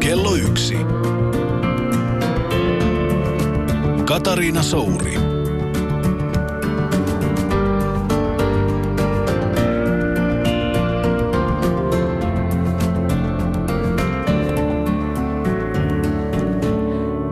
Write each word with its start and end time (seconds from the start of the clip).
Kello 0.00 0.36
yksi. 0.36 0.76
Katariina 4.04 4.62
Souri. 4.62 5.16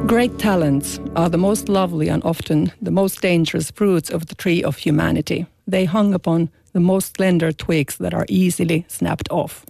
Great 0.07 0.39
talents 0.39 0.99
are 1.15 1.29
the 1.29 1.37
most 1.37 1.69
lovely 1.69 2.09
and 2.09 2.25
often 2.25 2.73
the 2.81 2.91
most 2.91 3.21
dangerous 3.21 3.71
fruits 3.71 4.11
of 4.11 4.27
the 4.27 4.35
tree 4.35 4.65
of 4.65 4.79
humanity. 4.79 5.47
They 5.67 5.85
hung 5.85 6.15
upon 6.15 6.49
the 6.73 6.81
most 6.81 7.17
slender 7.17 7.53
twigs 7.53 7.97
that 7.99 8.15
are 8.15 8.27
easily 8.29 8.85
snapped 8.89 9.29
off. 9.31 9.67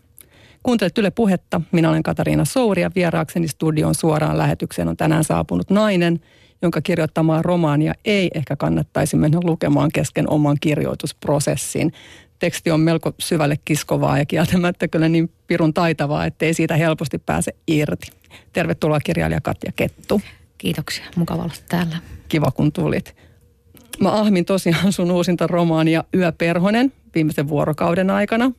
Kuuntelet 0.63 0.99
Yle 0.99 1.11
Puhetta. 1.11 1.61
Minä 1.73 1.91
olen 1.91 2.03
Katariina 2.03 2.45
Souri 2.45 2.83
ja 2.83 2.91
vieraakseni 2.95 3.49
studion 3.49 3.95
suoraan 3.95 4.39
lähetykseen 4.39 4.89
on 4.89 4.97
tänään 4.97 5.25
saapunut 5.25 5.71
nainen, 5.71 6.21
jonka 6.63 6.81
kirjoittamaa 6.81 7.43
romaania 7.43 7.95
ei 8.05 8.31
ehkä 8.35 8.57
kannattaisi 8.57 9.17
mennä 9.17 9.39
lukemaan 9.43 9.91
kesken 9.95 10.31
oman 10.31 10.57
kirjoitusprosessin. 10.61 11.93
Teksti 12.39 12.71
on 12.71 12.81
melko 12.81 13.13
syvälle 13.19 13.57
kiskovaa 13.65 14.19
ja 14.19 14.27
kieltämättä 14.27 14.89
kyllä 14.89 15.09
niin 15.09 15.31
pirun 15.47 15.75
taitavaa, 15.75 16.27
ettei 16.27 16.55
siitä 16.55 16.77
helposti 16.77 17.19
pääse 17.19 17.53
irti. 17.67 18.07
Tervetuloa 18.53 19.01
kirjailija 19.01 19.41
Katja 19.41 19.73
Kettu. 19.77 20.21
Kiitoksia, 20.59 21.05
mukava 21.17 21.43
olla 21.43 21.55
täällä. 21.69 21.97
Kiva 22.29 22.51
kun 22.51 22.73
tulit. 22.73 23.17
Mä 24.01 24.13
ahmin 24.13 24.45
tosiaan 24.45 24.93
sun 24.93 25.11
uusinta 25.11 25.47
romaania 25.47 26.05
Yöperhonen 26.15 26.93
viimeisen 27.15 27.49
vuorokauden 27.49 28.11
aikana. 28.11 28.53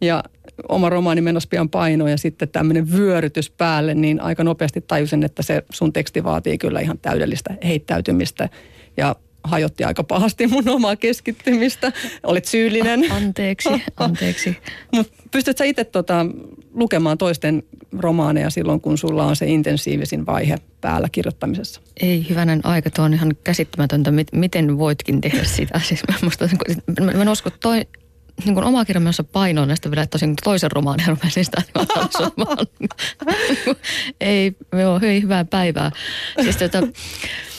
Ja 0.00 0.24
oma 0.68 0.88
romaani 0.88 1.20
menossa 1.20 1.48
pian 1.48 1.68
paino 1.68 2.08
ja 2.08 2.18
sitten 2.18 2.48
tämmöinen 2.48 2.92
vyörytys 2.92 3.50
päälle, 3.50 3.94
niin 3.94 4.20
aika 4.20 4.44
nopeasti 4.44 4.80
tajusin, 4.80 5.24
että 5.24 5.42
se 5.42 5.62
sun 5.72 5.92
teksti 5.92 6.24
vaatii 6.24 6.58
kyllä 6.58 6.80
ihan 6.80 6.98
täydellistä 6.98 7.54
heittäytymistä. 7.64 8.48
Ja 8.96 9.16
hajotti 9.44 9.84
aika 9.84 10.04
pahasti 10.04 10.46
mun 10.46 10.68
omaa 10.68 10.96
keskittymistä. 10.96 11.92
Olet 12.22 12.44
syyllinen. 12.44 13.12
Anteeksi, 13.12 13.68
anteeksi. 13.96 14.56
Mutta 14.92 15.12
pystytkö 15.30 15.58
sä 15.58 15.64
itse 15.64 15.84
tota, 15.84 16.26
lukemaan 16.74 17.18
toisten 17.18 17.62
romaaneja 17.98 18.50
silloin, 18.50 18.80
kun 18.80 18.98
sulla 18.98 19.24
on 19.24 19.36
se 19.36 19.46
intensiivisin 19.46 20.26
vaihe 20.26 20.56
päällä 20.80 21.08
kirjoittamisessa? 21.12 21.80
Ei, 22.00 22.26
hyvänen 22.28 22.60
aika, 22.66 22.90
tuo 22.90 23.04
on 23.04 23.14
ihan 23.14 23.36
käsittämätöntä, 23.44 24.12
miten 24.32 24.78
voitkin 24.78 25.20
tehdä 25.20 25.44
sitä. 25.44 25.80
Siis 25.88 26.00
mä, 26.08 26.14
musta, 26.22 26.48
mä, 27.00 27.12
mä 27.12 27.22
en 27.22 27.28
usko, 27.28 27.50
toi, 27.50 27.86
niin 28.44 28.54
kuin 28.54 28.64
oma 28.64 28.84
kirja 28.84 29.00
menossa 29.00 29.24
painoon 29.24 29.68
näistä 29.68 29.90
vielä 29.90 30.06
tosin 30.06 30.34
toisen 30.44 30.70
romaanin 30.70 31.06
rupesin 31.06 31.44
sitä 31.44 31.62
ei, 34.20 34.56
joo, 34.72 34.98
hyi, 34.98 35.22
hyvää 35.22 35.44
päivää. 35.44 35.90
Siis 36.42 36.56
tota, 36.56 36.78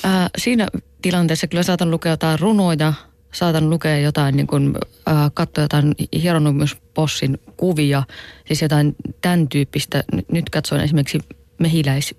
ää, 0.04 0.30
siinä 0.38 0.68
tilanteessa 1.02 1.48
kyllä 1.48 1.64
saatan 1.64 1.92
lukea 1.92 2.12
jotain 2.12 2.40
runoja, 2.40 2.94
saatan 3.32 3.70
lukea 3.70 3.98
jotain, 3.98 4.38
niin 4.38 4.48
kuin, 4.48 4.76
äh, 5.08 5.32
katsoa 5.34 5.64
jotain 5.64 5.96
Hieronymus 6.22 6.78
Bossin 6.94 7.38
kuvia, 7.58 8.04
siis 8.48 8.62
jotain 8.62 8.96
tämän 9.22 9.48
tyyppistä. 9.48 10.04
Nyt 10.32 10.50
katsoin 10.50 10.82
esimerkiksi 10.82 11.20
mehiläis 11.60 12.16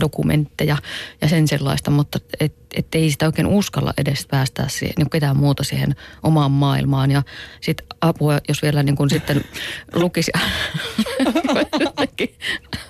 dokumentteja 0.00 0.76
ja 1.20 1.28
sen 1.28 1.48
sellaista, 1.48 1.90
mutta 1.90 2.18
et, 2.40 2.54
et 2.74 2.94
ei 2.94 3.10
sitä 3.10 3.26
oikein 3.26 3.46
uskalla 3.46 3.94
edes 3.98 4.26
päästää 4.30 4.68
siihen, 4.68 4.94
niin 4.98 5.10
ketään 5.10 5.36
muuta 5.36 5.64
siihen 5.64 5.94
omaan 6.22 6.50
maailmaan. 6.50 7.10
Ja 7.10 7.22
sitten 7.60 7.86
apua, 8.00 8.38
jos 8.48 8.62
vielä 8.62 8.82
niin 8.82 8.96
kuin 8.96 9.10
sitten 9.10 9.44
lukisi 9.94 10.32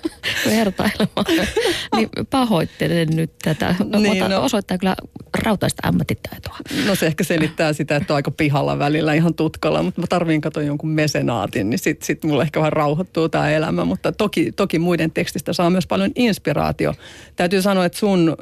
vertailemaan, 0.45 1.25
niin 1.95 2.09
pahoittelen 2.29 3.07
nyt 3.15 3.31
tätä. 3.43 3.75
Niin, 3.99 4.29
no. 4.29 4.43
Osoittaa 4.43 4.77
kyllä 4.77 4.95
rautaista 5.43 5.87
ammattitaitoa. 5.87 6.57
No 6.85 6.95
se 6.95 7.07
ehkä 7.07 7.23
selittää 7.23 7.73
sitä, 7.73 7.95
että 7.95 8.13
on 8.13 8.15
aika 8.15 8.31
pihalla 8.31 8.79
välillä 8.79 9.13
ihan 9.13 9.33
tutkalla, 9.33 9.83
mutta 9.83 10.01
mä 10.01 10.07
tarviin 10.07 10.41
katsoa 10.41 10.63
jonkun 10.63 10.89
mesenaatin, 10.89 11.69
niin 11.69 11.79
sitten 11.79 12.05
sit 12.05 12.23
mulle 12.23 12.43
ehkä 12.43 12.59
vähän 12.59 12.73
rauhoittuu 12.73 13.29
tämä 13.29 13.49
elämä. 13.49 13.85
Mutta 13.85 14.11
toki, 14.11 14.51
toki 14.51 14.79
muiden 14.79 15.11
tekstistä 15.11 15.53
saa 15.53 15.69
myös 15.69 15.87
paljon 15.87 16.11
inspiraatio. 16.15 16.93
Täytyy 17.35 17.61
sanoa, 17.61 17.85
että 17.85 17.97
sun, 17.97 18.37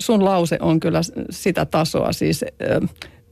sun 0.00 0.24
lause 0.24 0.58
on 0.60 0.80
kyllä 0.80 1.00
sitä 1.30 1.64
tasoa 1.64 2.12
siis 2.12 2.44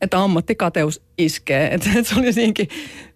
että 0.02 0.22
ammattikateus 0.22 1.02
iskee. 1.18 1.74
Että, 1.74 1.90
että 1.96 2.14
se 2.14 2.20
oli 2.20 2.32
siinkin 2.32 2.68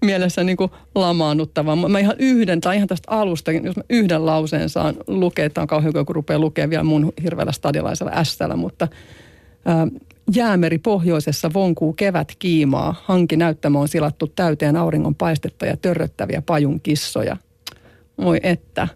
mielessä 0.04 0.44
niin 0.44 0.56
kuin 0.56 0.70
lamaannuttava. 0.94 1.76
Mä 1.76 1.98
ihan 1.98 2.16
yhden, 2.18 2.60
tai 2.60 2.76
ihan 2.76 2.88
tästä 2.88 3.10
alusta, 3.10 3.52
jos 3.52 3.76
mä 3.76 3.82
yhden 3.90 4.26
lauseen 4.26 4.68
saan 4.68 4.94
lukea, 5.06 5.44
että 5.44 5.60
on 5.60 5.66
kauhean 5.66 5.92
kun 6.06 6.14
rupeaa 6.14 6.38
lukemaan 6.38 6.70
vielä 6.70 6.84
mun 6.84 7.12
hirveällä 7.22 7.52
stadilaisella 7.52 8.12
ässällä, 8.14 8.56
mutta 8.56 8.88
Jäämeri 10.34 10.78
pohjoisessa 10.78 11.52
vonkuu 11.52 11.92
kevät 11.92 12.32
kiimaa. 12.38 12.94
Hanki 13.04 13.36
näyttämö 13.36 13.78
on 13.78 13.88
silattu 13.88 14.26
täyteen 14.26 14.76
auringon 14.76 15.14
paistetta 15.14 15.66
ja 15.66 15.76
törröttäviä 15.76 16.42
pajun 16.42 16.80
kissoja. 16.80 17.36
Voi 18.18 18.40
että. 18.42 18.88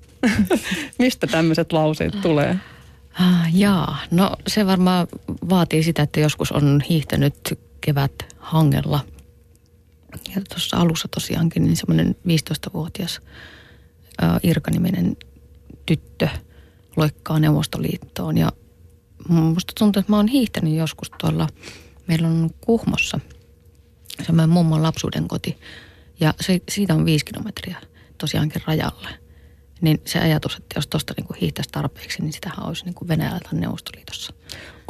Mistä 0.98 1.26
tämmöiset 1.26 1.72
lauseet 1.72 2.20
tulee? 2.22 2.56
Ah, 3.20 3.54
jaa, 3.54 3.96
no 4.10 4.36
se 4.46 4.66
varmaan 4.66 5.06
vaatii 5.50 5.82
sitä, 5.82 6.02
että 6.02 6.20
joskus 6.20 6.52
on 6.52 6.82
hiihtänyt 6.88 7.58
kevät 7.80 8.12
hangella. 8.38 9.00
Ja 10.34 10.42
tuossa 10.48 10.76
alussa 10.76 11.08
tosiaankin 11.08 11.62
niin 11.62 11.76
semmoinen 11.76 12.16
15-vuotias 12.28 13.20
äh, 14.22 14.40
Irka-niminen 14.42 15.16
tyttö 15.86 16.28
loikkaa 16.96 17.38
Neuvostoliittoon 17.38 18.38
ja 18.38 18.52
musta 19.28 19.72
tuntuu, 19.78 20.00
että 20.00 20.12
mä 20.12 20.16
oon 20.16 20.28
hiihtänyt 20.28 20.74
joskus 20.74 21.10
tuolla, 21.20 21.48
meillä 22.06 22.28
on 22.28 22.50
Kuhmossa 22.60 23.20
semmoinen 24.26 24.50
mummon 24.50 24.82
lapsuuden 24.82 25.28
koti. 25.28 25.58
Ja 26.20 26.34
se, 26.40 26.60
siitä 26.70 26.94
on 26.94 27.04
viisi 27.04 27.24
kilometriä 27.24 27.76
tosiaankin 28.18 28.62
rajalle. 28.66 29.08
Niin 29.80 30.00
se 30.04 30.18
ajatus, 30.18 30.56
että 30.56 30.78
jos 30.78 30.86
tuosta 30.86 31.14
niin 31.16 31.40
hiihtäisi 31.40 31.70
tarpeeksi, 31.70 32.22
niin 32.22 32.32
sitähän 32.32 32.66
olisi 32.66 32.84
niin 32.84 32.94
kuin 32.94 33.08
Venäjällä 33.08 33.40
tai 33.40 33.60
Neuvostoliitossa. 33.60 34.32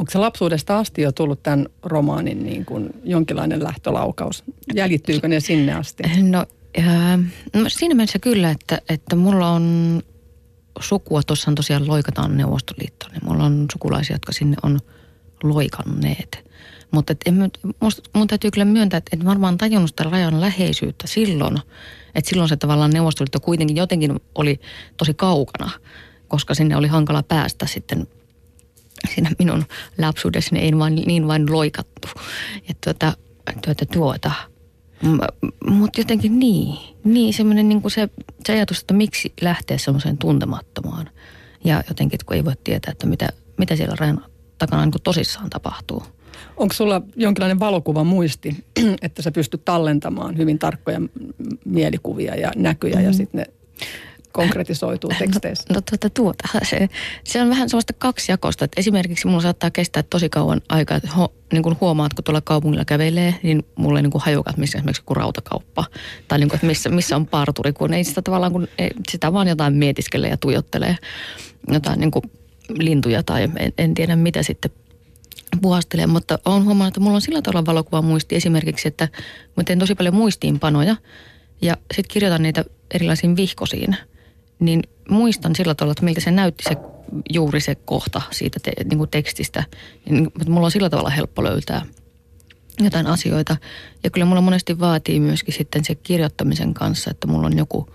Onko 0.01 0.11
se 0.11 0.17
lapsuudesta 0.17 0.79
asti 0.79 1.01
jo 1.01 1.11
tullut 1.11 1.43
tämän 1.43 1.65
romaanin 1.83 2.43
niin 2.43 2.65
kuin 2.65 2.89
jonkinlainen 3.03 3.63
lähtölaukaus? 3.63 4.43
Jäljittyykö 4.75 5.27
ne 5.27 5.39
sinne 5.39 5.73
asti? 5.73 6.03
No, 6.21 6.45
ää, 6.87 7.19
no 7.53 7.65
siinä 7.67 7.95
mielessä 7.95 8.19
kyllä, 8.19 8.51
että, 8.51 8.81
että 8.89 9.15
mulla 9.15 9.49
on 9.49 10.01
sukua, 10.79 11.23
tuossa 11.23 11.51
tosiaan 11.55 11.87
loikataan 11.87 12.37
Neuvostoliittoon, 12.37 13.11
niin 13.11 13.25
mulla 13.25 13.43
on 13.43 13.65
sukulaisia, 13.73 14.15
jotka 14.15 14.31
sinne 14.31 14.57
on 14.63 14.79
loikanneet. 15.43 16.49
Mutta 16.91 17.13
mun 18.15 18.27
täytyy 18.27 18.51
kyllä 18.51 18.65
myöntää, 18.65 18.97
että 18.97 19.17
en 19.17 19.25
varmaan 19.25 19.57
tajunnut 19.57 19.89
sitä 19.89 20.03
rajan 20.03 20.41
läheisyyttä 20.41 21.07
silloin, 21.07 21.57
että 22.15 22.29
silloin 22.29 22.49
se 22.49 22.57
tavallaan 22.57 22.91
Neuvostoliitto 22.91 23.39
kuitenkin 23.39 23.77
jotenkin 23.77 24.19
oli 24.35 24.59
tosi 24.97 25.13
kaukana, 25.13 25.69
koska 26.27 26.53
sinne 26.53 26.77
oli 26.77 26.87
hankala 26.87 27.23
päästä 27.23 27.67
sitten 27.67 28.07
siinä 29.15 29.31
minun 29.39 29.65
lapsuudessani 29.97 30.61
ei 30.61 30.77
vain, 30.77 30.95
niin 30.95 31.27
vain 31.27 31.51
loikattu. 31.51 32.07
Ja 32.67 32.73
tuota, 32.83 33.13
tuota, 33.65 33.85
tuota. 33.85 34.31
Mutta 35.69 36.01
jotenkin 36.01 36.39
niin, 36.39 36.77
niin 37.03 37.33
semmoinen 37.33 37.69
niin 37.69 37.81
kuin 37.81 37.91
se, 37.91 38.09
se 38.45 38.53
ajatus, 38.53 38.79
että 38.81 38.93
miksi 38.93 39.33
lähteä 39.41 39.77
semmoiseen 39.77 40.17
tuntemattomaan. 40.17 41.09
Ja 41.63 41.83
jotenkin, 41.89 42.19
kun 42.25 42.35
ei 42.35 42.45
voi 42.45 42.53
tietää, 42.63 42.91
että 42.91 43.07
mitä, 43.07 43.29
mitä 43.57 43.75
siellä 43.75 43.95
rajan 43.99 44.25
takana 44.57 44.85
niin 44.85 44.91
kuin 44.91 45.01
tosissaan 45.01 45.49
tapahtuu. 45.49 46.03
Onko 46.57 46.73
sulla 46.73 47.01
jonkinlainen 47.15 47.59
valokuva 47.59 48.03
muisti, 48.03 48.65
että 49.01 49.21
sä 49.21 49.31
pystyt 49.31 49.65
tallentamaan 49.65 50.37
hyvin 50.37 50.59
tarkkoja 50.59 51.01
mielikuvia 51.65 52.35
ja 52.35 52.51
näkyjä 52.55 52.95
mm. 52.95 53.05
ja 53.05 53.13
sitten 53.13 53.39
ne 53.39 53.53
konkretisoituu 54.31 55.11
teksteissä? 55.19 55.65
No, 55.69 55.75
no 55.75 55.81
tuota, 55.81 56.09
tuota, 56.09 56.47
se, 56.63 56.89
se 57.23 57.41
on 57.41 57.49
vähän 57.49 57.69
sellaista 57.69 57.93
kaksijakosta, 57.97 58.65
että 58.65 58.79
esimerkiksi 58.79 59.27
mulla 59.27 59.41
saattaa 59.41 59.71
kestää 59.71 60.03
tosi 60.03 60.29
kauan 60.29 60.61
aikaa, 60.69 60.97
että 60.97 61.09
ho, 61.11 61.33
niin 61.53 61.63
kuin 61.63 61.77
huomaat, 61.81 62.13
kun 62.13 62.23
tuolla 62.23 62.41
kaupungilla 62.41 62.85
kävelee, 62.85 63.35
niin 63.43 63.65
mulle 63.75 64.01
niin 64.01 64.11
kuin 64.11 64.23
missä 64.57 64.77
esimerkiksi 64.77 65.03
kuin 65.05 65.17
rautakauppa, 65.17 65.85
tai 66.27 66.39
niin 66.39 66.49
kuin, 66.49 66.55
että 66.55 66.67
missä, 66.67 66.89
missä 66.89 67.15
on 67.15 67.27
parturi, 67.27 67.73
kun 67.73 67.93
ei 67.93 68.03
sitä 68.03 68.21
tavallaan, 68.21 68.51
kun 68.51 68.67
ei, 68.77 68.91
sitä 69.11 69.33
vaan 69.33 69.47
jotain 69.47 69.73
mietiskelee 69.73 70.29
ja 70.29 70.37
tuijottelee, 70.37 70.97
jotain 71.67 71.99
niin 71.99 72.11
kuin 72.11 72.23
lintuja 72.69 73.23
tai 73.23 73.43
en, 73.43 73.73
en 73.77 73.93
tiedä 73.93 74.15
mitä 74.15 74.43
sitten 74.43 74.71
puhastelee, 75.61 76.07
mutta 76.07 76.39
olen 76.45 76.65
huomannut, 76.65 76.87
että 76.91 76.99
mulla 76.99 77.15
on 77.15 77.21
sillä 77.21 77.41
tavalla 77.41 77.65
valokuva 77.65 78.01
muisti 78.01 78.35
esimerkiksi, 78.35 78.87
että 78.87 79.07
mä 79.57 79.63
teen 79.63 79.79
tosi 79.79 79.95
paljon 79.95 80.15
muistiinpanoja 80.15 80.95
ja 81.61 81.77
sitten 81.95 82.13
kirjoitan 82.13 82.43
niitä 82.43 82.65
erilaisiin 82.93 83.35
vihkosiin– 83.35 83.95
niin 84.61 84.81
muistan 85.09 85.55
sillä 85.55 85.75
tavalla, 85.75 85.91
että 85.91 86.05
miltä 86.05 86.21
se 86.21 86.31
näytti 86.31 86.63
se 86.63 86.77
juuri 87.29 87.61
se 87.61 87.75
kohta 87.75 88.21
siitä 88.31 88.59
te, 88.63 88.71
niin 88.83 88.97
kuin 88.97 89.09
tekstistä. 89.09 89.63
Niin, 90.09 90.23
mutta 90.23 90.49
mulla 90.49 90.65
on 90.65 90.71
sillä 90.71 90.89
tavalla 90.89 91.09
helppo 91.09 91.43
löytää 91.43 91.85
jotain 92.79 93.07
asioita. 93.07 93.57
Ja 94.03 94.09
kyllä 94.09 94.25
mulla 94.25 94.41
monesti 94.41 94.79
vaatii 94.79 95.19
myöskin 95.19 95.53
sitten 95.53 95.85
se 95.85 95.95
kirjoittamisen 95.95 96.73
kanssa, 96.73 97.11
että 97.11 97.27
mulla 97.27 97.47
on 97.47 97.57
joku 97.57 97.93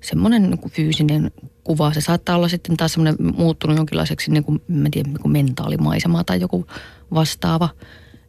semmoinen 0.00 0.50
niin 0.50 0.70
fyysinen 0.70 1.30
kuva. 1.64 1.92
Se 1.92 2.00
saattaa 2.00 2.36
olla 2.36 2.48
sitten 2.48 2.76
taas 2.76 2.92
semmoinen 2.92 3.16
muuttunut 3.36 3.76
jonkinlaiseksi, 3.76 4.30
niin 4.30 4.44
kuin, 4.44 4.62
mä 4.68 4.88
tiedän, 4.90 5.12
niin 5.12 5.22
kuin 5.22 5.32
mentaalimaisema 5.32 6.24
tai 6.24 6.40
joku 6.40 6.66
vastaava. 7.14 7.68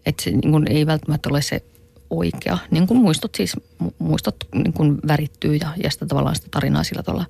Että 0.06 0.24
se 0.24 0.32
niin 0.32 0.52
kuin, 0.52 0.72
ei 0.72 0.86
välttämättä 0.86 1.30
ole 1.30 1.42
se 1.42 1.64
oikea. 2.10 2.58
Niin 2.72 2.88
kuin 2.88 3.00
muistot 3.00 3.36
siis, 3.36 3.54
muistot 4.00 4.36
niin 4.56 4.74
kuin 4.74 4.98
värittyy 5.08 5.56
ja, 5.56 5.74
ja 5.84 5.92
sitä 5.92 6.06
tavallaan 6.06 6.36
sitä 6.36 6.48
tarinaa 6.52 6.84
sillä 6.84 7.04
tavalla 7.04 7.26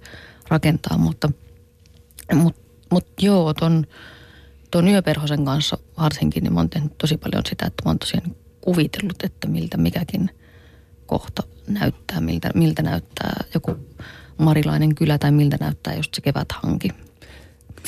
rakentaa. 0.47 0.97
Mutta, 0.97 1.29
mutta, 2.33 2.61
mutta 2.91 3.11
joo, 3.21 3.53
ton, 3.53 3.85
ton 4.71 4.87
Yöperhosen 4.87 5.45
kanssa 5.45 5.77
varsinkin, 5.97 6.43
niin 6.43 6.53
mä 6.53 6.59
oon 6.59 6.69
tehnyt 6.69 6.97
tosi 6.97 7.17
paljon 7.17 7.43
sitä, 7.49 7.65
että 7.65 7.83
mä 7.85 7.89
oon 7.89 7.99
tosiaan 7.99 8.35
kuvitellut, 8.61 9.23
että 9.23 9.47
miltä 9.47 9.77
mikäkin 9.77 10.29
kohta 11.05 11.43
näyttää, 11.67 12.21
miltä, 12.21 12.49
miltä 12.55 12.81
näyttää 12.81 13.43
joku 13.53 13.77
marilainen 14.37 14.95
kylä 14.95 15.17
tai 15.17 15.31
miltä 15.31 15.57
näyttää 15.59 15.95
just 15.95 16.13
se 16.13 16.21
keväthanki. 16.21 16.89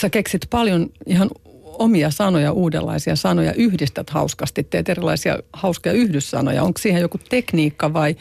Sä 0.02 0.10
keksit 0.10 0.48
paljon 0.50 0.90
ihan 1.06 1.30
omia 1.80 2.12
sanoja, 2.12 2.52
uudenlaisia 2.52 3.16
sanoja, 3.16 3.54
yhdistät 3.54 4.10
hauskasti, 4.10 4.64
teet 4.64 4.90
erilaisia 4.90 5.40
hauskoja 5.54 5.94
yhdyssanoja. 5.94 6.64
Onko 6.64 6.78
siihen 6.78 7.02
joku 7.02 7.18
tekniikka 7.30 7.94
vai 7.94 8.16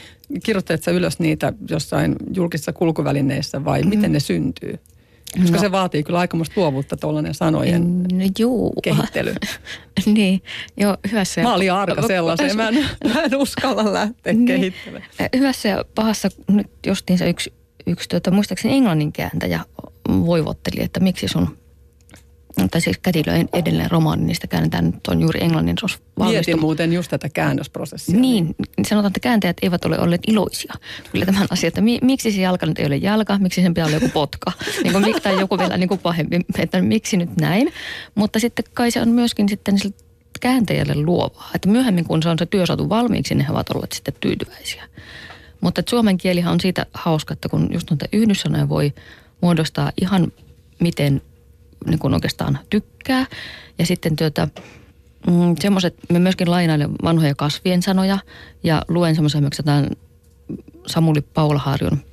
kirjoitat 0.45 0.83
sä 0.83 0.91
ylös 0.91 1.19
niitä 1.19 1.53
jossain 1.71 2.17
julkisissa 2.35 2.73
kulkuvälineissä 2.73 3.65
vai 3.65 3.83
mm. 3.83 3.89
miten 3.89 4.13
ne 4.13 4.21
syntyy? 4.21 4.79
Koska 5.41 5.57
no. 5.57 5.61
se 5.61 5.73
vaatii 5.73 6.03
kyllä 6.03 6.19
aikamoista 6.19 6.61
luovuutta 6.61 6.97
tuollainen 6.97 7.35
sanojen 7.35 8.03
no, 8.03 8.09
juu. 8.39 8.75
kehittely. 8.83 9.35
niin, 10.07 10.43
joo, 10.77 10.97
hyvässä 11.11 11.43
Mä 11.43 11.55
olin 11.55 11.73
arka 11.73 12.07
sellaiseen, 12.07 12.57
mä 12.57 12.69
en, 12.69 12.75
mä 13.15 13.23
en 13.23 13.37
uskalla 13.37 13.93
lähteä 13.93 14.33
niin. 14.33 14.47
kehittelemään. 14.47 15.11
Hyvässä 15.37 15.69
ja 15.69 15.85
pahassa 15.95 16.29
nyt 16.49 16.67
justiin 16.87 17.19
se 17.19 17.31
yksi, 17.31 17.53
yksi 17.87 18.09
tuota, 18.09 18.31
muistaakseni 18.31 18.75
englannin 18.75 19.13
kääntäjä 19.13 19.61
voivotteli, 20.09 20.85
että 20.85 21.01
miksi 21.01 21.29
sun 21.29 21.57
tai 22.71 22.81
siis 22.81 22.99
kätilöin 22.99 23.49
edelleen 23.53 23.91
romaani, 23.91 24.25
niin 24.25 24.35
sitä 24.35 24.47
käännetään 24.47 24.85
nyt 24.85 25.07
on 25.07 25.21
juuri 25.21 25.45
englannin 25.45 25.77
Mietin 26.21 26.61
muuten 26.61 26.93
just 26.93 27.11
tätä 27.11 27.29
käännösprosessia. 27.29 28.21
Niin, 28.21 28.55
sanotaan, 28.87 29.11
että 29.11 29.21
kääntäjät 29.21 29.57
eivät 29.63 29.85
ole 29.85 29.99
olleet 29.99 30.21
iloisia 30.27 30.75
kyllä 31.13 31.27
tämän 31.27 31.47
asian, 31.51 31.69
että 31.69 31.81
mi, 31.81 31.99
miksi 32.03 32.33
se 32.33 32.41
jalka 32.41 32.67
nyt 32.67 32.79
ei 32.79 32.87
ole 32.87 32.97
jalka, 32.97 33.39
miksi 33.39 33.63
sen 33.63 33.75
pitää 33.75 33.87
olla 33.87 33.97
joku 33.97 34.09
potka, 34.09 34.53
niin 34.83 34.93
kuin, 34.93 35.23
tai 35.23 35.41
joku 35.41 35.59
vielä 35.59 35.77
niin 35.77 35.89
kuin 35.89 36.01
pahempi, 36.01 36.41
että 36.59 36.83
miksi 36.83 37.17
nyt 37.17 37.37
näin. 37.37 37.73
Mutta 38.15 38.39
sitten 38.39 38.65
kai 38.75 38.91
se 38.91 39.01
on 39.01 39.09
myöskin 39.09 39.49
sitten 39.49 39.77
kääntäjälle 40.41 40.95
luovaa, 40.95 41.51
että 41.55 41.69
myöhemmin 41.69 42.05
kun 42.05 42.23
se 42.23 42.29
on 42.29 42.39
se 42.39 42.47
työ 42.47 42.67
saatu 42.67 42.89
valmiiksi, 42.89 43.35
niin 43.35 43.47
he 43.47 43.53
ovat 43.53 43.71
olleet 43.71 43.93
sitten 43.93 44.15
tyytyväisiä. 44.21 44.85
Mutta 45.61 45.81
että 45.81 45.91
suomen 45.91 46.19
kielihan 46.19 46.53
on 46.53 46.61
siitä 46.61 46.87
hauska, 46.95 47.33
että 47.33 47.49
kun 47.49 47.69
just 47.73 47.91
noita 47.91 48.07
yhdyssanoja 48.13 48.69
voi 48.69 48.93
muodostaa 49.41 49.93
ihan 50.01 50.33
miten 50.81 51.23
niin 51.87 51.99
kuin 51.99 52.15
oikeastaan 52.15 52.59
tykkää. 52.71 53.27
Ja 53.79 53.87
sitten 53.87 54.17
työtä, 54.17 54.49
mm, 55.27 55.55
semmoiset, 55.61 55.95
me 56.13 56.19
myöskin 56.19 56.51
lainailen 56.51 56.91
vanhoja 57.03 57.35
kasvien 57.35 57.83
sanoja 57.83 58.19
ja 58.63 58.83
luen 58.89 59.15
semmoisia 59.15 59.41
myös 59.41 59.63
Samuli 60.87 61.21
Paulaharjun 61.21 62.05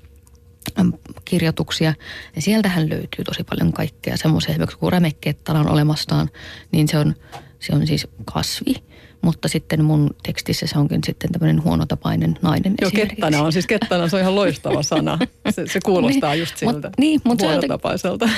kirjoituksia. 1.25 1.93
Ja 2.35 2.41
sieltähän 2.41 2.89
löytyy 2.89 3.25
tosi 3.25 3.43
paljon 3.43 3.73
kaikkea 3.73 4.17
semmoisia, 4.17 4.49
esimerkiksi 4.49 4.77
kun 4.77 4.91
rämekkeettala 4.91 5.59
on 5.59 5.69
olemastaan, 5.69 6.29
niin 6.71 6.87
se 6.87 6.97
on, 6.97 7.15
se 7.59 7.75
on 7.75 7.87
siis 7.87 8.07
kasvi– 8.25 8.73
mutta 9.23 9.47
sitten 9.47 9.85
mun 9.85 10.09
tekstissä 10.23 10.67
se 10.67 10.79
onkin 10.79 11.03
sitten 11.05 11.31
tämmöinen 11.31 11.63
huonotapainen 11.63 12.37
nainen 12.41 12.73
Joo, 12.81 12.91
kettana 12.91 13.41
on 13.41 13.53
siis 13.53 13.67
kettana, 13.67 14.07
se 14.07 14.15
on 14.15 14.21
ihan 14.21 14.35
loistava 14.35 14.83
sana. 14.83 15.19
Se, 15.49 15.67
se 15.67 15.79
kuulostaa 15.85 16.31
niin, 16.31 16.39
just 16.39 16.57
siltä 16.57 16.87
mut, 16.87 16.97
niin, 16.97 17.21
mutta 17.23 17.45
huonotapaiselta. 17.45 18.29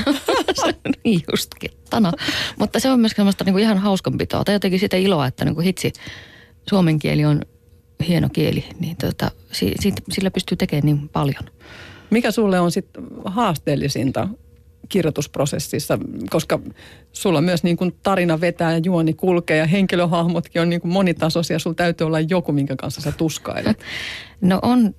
niin 1.03 1.21
just 1.31 1.51
kettana. 1.59 2.11
mutta 2.59 2.79
se 2.79 2.89
on 2.89 2.99
myös 2.99 3.11
semmoista 3.15 3.43
niin 3.43 3.53
kuin 3.53 3.63
ihan 3.63 3.77
hauskanpitoa 3.77 4.43
tai 4.43 4.55
jotenkin 4.55 4.79
sitä 4.79 4.97
iloa, 4.97 5.27
että 5.27 5.45
niin 5.45 5.55
kuin 5.55 5.65
hitsi, 5.65 5.93
suomen 6.69 6.99
kieli 6.99 7.25
on 7.25 7.41
hieno 8.07 8.29
kieli, 8.33 8.65
niin 8.79 8.97
tota, 8.97 9.31
siitä, 9.51 10.01
sillä 10.11 10.31
pystyy 10.31 10.57
tekemään 10.57 10.85
niin 10.85 11.09
paljon. 11.09 11.43
Mikä 12.09 12.31
sulle 12.31 12.59
on 12.59 12.71
sitten 12.71 13.03
haasteellisinta 13.25 14.27
kirjoitusprosessissa, 14.95 15.99
koska 16.29 16.59
sulla 17.11 17.41
myös 17.41 17.63
niin 17.63 17.77
kuin 17.77 17.95
tarina 18.03 18.41
vetää 18.41 18.71
ja 18.71 18.81
juoni 18.83 19.13
kulkee 19.13 19.57
ja 19.57 19.65
henkilöhahmotkin 19.65 20.61
on 20.61 20.69
niin 20.69 20.81
kuin 20.81 20.91
monitasoisia. 20.91 21.59
Sulla 21.59 21.75
täytyy 21.75 22.07
olla 22.07 22.19
joku, 22.19 22.51
minkä 22.51 22.75
kanssa 22.75 23.01
sä 23.01 23.11
tuskailet. 23.11 23.79
No 24.41 24.59
on, 24.61 24.95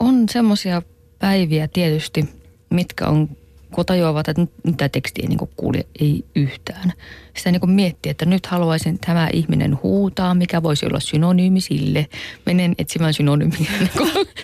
on 0.00 0.28
semmoisia 0.28 0.82
päiviä 1.18 1.68
tietysti, 1.68 2.28
mitkä 2.70 3.06
on 3.06 3.28
kun 3.70 3.86
tajuavat, 3.86 4.28
että 4.28 4.42
nyt 4.64 4.76
tämä 4.76 4.88
teksti 4.88 5.22
ei 5.22 5.28
niin 5.28 5.38
kuule 5.56 5.86
ei 6.00 6.24
yhtään. 6.36 6.92
Sitä 7.36 7.52
niin 7.52 7.70
miettii, 7.70 8.10
että 8.10 8.26
nyt 8.26 8.46
haluaisin 8.46 8.98
tämä 8.98 9.28
ihminen 9.32 9.78
huutaa, 9.82 10.34
mikä 10.34 10.62
voisi 10.62 10.86
olla 10.86 11.00
synonyymi 11.00 11.60
sille. 11.60 12.06
Menen 12.46 12.74
etsimään 12.78 13.14
synonyymiä. 13.14 13.70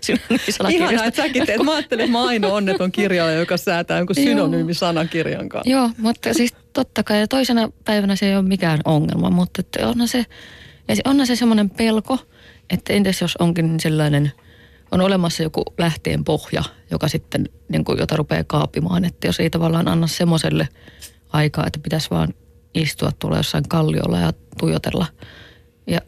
Niin 0.08 0.20
Ihanaa, 0.70 1.04
että 1.04 1.22
säkin 1.22 1.46
teet. 1.46 1.62
Mä 1.62 1.74
ajattelin, 1.74 2.04
että 2.04 2.12
mä 2.12 2.26
ainoa 2.26 2.52
onneton 2.52 2.92
kirjailija, 2.92 3.38
joka 3.38 3.56
säätää 3.56 3.98
jonkun 3.98 4.16
synonyymisanakirjan 4.16 5.48
kanssa. 5.48 5.70
Joo, 5.70 5.90
mutta 5.98 6.34
siis 6.34 6.54
totta 6.72 7.02
kai. 7.02 7.20
Ja 7.20 7.28
toisena 7.28 7.68
päivänä 7.84 8.16
se 8.16 8.26
ei 8.26 8.36
ole 8.36 8.48
mikään 8.48 8.80
ongelma, 8.84 9.30
mutta 9.30 9.60
että 9.60 9.88
onhan 9.88 10.08
se, 10.08 10.24
onhan 11.04 11.26
se 11.26 11.36
semmoinen 11.36 11.70
pelko, 11.70 12.18
että 12.70 12.92
entäs 12.92 13.20
jos 13.20 13.36
onkin 13.36 13.80
sellainen– 13.80 14.32
on 14.90 15.00
olemassa 15.00 15.42
joku 15.42 15.62
lähteen 15.78 16.24
pohja, 16.24 16.62
joka 16.90 17.08
sitten, 17.08 17.48
niin 17.68 17.84
kuin, 17.84 17.98
jota 17.98 18.16
rupeaa 18.16 18.44
kaapimaan. 18.44 19.04
Että 19.04 19.26
jos 19.26 19.40
ei 19.40 19.50
tavallaan 19.50 19.88
anna 19.88 20.06
semmoiselle 20.06 20.68
aikaa, 21.32 21.66
että 21.66 21.80
pitäisi 21.82 22.10
vaan 22.10 22.28
istua 22.74 23.12
tuolla 23.18 23.36
jossain 23.36 23.68
kalliolla 23.68 24.18
ja 24.18 24.32
tuijotella. 24.58 25.06
Ja, 25.86 26.00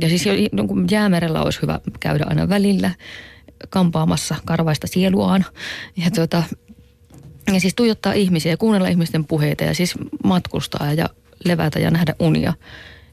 ja 0.00 0.08
siis 0.08 0.24
niin 0.24 0.86
jäämerellä 0.90 1.42
olisi 1.42 1.62
hyvä 1.62 1.80
käydä 2.00 2.24
aina 2.28 2.48
välillä 2.48 2.90
kampaamassa 3.70 4.34
karvaista 4.44 4.86
sieluaan. 4.86 5.44
Ja, 5.96 6.10
tuota, 6.10 6.42
ja 7.52 7.60
siis 7.60 7.74
tuijottaa 7.74 8.12
ihmisiä 8.12 8.52
ja 8.52 8.56
kuunnella 8.56 8.88
ihmisten 8.88 9.24
puheita 9.24 9.64
ja 9.64 9.74
siis 9.74 9.94
matkustaa 10.24 10.92
ja 10.92 11.08
levätä 11.44 11.78
ja 11.78 11.90
nähdä 11.90 12.14
unia. 12.18 12.52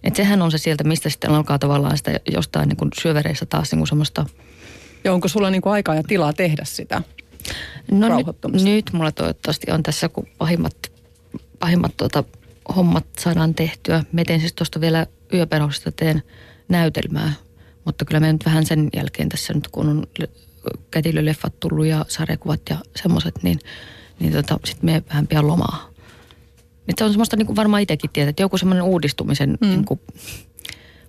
Että 0.04 0.18
sehän 0.18 0.42
on 0.42 0.52
se 0.52 0.58
sieltä, 0.58 0.84
mistä 0.84 1.10
sitten 1.10 1.32
alkaa 1.32 1.60
tavallaan 1.60 1.98
sitä 1.98 2.20
jostain 2.32 2.70
niin 2.70 2.78
kuin 2.78 2.90
syövereissä 3.02 3.46
taas 3.46 3.72
niin 3.72 3.80
kuin 3.80 3.88
semmoista– 3.88 4.26
ja 5.04 5.14
onko 5.14 5.28
sulla 5.28 5.50
niin 5.50 5.62
kuin 5.62 5.74
aikaa 5.74 5.96
ja 5.96 6.04
tilaa 6.04 6.34
tehdä 6.34 6.66
sitä 6.66 7.02
No 7.92 8.18
nyt, 8.18 8.64
nyt 8.64 8.94
mulla 8.94 9.12
toivottavasti 9.12 9.72
on 9.72 9.84
tässä, 9.84 10.10
kun 10.10 10.28
pahimmat, 10.38 10.92
pahimmat 11.60 11.98
tuota, 11.98 12.24
hommat 12.76 13.06
saadaan 13.20 13.54
tehtyä. 13.54 14.04
Mä 14.12 14.22
teen 14.28 14.40
siis 14.40 14.54
tuosta 14.54 14.82
vielä 14.82 15.08
yöperhosta 15.34 15.92
teen 15.92 16.24
näytelmää, 16.70 17.34
mutta 17.86 18.06
kyllä 18.06 18.20
me 18.20 18.34
nyt 18.34 18.46
vähän 18.46 18.66
sen 18.66 18.90
jälkeen 18.96 19.30
tässä 19.30 19.54
nyt, 19.54 19.68
kun 19.68 19.90
on 19.90 20.08
kätilöleffat 20.92 21.60
tullut 21.60 21.86
ja 21.86 22.06
sarjakuvat 22.08 22.62
ja 22.70 22.78
semmoiset, 22.96 23.44
niin, 23.44 23.60
niin 24.20 24.34
tota, 24.34 24.60
sitten 24.66 24.90
me 24.90 25.04
vähän 25.10 25.28
pian 25.28 25.48
lomaa. 25.48 25.90
Nyt 26.88 26.98
se 26.98 27.04
on 27.04 27.12
semmoista 27.12 27.36
niin 27.36 27.46
kuin 27.46 27.56
varmaan 27.56 27.82
itsekin 27.82 28.10
tietää, 28.14 28.30
että 28.30 28.44
joku 28.44 28.58
semmoinen 28.58 28.84
uudistumisen 28.84 29.58
mm. 29.62 29.68
niin 29.68 29.86
kuin, 29.86 30.00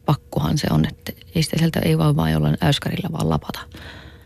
pakkohan 0.06 0.58
se 0.58 0.66
on, 0.70 0.84
että 0.86 1.12
ei 1.34 1.42
sitä 1.42 1.58
sieltä 1.58 1.80
ei 1.80 1.98
vaan 1.98 2.16
vaan 2.16 2.32
jollain 2.32 2.56
äyskärillä 2.62 3.08
vaan 3.12 3.30
lapata. 3.30 3.60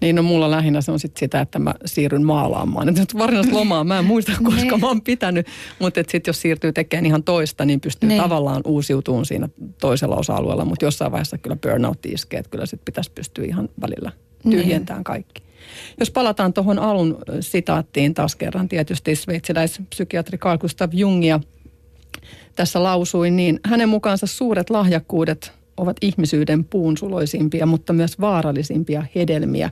Niin, 0.00 0.16
no 0.16 0.22
mulla 0.22 0.50
lähinnä 0.50 0.80
se 0.80 0.92
on 0.92 0.98
sit 0.98 1.16
sitä, 1.16 1.40
että 1.40 1.58
mä 1.58 1.74
siirryn 1.84 2.24
maalaamaan. 2.24 2.88
Että 2.88 3.18
varsinaista 3.18 3.54
lomaa 3.54 3.84
mä 3.84 3.98
en 3.98 4.04
muista, 4.04 4.32
koska 4.44 4.60
niin. 4.60 4.80
mä 4.80 4.86
oon 4.86 5.02
pitänyt. 5.02 5.46
Mutta 5.78 6.00
sitten 6.00 6.22
jos 6.26 6.40
siirtyy 6.40 6.72
tekemään 6.72 7.06
ihan 7.06 7.22
toista, 7.22 7.64
niin 7.64 7.80
pystyy 7.80 8.08
niin. 8.08 8.22
tavallaan 8.22 8.62
uusiutumaan 8.64 9.26
siinä 9.26 9.48
toisella 9.80 10.16
osa-alueella. 10.16 10.64
Mutta 10.64 10.84
jossain 10.84 11.12
vaiheessa 11.12 11.38
kyllä 11.38 11.56
burnout 11.56 12.06
iskee, 12.06 12.40
että 12.40 12.50
kyllä 12.50 12.66
sitten 12.66 12.84
pitäisi 12.84 13.10
pystyä 13.14 13.44
ihan 13.44 13.68
välillä 13.80 14.12
tyhjentämään 14.50 15.04
kaikki. 15.04 15.42
Jos 16.00 16.10
palataan 16.10 16.52
tuohon 16.52 16.78
alun 16.78 17.18
sitaattiin 17.40 18.14
taas 18.14 18.36
kerran, 18.36 18.68
tietysti 18.68 19.16
sveitsiläispsykiatri 19.16 20.38
Carl 20.38 20.58
Gustav 20.58 20.90
Jungia 20.92 21.40
tässä 22.56 22.82
lausui, 22.82 23.30
niin 23.30 23.60
hänen 23.64 23.88
mukaansa 23.88 24.26
suuret 24.26 24.70
lahjakkuudet 24.70 25.57
ovat 25.78 25.96
ihmisyyden 26.02 26.64
puunsuloisimpia, 26.64 27.66
mutta 27.66 27.92
myös 27.92 28.20
vaarallisimpia 28.20 29.04
hedelmiä. 29.14 29.70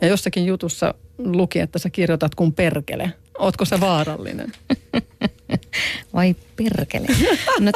Ja 0.00 0.08
jossakin 0.08 0.46
jutussa 0.46 0.94
luki, 1.18 1.58
että 1.58 1.78
sä 1.78 1.90
kirjoitat 1.90 2.34
kuin 2.34 2.52
perkele. 2.52 3.12
Ootko 3.38 3.64
sä 3.64 3.80
vaarallinen? 3.80 4.52
Vai 6.14 6.36
perkele? 6.56 7.06
No, 7.60 7.72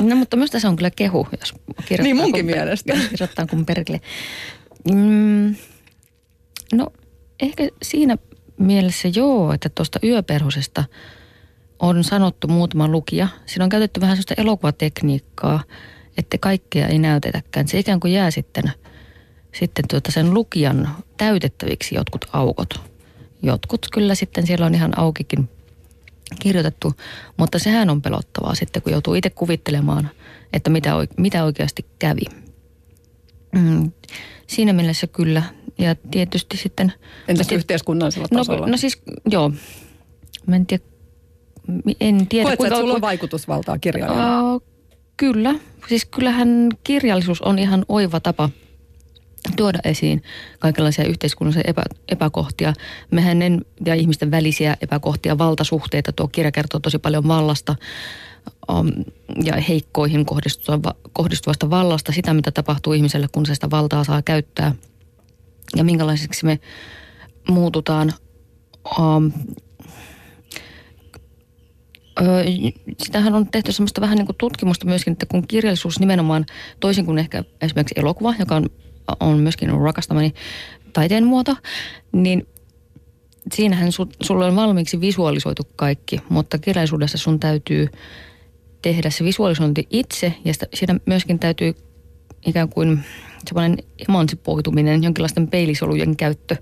no 0.00 0.16
mutta 0.16 0.36
minusta 0.36 0.60
se 0.60 0.68
on 0.68 0.76
kyllä 0.76 0.90
kehu, 0.90 1.28
jos 1.40 1.52
kirjoittaa, 1.52 2.02
niin 2.02 2.16
munkin 2.16 2.46
kun, 2.46 2.54
mielestä. 2.54 2.92
Jos 2.92 3.08
kirjoittaa 3.08 3.46
kuin 3.46 3.66
perkele. 3.66 4.00
Mm, 4.94 5.54
no 6.74 6.86
ehkä 7.40 7.68
siinä 7.82 8.18
mielessä 8.58 9.08
joo, 9.14 9.52
että 9.52 9.68
tuosta 9.68 9.98
yöperhosesta 10.04 10.84
on 11.78 12.04
sanottu 12.04 12.48
muutama 12.48 12.88
lukija. 12.88 13.28
Siinä 13.46 13.64
on 13.64 13.70
käytetty 13.70 14.00
vähän 14.00 14.16
sellaista 14.16 14.42
elokuvatekniikkaa– 14.42 15.62
että 16.18 16.38
kaikkea 16.38 16.86
ei 16.86 16.98
näytetäkään. 16.98 17.68
Se 17.68 17.78
ikään 17.78 18.00
kuin 18.00 18.12
jää 18.12 18.30
sitten, 18.30 18.64
sitten 19.54 19.84
tuota 19.90 20.12
sen 20.12 20.34
lukijan 20.34 20.88
täytettäviksi 21.16 21.94
jotkut 21.94 22.24
aukot. 22.32 22.68
jotkut 23.42 23.86
kyllä 23.92 24.14
sitten 24.14 24.46
siellä 24.46 24.66
on 24.66 24.74
ihan 24.74 24.98
aukikin 24.98 25.48
kirjoitettu, 26.38 26.92
mutta 27.36 27.58
sehän 27.58 27.90
on 27.90 28.02
pelottavaa 28.02 28.54
sitten, 28.54 28.82
kun 28.82 28.92
joutuu 28.92 29.14
itse 29.14 29.30
kuvittelemaan, 29.30 30.10
että 30.52 30.70
mitä, 30.70 30.92
mitä 31.16 31.44
oikeasti 31.44 31.86
kävi. 31.98 32.22
Mm, 33.52 33.92
siinä 34.46 34.72
mielessä 34.72 35.06
kyllä. 35.06 35.42
Ja 35.78 35.94
tietysti 36.10 36.56
sitten... 36.56 36.92
Entäs 37.28 37.46
tii- 37.46 37.54
yhteiskunnallisella 37.54 38.28
no, 38.30 38.38
tasolla? 38.38 38.66
No 38.66 38.76
siis, 38.76 39.02
joo. 39.30 39.52
Mä 40.46 40.56
en 40.56 40.66
tiedä, 40.66 40.84
en 42.00 42.26
tiedä. 42.26 42.44
Koetko, 42.44 42.64
että 42.64 42.78
sulla 42.78 42.94
on 42.94 43.00
vaikutusvaltaa 43.00 43.78
kirjailijana? 43.78 44.54
Uh, 44.54 44.62
kyllä. 45.18 45.54
Siis 45.88 46.04
kyllähän 46.04 46.68
kirjallisuus 46.84 47.42
on 47.42 47.58
ihan 47.58 47.84
oiva 47.88 48.20
tapa 48.20 48.50
tuoda 49.56 49.78
esiin 49.84 50.22
kaikenlaisia 50.58 51.04
yhteiskunnallisia 51.04 51.62
epä, 51.66 51.82
epäkohtia. 52.08 52.72
Mehän 53.10 53.42
en, 53.42 53.64
ja 53.86 53.94
ihmisten 53.94 54.30
välisiä 54.30 54.76
epäkohtia, 54.80 55.38
valtasuhteita. 55.38 56.12
Tuo 56.12 56.28
kirja 56.28 56.52
kertoo 56.52 56.80
tosi 56.80 56.98
paljon 56.98 57.28
vallasta 57.28 57.76
um, 58.72 58.88
ja 59.44 59.56
heikkoihin 59.56 60.26
kohdistuvasta 61.12 61.70
vallasta, 61.70 62.12
sitä 62.12 62.34
mitä 62.34 62.50
tapahtuu 62.50 62.92
ihmiselle, 62.92 63.26
kun 63.32 63.46
se 63.46 63.54
sitä 63.54 63.70
valtaa 63.70 64.04
saa 64.04 64.22
käyttää. 64.22 64.74
Ja 65.76 65.84
minkälaiseksi 65.84 66.46
me 66.46 66.60
muututaan. 67.48 68.12
Um, 68.98 69.32
sitähän 73.02 73.34
on 73.34 73.46
tehty 73.46 73.72
semmoista 73.72 74.00
vähän 74.00 74.16
niin 74.16 74.26
kuin 74.26 74.36
tutkimusta 74.36 74.86
myöskin, 74.86 75.12
että 75.12 75.26
kun 75.26 75.48
kirjallisuus 75.48 76.00
nimenomaan, 76.00 76.46
toisin 76.80 77.06
kuin 77.06 77.18
ehkä 77.18 77.44
esimerkiksi 77.60 77.94
elokuva, 77.96 78.34
joka 78.38 78.56
on, 78.56 78.66
on 79.20 79.38
myöskin 79.38 79.70
rakastamani 79.70 80.34
taiteen 80.92 81.24
muoto, 81.24 81.56
niin 82.12 82.46
siinähän 83.54 83.92
su, 83.92 84.08
sulla 84.22 84.46
on 84.46 84.56
valmiiksi 84.56 85.00
visualisoitu 85.00 85.62
kaikki, 85.76 86.20
mutta 86.28 86.58
kirjallisuudessa 86.58 87.18
sun 87.18 87.40
täytyy 87.40 87.88
tehdä 88.82 89.10
se 89.10 89.24
visualisointi 89.24 89.86
itse 89.90 90.34
ja 90.44 90.52
sitä, 90.52 90.66
siinä 90.74 91.00
myöskin 91.06 91.38
täytyy 91.38 91.74
ikään 92.46 92.68
kuin 92.68 93.00
semmoinen 93.48 93.78
emansipoituminen, 94.08 95.02
jonkinlaisten 95.02 95.48
peilisolujen 95.48 96.16
käyttö, 96.16 96.56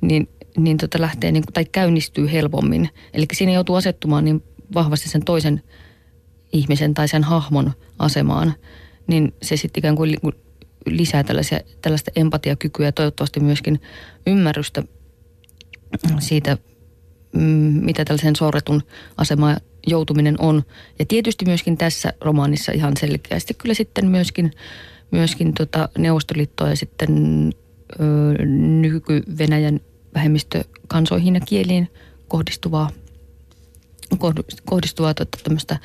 niin, 0.00 0.28
niin 0.56 0.76
tota 0.76 1.00
lähtee 1.00 1.32
niin 1.32 1.44
tai 1.52 1.64
käynnistyy 1.64 2.32
helpommin. 2.32 2.88
Eli 3.14 3.26
siinä 3.32 3.52
joutuu 3.52 3.76
asettumaan 3.76 4.24
niin 4.24 4.42
vahvasti 4.74 5.08
sen 5.08 5.24
toisen 5.24 5.62
ihmisen 6.52 6.94
tai 6.94 7.08
sen 7.08 7.24
hahmon 7.24 7.72
asemaan, 7.98 8.54
niin 9.06 9.34
se 9.42 9.56
sitten 9.56 9.80
ikään 9.80 9.96
kuin 9.96 10.16
lisää 10.86 11.24
tällaisia, 11.24 11.60
tällaista 11.82 12.10
empatiakykyä 12.16 12.86
ja 12.86 12.92
toivottavasti 12.92 13.40
myöskin 13.40 13.80
ymmärrystä 14.26 14.82
siitä, 16.18 16.58
mm, 17.32 17.40
mitä 17.84 18.04
tällaisen 18.04 18.36
sorretun 18.36 18.82
asemaan 19.16 19.56
joutuminen 19.86 20.36
on. 20.38 20.62
Ja 20.98 21.04
tietysti 21.06 21.44
myöskin 21.44 21.76
tässä 21.76 22.12
romaanissa 22.20 22.72
ihan 22.72 22.96
selkeästi 22.96 23.54
kyllä 23.54 23.74
sitten 23.74 24.06
myöskin, 24.06 24.52
myöskin 25.10 25.54
tota 25.54 25.88
Neuvostoliittoa 25.98 26.68
ja 26.68 26.76
sitten 26.76 27.50
nyky-Venäjän 28.80 29.80
vähemmistökansoihin 30.14 31.34
ja 31.34 31.40
kieliin 31.40 31.88
kohdistuvaa 32.28 32.90
kohdistuvaa 34.64 35.14
tuota, 35.14 35.38
tämmöistä 35.44 35.78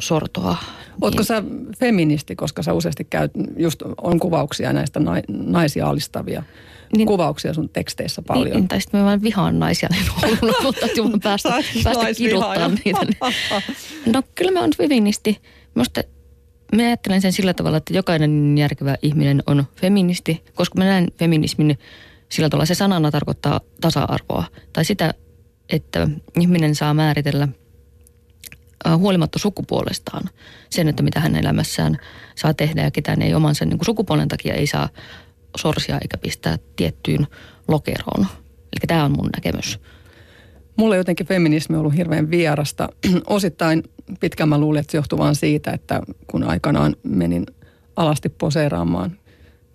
sortoa. 0.00 0.56
Oletko 1.00 1.22
sä 1.22 1.42
feministi, 1.78 2.36
koska 2.36 2.62
sä 2.62 2.72
useasti 2.72 3.04
käyt, 3.04 3.32
just 3.56 3.82
on 4.02 4.20
kuvauksia 4.20 4.72
näistä 4.72 5.00
naisia 5.28 5.86
alistavia 5.86 6.42
niin, 6.96 7.06
kuvauksia 7.06 7.54
sun 7.54 7.68
teksteissä 7.68 8.22
paljon. 8.22 8.56
Niin, 8.56 8.68
tai 8.68 8.80
sitten 8.80 9.00
mä 9.00 9.06
vaan 9.06 9.22
vihaan 9.22 9.58
naisia 9.58 9.88
niin 9.92 10.06
hulluna, 10.22 10.58
mutta 10.62 10.80
täytyy 10.80 11.04
päästä, 11.22 11.48
päästä 11.84 12.14
kiduttaa 12.16 12.68
niitä. 12.68 13.30
No 14.12 14.22
kyllä 14.34 14.52
mä 14.52 14.60
oon 14.60 14.70
feministi. 14.76 15.38
Minusta 15.74 16.02
mä 16.76 16.82
ajattelen 16.82 17.20
sen 17.20 17.32
sillä 17.32 17.54
tavalla, 17.54 17.76
että 17.76 17.94
jokainen 17.94 18.58
järkevä 18.58 18.96
ihminen 19.02 19.42
on 19.46 19.64
feministi, 19.76 20.42
koska 20.54 20.78
mä 20.78 20.84
näen 20.84 21.06
feminismin 21.18 21.78
sillä 22.28 22.48
tavalla, 22.48 22.66
se 22.66 22.74
sanana 22.74 23.10
tarkoittaa 23.10 23.60
tasa-arvoa. 23.80 24.44
Tai 24.72 24.84
sitä 24.84 25.14
että 25.70 26.08
ihminen 26.40 26.74
saa 26.74 26.94
määritellä 26.94 27.48
huolimatta 28.96 29.38
sukupuolestaan 29.38 30.28
sen, 30.70 30.88
että 30.88 31.02
mitä 31.02 31.20
hän 31.20 31.36
elämässään 31.36 31.98
saa 32.34 32.54
tehdä 32.54 32.82
ja 32.82 32.90
ketään 32.90 33.22
ei 33.22 33.34
omansa 33.34 33.64
niin 33.64 33.78
sukupuolen 33.84 34.28
takia 34.28 34.54
ei 34.54 34.66
saa 34.66 34.88
sorsia 35.56 35.98
eikä 35.98 36.18
pistää 36.18 36.58
tiettyyn 36.76 37.26
lokeroon. 37.68 38.26
Eli 38.46 38.86
tämä 38.86 39.04
on 39.04 39.12
mun 39.12 39.30
näkemys. 39.36 39.80
Mulle 40.76 40.96
jotenkin 40.96 41.26
feminismi 41.26 41.76
on 41.76 41.80
ollut 41.80 41.96
hirveän 41.96 42.30
vierasta. 42.30 42.88
Osittain 43.26 43.82
pitkään 44.20 44.48
mä 44.48 44.58
luulin, 44.58 44.80
että 44.80 44.92
se 44.92 44.98
johtuu 44.98 45.18
vaan 45.18 45.34
siitä, 45.34 45.70
että 45.70 46.02
kun 46.26 46.44
aikanaan 46.44 46.96
menin 47.02 47.46
alasti 47.96 48.28
poseeraamaan 48.28 49.18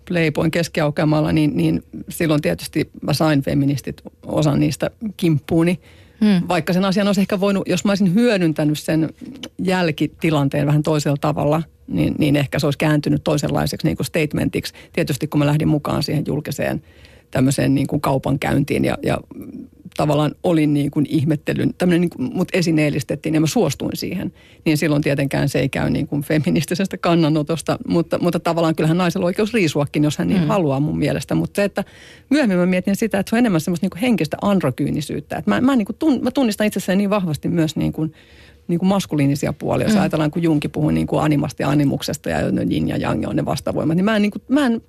Playboyn 0.08 0.50
keskiaukeamalla, 0.50 1.32
niin, 1.32 1.56
niin 1.56 1.82
silloin 2.08 2.42
tietysti 2.42 2.90
mä 3.02 3.12
sain 3.12 3.42
feministit 3.42 4.02
osan 4.26 4.60
niistä 4.60 4.90
kimppuuni. 5.16 5.80
Hmm. 6.20 6.48
Vaikka 6.48 6.72
sen 6.72 6.84
asian 6.84 7.06
olisi 7.06 7.20
ehkä 7.20 7.40
voinut, 7.40 7.68
jos 7.68 7.84
mä 7.84 7.90
olisin 7.90 8.14
hyödyntänyt 8.14 8.78
sen 8.78 9.10
jälkitilanteen 9.58 10.66
vähän 10.66 10.82
toisella 10.82 11.16
tavalla, 11.20 11.62
niin, 11.86 12.14
niin 12.18 12.36
ehkä 12.36 12.58
se 12.58 12.66
olisi 12.66 12.78
kääntynyt 12.78 13.24
toisenlaiseksi 13.24 13.86
niin 13.86 13.96
kuin 13.96 14.06
statementiksi. 14.06 14.74
Tietysti 14.92 15.26
kun 15.26 15.38
mä 15.38 15.46
lähdin 15.46 15.68
mukaan 15.68 16.02
siihen 16.02 16.24
julkiseen 16.26 16.82
tämmöiseen 17.36 17.74
niin 17.74 17.86
kuin 17.86 18.00
kaupankäyntiin 18.00 18.84
ja, 18.84 18.98
ja 19.02 19.18
tavallaan 19.96 20.34
olin 20.42 20.74
niin 20.74 20.90
kuin 20.90 21.06
ihmettelyn, 21.08 21.74
tämmöinen 21.78 22.00
niin 22.00 22.10
kuin, 22.10 22.30
mut 22.34 22.48
esineellistettiin 22.52 23.34
ja 23.34 23.40
mä 23.40 23.46
suostuin 23.46 23.96
siihen. 23.96 24.32
Niin 24.64 24.78
silloin 24.78 25.02
tietenkään 25.02 25.48
se 25.48 25.58
ei 25.58 25.68
käy 25.68 25.90
niin 25.90 26.06
kuin 26.06 26.22
feministisestä 26.22 26.96
kannanotosta, 26.96 27.78
mutta, 27.88 28.18
mutta 28.18 28.40
tavallaan 28.40 28.74
kyllähän 28.74 28.96
naisella 28.96 29.24
on 29.24 29.28
oikeus 29.28 29.54
riisuakin, 29.54 30.04
jos 30.04 30.18
hän 30.18 30.28
niin 30.28 30.40
mm. 30.40 30.46
haluaa 30.46 30.80
mun 30.80 30.98
mielestä. 30.98 31.34
Mutta 31.34 31.56
se, 31.56 31.64
että 31.64 31.84
myöhemmin 32.30 32.58
mä 32.58 32.66
mietin 32.66 32.96
sitä, 32.96 33.18
että 33.18 33.30
se 33.30 33.36
on 33.36 33.38
enemmän 33.38 33.60
semmoista 33.60 33.84
niin 33.84 33.90
kuin 33.90 34.00
henkistä 34.00 34.36
androkyynisyyttä. 34.42 35.36
Että 35.36 35.50
mä, 35.50 35.60
mä, 35.60 35.76
niin 35.76 35.86
kuin 35.86 35.96
tun, 35.96 36.22
mä 36.22 36.30
tunnistan 36.30 36.66
itsessäni 36.66 36.96
niin 36.96 37.10
vahvasti 37.10 37.48
myös 37.48 37.76
niin 37.76 37.92
kuin, 37.92 38.12
niin 38.68 38.78
kuin 38.78 38.88
maskuliinisia 38.88 39.52
puolia. 39.52 39.86
Jos 39.86 39.94
mm. 39.94 40.00
ajatellaan, 40.00 40.30
kun 40.30 40.42
Junki 40.42 40.68
puhui 40.68 40.92
niin 40.92 41.06
kuin 41.06 41.22
animasta 41.22 41.62
ja 41.62 41.68
animuksesta 41.68 42.30
ja 42.30 42.38
yin 42.70 42.88
ja 42.88 42.96
yang 42.96 43.28
on 43.28 43.36
ne 43.36 43.44
vastavoimat, 43.44 43.96
niin 43.96 44.04
mä 44.04 44.16
en, 44.16 44.22
niin 44.22 44.32
kuin, 44.32 44.42
mä 44.48 44.66
en 44.66 44.82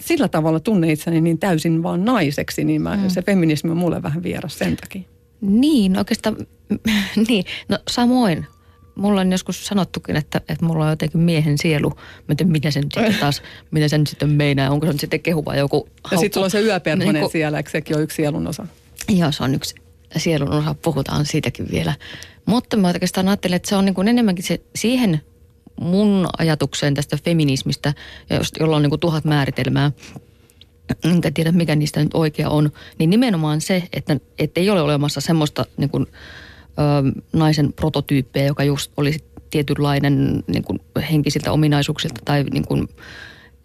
sillä 0.00 0.28
tavalla 0.28 0.60
tunne 0.60 0.92
itseni 0.92 1.20
niin 1.20 1.38
täysin 1.38 1.82
vaan 1.82 2.04
naiseksi, 2.04 2.64
niin 2.64 2.82
mä, 2.82 2.96
mm. 2.96 3.08
se 3.08 3.22
feminismi 3.22 3.70
on 3.70 3.76
mulle 3.76 4.02
vähän 4.02 4.22
vieras 4.22 4.58
sen 4.58 4.76
takia. 4.76 5.02
Niin, 5.40 5.98
oikeastaan, 5.98 6.36
niin, 7.28 7.44
no 7.68 7.78
samoin. 7.90 8.46
Mulla 8.94 9.20
on 9.20 9.32
joskus 9.32 9.66
sanottukin, 9.66 10.16
että, 10.16 10.40
että 10.48 10.64
mulla 10.64 10.84
on 10.84 10.90
jotenkin 10.90 11.20
miehen 11.20 11.58
sielu. 11.58 11.90
Mä 12.28 12.34
tiedän, 12.34 12.52
mitä 12.52 12.70
sen 12.70 12.82
sitten 12.82 13.16
taas, 13.20 13.42
mitä 13.70 13.88
sen 13.88 14.06
sitten 14.06 14.30
meinaa. 14.30 14.70
Onko 14.70 14.86
se 14.86 14.92
nyt 14.92 15.00
sitten 15.00 15.20
kehuva 15.20 15.56
joku 15.56 15.76
haukku. 15.76 16.08
Ja 16.10 16.18
sitten 16.18 16.34
sulla 16.34 16.44
on 16.44 16.50
se 16.50 16.60
yöperhonen 16.60 17.14
niin 17.14 17.30
siellä, 17.30 17.58
eikö 17.58 17.70
sekin 17.70 17.96
ole 17.96 18.02
yksi 18.02 18.16
sielun 18.16 18.46
osa? 18.46 18.66
Joo, 19.08 19.32
se 19.32 19.44
on 19.44 19.54
yksi 19.54 19.74
sielun 20.16 20.52
osa. 20.52 20.74
Puhutaan 20.74 21.26
siitäkin 21.26 21.66
vielä. 21.70 21.94
Mutta 22.46 22.76
mä 22.76 22.88
oikeastaan 22.88 23.28
ajattelen, 23.28 23.56
että 23.56 23.68
se 23.68 23.76
on 23.76 23.84
niin 23.84 23.94
kuin 23.94 24.08
enemmänkin 24.08 24.44
se 24.44 24.60
siihen 24.76 25.20
mun 25.80 26.28
ajatukseen 26.38 26.94
tästä 26.94 27.18
feminismistä, 27.24 27.94
jolla 28.60 28.76
on 28.76 28.82
niin 28.82 28.90
kuin 28.90 29.00
tuhat 29.00 29.24
määritelmää, 29.24 29.92
enkä 31.04 31.30
tiedä 31.30 31.52
mikä 31.52 31.76
niistä 31.76 32.00
nyt 32.02 32.14
oikea 32.14 32.48
on, 32.48 32.70
niin 32.98 33.10
nimenomaan 33.10 33.60
se, 33.60 33.82
että, 33.92 34.16
että 34.38 34.60
ei 34.60 34.70
ole 34.70 34.82
olemassa 34.82 35.20
semmoista 35.20 35.66
niin 35.76 35.90
kuin, 35.90 36.06
ö, 36.06 37.22
naisen 37.32 37.72
prototyyppiä, 37.72 38.44
joka 38.44 38.64
just 38.64 38.92
olisi 38.96 39.24
tietynlainen 39.50 40.44
niin 40.46 40.64
kuin 40.64 40.80
henkisiltä 41.10 41.52
ominaisuuksilta 41.52 42.20
tai 42.24 42.44
niin 42.44 42.66
kuin, 42.66 42.88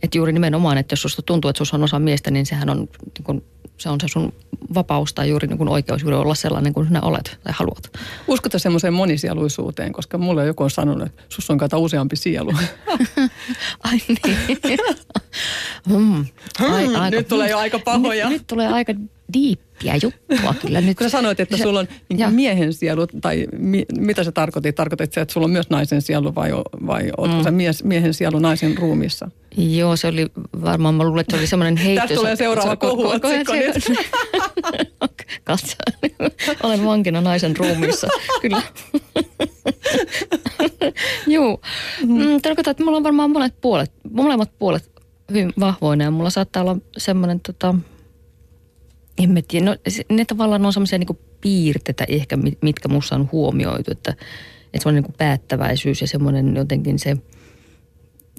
että 0.04 0.18
juuri 0.18 0.34
nimenomaan, 0.34 0.78
että 0.78 0.94
jos 0.94 1.02
susta 1.02 1.22
tuntuu, 1.22 1.50
että 1.50 1.58
susta 1.58 1.78
on 1.78 1.84
osa 1.84 2.00
miestä, 2.00 2.32
niin 2.32 2.46
sehän 2.46 2.70
on, 2.70 2.78
niin 2.78 3.24
kuin, 3.24 3.44
se 3.78 3.90
on 3.90 4.02
se 4.02 4.08
sun 4.08 4.34
vapaus 4.74 5.14
tai 5.14 5.30
juuri 5.30 5.48
niin 5.48 5.58
kuin 5.58 5.70
oikeus 5.70 6.02
juuri 6.02 6.16
olla 6.16 6.36
sellainen 6.36 6.74
kuin 6.74 6.88
sinä 6.88 7.02
olet 7.02 7.40
tai 7.44 7.54
haluat. 7.56 7.98
Uskota 8.28 8.60
semmoiseen 8.60 8.94
monisieluisuuteen, 8.94 9.94
koska 9.94 10.18
mulle 10.18 10.46
joku 10.46 10.64
on 10.64 10.72
sanonut, 10.72 11.08
että 11.08 11.24
sus 11.30 11.50
on 11.50 11.58
kato 11.58 11.80
useampi 11.80 12.16
sielu. 12.16 12.52
Ai 13.84 13.98
niin. 14.08 14.60
mm. 15.98 16.26
Ai, 16.60 16.96
aika, 16.96 17.10
nyt 17.10 17.28
tulee 17.28 17.50
jo 17.50 17.58
aika 17.58 17.80
pahoja. 17.80 18.30
Nyt, 18.30 18.40
nyt 18.40 18.48
tulee 18.48 18.68
aika 18.68 18.94
diippiä 19.34 19.94
juttua 20.04 20.54
kyllä 20.62 20.82
nyt. 20.82 20.98
Kun 20.98 21.06
sä 21.06 21.10
sanoit, 21.10 21.40
että 21.40 21.58
sulla 21.58 21.80
on 21.80 21.88
niin 22.10 22.34
miehen 22.34 22.74
sielu, 22.74 23.08
tai 23.22 23.48
mi, 23.58 23.86
mitä 23.98 24.24
se 24.24 24.32
tarkoitti? 24.32 24.74
Tarkoitit 24.74 25.14
se, 25.14 25.22
että 25.22 25.34
sulla 25.34 25.46
on 25.46 25.52
myös 25.52 25.70
naisen 25.70 26.02
sielu 26.02 26.36
vai, 26.36 26.52
vai 26.88 27.12
oletko 27.18 27.38
mm. 27.38 27.44
sä 27.44 27.52
mies, 27.52 27.84
miehen 27.84 28.14
sielu 28.14 28.40
naisen 28.40 28.78
ruumissa? 28.78 29.32
Joo, 29.58 29.96
se 29.96 30.08
oli 30.08 30.28
varmaan, 30.62 30.96
mä 30.96 31.04
luulen, 31.04 31.22
että 31.22 31.32
se 31.32 31.40
oli 31.40 31.48
semmoinen 31.48 31.78
heitto. 31.78 32.02
Tästä 32.02 32.16
tulee 32.16 32.36
seuraava 32.36 32.76
kohuotsikko 32.76 33.54
nyt. 33.54 33.84
Katso, 35.44 35.76
olen 36.64 36.86
vankina 36.86 37.22
naisen 37.22 37.58
ruumissa. 37.58 38.08
Kyllä. 38.42 38.62
Joo. 41.28 41.62
Mm, 42.08 42.42
tarkoittaa, 42.42 42.72
että 42.72 42.84
mulla 42.84 42.98
on 42.98 43.04
varmaan 43.04 43.32
molemmat 43.32 43.62
puolet, 43.62 43.92
molemmat 44.12 44.52
puolet 44.60 44.92
hyvin 45.30 45.54
vahvoina 45.60 46.04
ja 46.04 46.12
mulla 46.12 46.30
saattaa 46.30 46.64
olla 46.64 46.78
semmoinen 46.98 47.40
tota, 47.40 47.76
en 49.20 49.32
mä 49.32 49.40
tiedä. 49.48 49.66
No, 49.66 49.76
ne 50.10 50.26
tavallaan 50.26 50.66
on 50.66 50.74
semmoisia 50.74 51.00
niin 51.00 51.20
piirteitä 51.42 52.06
ehkä, 52.08 52.38
mitkä 52.62 52.88
musta 52.88 53.16
on 53.16 53.30
huomioitu, 53.32 53.92
että, 53.92 54.12
että 54.12 54.84
semmoinen 54.84 55.04
niin 55.04 55.16
päättäväisyys 55.18 56.02
ja 56.02 56.08
semmoinen 56.08 56.56
jotenkin 56.56 57.00
se, 57.00 57.18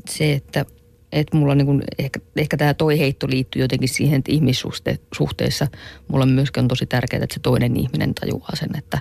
se 0.09 0.33
että, 0.33 0.65
että 1.13 1.37
mulla 1.37 1.55
niin 1.55 1.67
kuin, 1.67 1.83
ehkä, 1.99 2.21
ehkä 2.37 2.57
tämä 2.57 2.75
toi 2.75 2.99
heitto 2.99 3.27
liittyy 3.31 3.63
jotenkin 3.63 3.89
siihen, 3.89 4.19
että 4.19 4.33
ihmissuhteissa 4.33 5.67
mulla 6.09 6.27
myöskin 6.27 6.63
on 6.63 6.69
tosi 6.69 6.87
tärkeää, 6.87 7.25
että 7.25 7.35
se 7.35 7.41
toinen 7.41 7.77
ihminen 7.77 8.15
tajuaa 8.15 8.57
sen, 8.57 8.71
että 8.79 8.99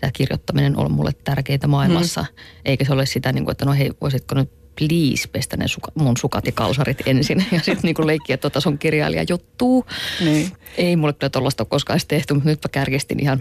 tämä 0.00 0.10
kirjoittaminen 0.12 0.76
on 0.76 0.92
mulle 0.92 1.12
tärkeää 1.24 1.66
maailmassa. 1.66 2.20
Mm. 2.20 2.36
Eikä 2.64 2.84
se 2.84 2.92
ole 2.92 3.06
sitä, 3.06 3.32
niin 3.32 3.44
kuin, 3.44 3.52
että 3.52 3.64
no 3.64 3.72
hei, 3.72 3.90
voisitko 4.00 4.34
nyt 4.34 4.65
please 4.78 5.28
pestä 5.32 5.56
ne 5.56 5.68
suka, 5.68 5.92
mun 5.94 6.16
sukat 6.16 6.46
ja 6.46 6.52
kalsarit 6.52 7.02
ensin. 7.06 7.44
Ja 7.52 7.58
sitten 7.58 7.80
niin 7.82 8.06
leikkiä, 8.06 8.34
että 8.34 8.50
tota 8.50 8.60
sun 8.60 8.78
kirjailija 8.78 9.24
juttuu. 9.28 9.86
Niin. 10.24 10.52
Ei 10.76 10.96
mulle 10.96 11.12
kyllä 11.12 11.30
tuollaista 11.30 11.62
ole 11.62 11.68
koskaan 11.68 12.00
tehty, 12.08 12.34
mutta 12.34 12.48
nytpä 12.48 12.68
kärkestin 12.68 13.20
ihan 13.20 13.40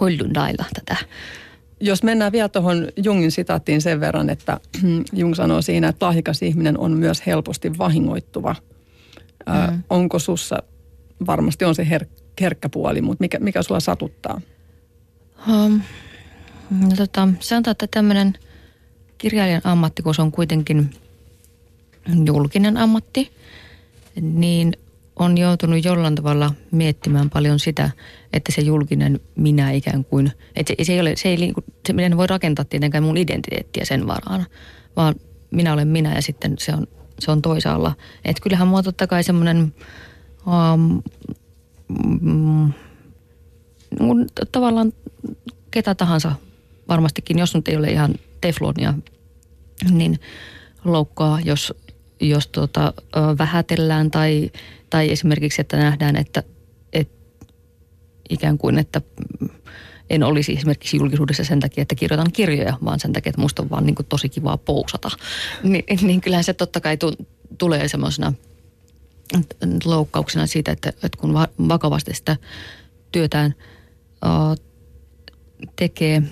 hullundailla 0.00 0.64
tätä. 0.74 0.96
Jos 1.80 2.02
mennään 2.02 2.32
vielä 2.32 2.48
tuohon 2.48 2.88
Jungin 2.96 3.32
sitaattiin 3.32 3.82
sen 3.82 4.00
verran, 4.00 4.30
että 4.30 4.60
Jung 5.12 5.34
sanoo 5.34 5.62
siinä, 5.62 5.88
että 5.88 6.06
lahjakas 6.06 6.42
ihminen 6.42 6.78
on 6.78 6.92
myös 6.92 7.26
helposti 7.26 7.78
vahingoittuva. 7.78 8.56
Mm. 9.46 9.54
Ö, 9.54 9.78
onko 9.90 10.18
sussa, 10.18 10.62
varmasti 11.26 11.64
on 11.64 11.74
se 11.74 11.82
her- 11.82 12.22
herkkä 12.40 12.68
puoli, 12.68 13.00
mutta 13.00 13.22
mikä, 13.22 13.38
mikä 13.38 13.62
sua 13.62 13.80
satuttaa? 13.80 14.40
Um, 15.48 15.80
no 16.70 16.96
tota, 16.96 17.28
sanotaan, 17.40 17.72
että 17.72 17.86
tämmöinen 17.90 18.38
kirjailijan 19.22 19.62
ammatti, 19.64 20.02
kun 20.02 20.14
se 20.14 20.22
on 20.22 20.32
kuitenkin 20.32 20.90
julkinen 22.24 22.76
ammatti, 22.76 23.30
niin 24.20 24.72
on 25.16 25.38
joutunut 25.38 25.84
jollain 25.84 26.14
tavalla 26.14 26.54
miettimään 26.70 27.30
paljon 27.30 27.58
sitä, 27.58 27.90
että 28.32 28.52
se 28.52 28.62
julkinen 28.62 29.20
minä 29.36 29.70
ikään 29.70 30.04
kuin, 30.04 30.32
että 30.56 30.74
se, 30.78 30.84
se 30.84 30.92
ei 30.92 31.00
ole, 31.00 31.16
se 31.16 31.28
ei, 31.28 31.52
se 31.86 31.92
minä 31.92 32.16
voi 32.16 32.26
rakentaa 32.26 32.64
tietenkään 32.64 33.04
mun 33.04 33.16
identiteettiä 33.16 33.84
sen 33.84 34.06
varaan, 34.06 34.46
vaan 34.96 35.14
minä 35.50 35.72
olen 35.72 35.88
minä 35.88 36.14
ja 36.14 36.22
sitten 36.22 36.54
se 36.58 36.72
on, 36.72 36.86
se 37.18 37.30
on 37.30 37.42
toisaalla. 37.42 37.94
Että 38.24 38.42
kyllähän 38.42 38.68
mua 38.68 38.82
totta 38.82 39.06
kai 39.06 39.24
semmoinen 39.24 39.74
um, 40.46 41.02
mm, 42.20 42.72
tavallaan 44.52 44.92
ketä 45.70 45.94
tahansa 45.94 46.32
varmastikin, 46.88 47.38
jos 47.38 47.54
nyt 47.54 47.68
ei 47.68 47.76
ole 47.76 47.90
ihan 47.90 48.14
teflonia, 48.40 48.94
niin 49.90 50.20
loukkaa, 50.84 51.40
jos, 51.44 51.74
jos 52.20 52.48
tuota, 52.48 52.94
vähätellään 53.38 54.10
tai, 54.10 54.50
tai 54.90 55.10
esimerkiksi, 55.10 55.60
että 55.60 55.76
nähdään, 55.76 56.16
että, 56.16 56.42
että 56.92 57.46
ikään 58.30 58.58
kuin, 58.58 58.78
että 58.78 59.00
en 60.10 60.22
olisi 60.22 60.52
esimerkiksi 60.52 60.96
julkisuudessa 60.96 61.44
sen 61.44 61.60
takia, 61.60 61.82
että 61.82 61.94
kirjoitan 61.94 62.32
kirjoja, 62.32 62.78
vaan 62.84 63.00
sen 63.00 63.12
takia, 63.12 63.30
että 63.30 63.40
musta 63.40 63.62
on 63.62 63.70
vaan 63.70 63.86
niin 63.86 63.96
tosi 64.08 64.28
kivaa 64.28 64.56
pousata. 64.56 65.10
Ni, 65.62 65.84
niin 66.02 66.20
kyllähän 66.20 66.44
se 66.44 66.54
totta 66.54 66.80
kai 66.80 66.96
tu, 66.96 67.12
tulee 67.58 67.88
semmoisena 67.88 68.32
loukkauksena 69.84 70.46
siitä, 70.46 70.72
että, 70.72 70.88
että 70.88 71.18
kun 71.18 71.34
vakavasti 71.68 72.14
sitä 72.14 72.36
työtään 73.12 73.54
tekee. 75.76 76.22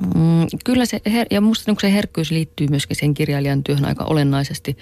Mm, 0.00 0.46
kyllä 0.64 0.86
se, 0.86 1.00
her- 1.08 1.26
ja 1.30 1.40
musta 1.40 1.70
niin 1.70 1.80
se 1.80 1.92
herkkyys 1.92 2.30
liittyy 2.30 2.66
myöskin 2.68 2.96
sen 2.96 3.14
kirjailijan 3.14 3.64
työhön 3.64 3.84
aika 3.84 4.04
olennaisesti. 4.04 4.76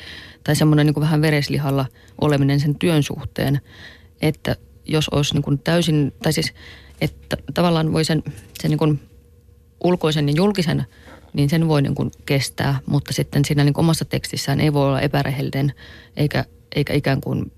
Tai 0.45 0.57
semmoinen 0.57 0.87
niin 0.87 1.01
vähän 1.01 1.23
vereslihalla 1.23 1.87
oleminen 2.21 2.61
sen 2.61 2.75
työn 2.79 3.03
suhteen, 3.03 3.61
että 4.23 4.57
jos 4.85 5.09
olisi 5.09 5.35
niin 5.35 5.43
kuin 5.43 5.59
täysin, 5.59 6.13
tai 6.23 6.33
siis 6.33 6.55
että 7.01 7.37
tavallaan 7.55 7.93
voi 7.93 8.05
sen, 8.05 8.23
sen 8.61 8.71
niin 8.71 8.79
kuin 8.79 9.01
ulkoisen 9.85 10.29
ja 10.29 10.35
julkisen, 10.37 10.87
niin 11.33 11.51
sen 11.51 11.69
voi 11.69 11.83
niin 11.83 11.95
kuin 11.95 12.11
kestää, 12.27 12.79
mutta 12.87 13.13
sitten 13.13 13.45
siinä 13.45 13.65
niin 13.65 13.79
omassa 13.81 14.05
tekstissään 14.05 14.61
ei 14.61 14.73
voi 14.73 14.87
olla 14.87 15.01
epärehellinen 15.01 15.73
eikä, 16.17 16.45
eikä 16.75 16.93
ikään 16.93 17.21
kuin 17.21 17.53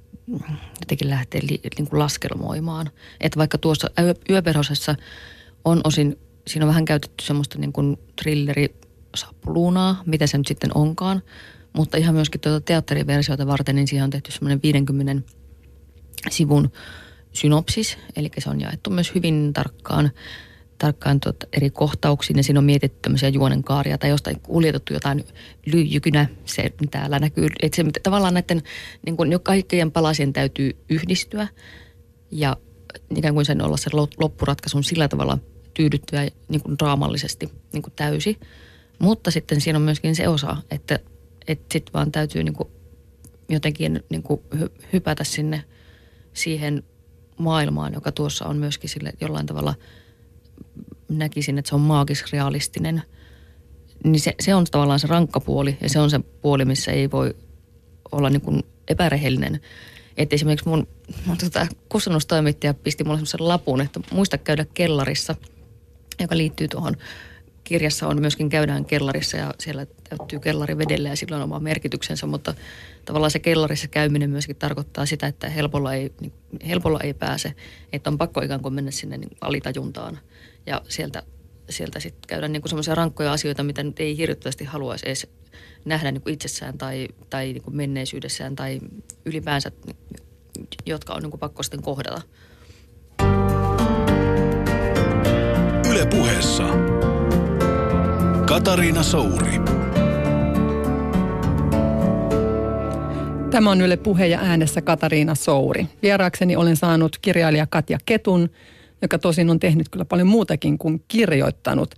jotenkin 0.80 1.10
lähteä 1.10 1.40
li, 1.50 1.60
niin 1.78 1.88
kuin 1.88 1.98
laskelmoimaan. 1.98 2.90
Että 3.20 3.38
vaikka 3.38 3.58
tuossa 3.58 3.90
yöperhosessa 4.30 4.94
on 5.64 5.80
osin, 5.84 6.18
siinä 6.48 6.64
on 6.64 6.68
vähän 6.68 6.84
käytetty 6.84 7.24
semmoista 7.24 7.58
niin 7.58 7.72
kuin 7.72 7.96
thrillerisapuluunaa, 8.16 10.02
mitä 10.06 10.26
se 10.26 10.38
nyt 10.38 10.46
sitten 10.46 10.70
onkaan. 10.74 11.22
Mutta 11.72 11.96
ihan 11.96 12.14
myöskin 12.14 12.40
tuota 12.40 12.60
teatteriversiota 12.60 13.46
varten, 13.46 13.76
niin 13.76 13.88
siihen 13.88 14.04
on 14.04 14.10
tehty 14.10 14.32
semmoinen 14.32 14.62
50 14.62 15.32
sivun 16.30 16.70
synopsis. 17.32 17.98
Eli 18.16 18.30
se 18.38 18.50
on 18.50 18.60
jaettu 18.60 18.90
myös 18.90 19.14
hyvin 19.14 19.52
tarkkaan 19.52 20.10
tarkkaan 20.78 21.20
tuota 21.20 21.46
eri 21.52 21.70
kohtauksiin 21.70 22.36
ja 22.36 22.42
siinä 22.42 22.60
on 22.60 22.64
mietitty 22.64 22.98
tämmöisiä 23.02 23.28
juonenkaaria 23.28 23.98
tai 23.98 24.10
jostain 24.10 24.40
kuljetettu 24.40 24.92
jotain 24.92 25.24
lyijykynä, 25.66 26.28
se 26.44 26.72
täällä 26.90 27.18
näkyy. 27.18 27.46
Että 27.62 27.76
se, 27.76 27.84
tavallaan 28.02 28.34
näiden 28.34 28.62
niin 29.06 29.16
kuin, 29.16 29.32
jo 29.32 29.38
kaikkien 29.38 29.92
palasien 29.92 30.32
täytyy 30.32 30.76
yhdistyä 30.88 31.48
ja 32.30 32.56
ikään 33.16 33.34
kuin 33.34 33.46
sen 33.46 33.62
olla 33.62 33.76
se 33.76 33.90
loppuratkaisun 34.18 34.84
sillä 34.84 35.08
tavalla 35.08 35.38
tyydyttyä 35.78 36.28
niin 36.48 36.62
kuin 36.62 36.78
draamallisesti 36.78 37.52
niin 37.72 37.82
kuin 37.82 37.92
täysi. 37.96 38.38
Mutta 38.98 39.30
sitten 39.30 39.60
siinä 39.60 39.76
on 39.76 39.82
myöskin 39.82 40.16
se 40.16 40.28
osa, 40.28 40.56
että, 40.70 40.98
että 41.48 41.66
sitten 41.72 41.92
vaan 41.92 42.12
täytyy 42.12 42.42
niin 42.44 42.54
kuin 42.54 42.68
jotenkin 43.48 44.04
niin 44.10 44.22
kuin 44.22 44.40
hypätä 44.92 45.24
sinne 45.24 45.64
siihen 46.32 46.82
maailmaan, 47.36 47.94
joka 47.94 48.12
tuossa 48.12 48.46
on 48.46 48.56
myöskin 48.56 48.90
sille 48.90 49.12
jollain 49.20 49.46
tavalla 49.46 49.74
näkisin, 51.08 51.58
että 51.58 51.68
se 51.68 51.74
on 51.74 51.80
maagis-realistinen. 51.80 53.02
Niin 54.04 54.20
se, 54.20 54.34
se 54.40 54.54
on 54.54 54.64
tavallaan 54.70 55.00
se 55.00 55.06
rankka 55.06 55.40
puoli 55.40 55.78
ja 55.80 55.88
se 55.88 55.98
on 55.98 56.10
se 56.10 56.18
puoli, 56.18 56.64
missä 56.64 56.92
ei 56.92 57.10
voi 57.10 57.34
olla 58.12 58.30
niin 58.30 58.40
kuin 58.42 58.62
epärehellinen. 58.88 59.60
Että 60.16 60.34
esimerkiksi 60.34 60.68
mun, 60.68 60.88
mun 61.26 61.38
tota, 61.38 61.66
kustannustoimittaja 61.88 62.74
pisti 62.74 63.04
mulle 63.04 63.16
semmoisen 63.16 63.48
lapun, 63.48 63.80
että 63.80 64.00
muista 64.12 64.38
käydä 64.38 64.66
kellarissa, 64.74 65.34
joka 66.20 66.36
liittyy 66.36 66.68
tuohon 66.68 66.94
kirjassa 67.68 68.06
on 68.06 68.20
myöskin 68.20 68.48
käydään 68.48 68.84
kellarissa 68.84 69.36
ja 69.36 69.54
siellä 69.60 69.86
täyttyy 70.08 70.40
kellari 70.40 70.78
vedellä 70.78 71.08
ja 71.08 71.16
sillä 71.16 71.36
on 71.36 71.42
oma 71.42 71.60
merkityksensä, 71.60 72.26
mutta 72.26 72.54
tavallaan 73.04 73.30
se 73.30 73.38
kellarissa 73.38 73.88
käyminen 73.88 74.30
myöskin 74.30 74.56
tarkoittaa 74.56 75.06
sitä, 75.06 75.26
että 75.26 75.48
helpolla 75.48 75.94
ei, 75.94 76.12
niin 76.20 76.32
helpolla 76.68 77.00
ei 77.00 77.14
pääse, 77.14 77.54
että 77.92 78.10
on 78.10 78.18
pakko 78.18 78.40
ikään 78.40 78.62
kuin 78.62 78.74
mennä 78.74 78.90
sinne 78.90 79.18
niin 79.18 79.36
alitajuntaan 79.40 80.18
ja 80.66 80.82
sieltä, 80.88 81.22
sieltä 81.70 82.00
sitten 82.00 82.28
käydä 82.28 82.48
niin 82.48 82.62
semmoisia 82.66 82.94
rankkoja 82.94 83.32
asioita, 83.32 83.62
mitä 83.62 83.82
nyt 83.82 84.00
ei 84.00 84.16
hirvittävästi 84.16 84.64
haluaisi 84.64 85.06
edes 85.06 85.26
nähdä 85.84 86.12
niin 86.12 86.22
kuin 86.22 86.34
itsessään 86.34 86.78
tai, 86.78 87.08
tai 87.30 87.52
niin 87.52 87.62
kuin 87.62 87.76
menneisyydessään 87.76 88.56
tai 88.56 88.80
ylipäänsä, 89.24 89.72
jotka 90.86 91.14
on 91.14 91.22
niin 91.22 91.30
kuin 91.30 91.40
pakko 91.40 91.62
sitten 91.62 91.82
kohdata. 91.82 92.22
Yle 95.98 96.06
puheessa 96.06 96.64
Katariina 98.46 99.02
Souri. 99.02 99.60
Tämä 103.50 103.70
on 103.70 103.80
Yle 103.80 103.96
Puhe 103.96 104.26
ja 104.26 104.38
äänessä 104.40 104.82
Katariina 104.82 105.34
Souri. 105.34 105.86
Vieraakseni 106.02 106.56
olen 106.56 106.76
saanut 106.76 107.18
kirjailija 107.18 107.66
Katja 107.66 107.98
Ketun, 108.06 108.50
joka 109.02 109.18
tosin 109.18 109.50
on 109.50 109.60
tehnyt 109.60 109.88
kyllä 109.88 110.04
paljon 110.04 110.28
muutakin 110.28 110.78
kuin 110.78 111.04
kirjoittanut. 111.08 111.94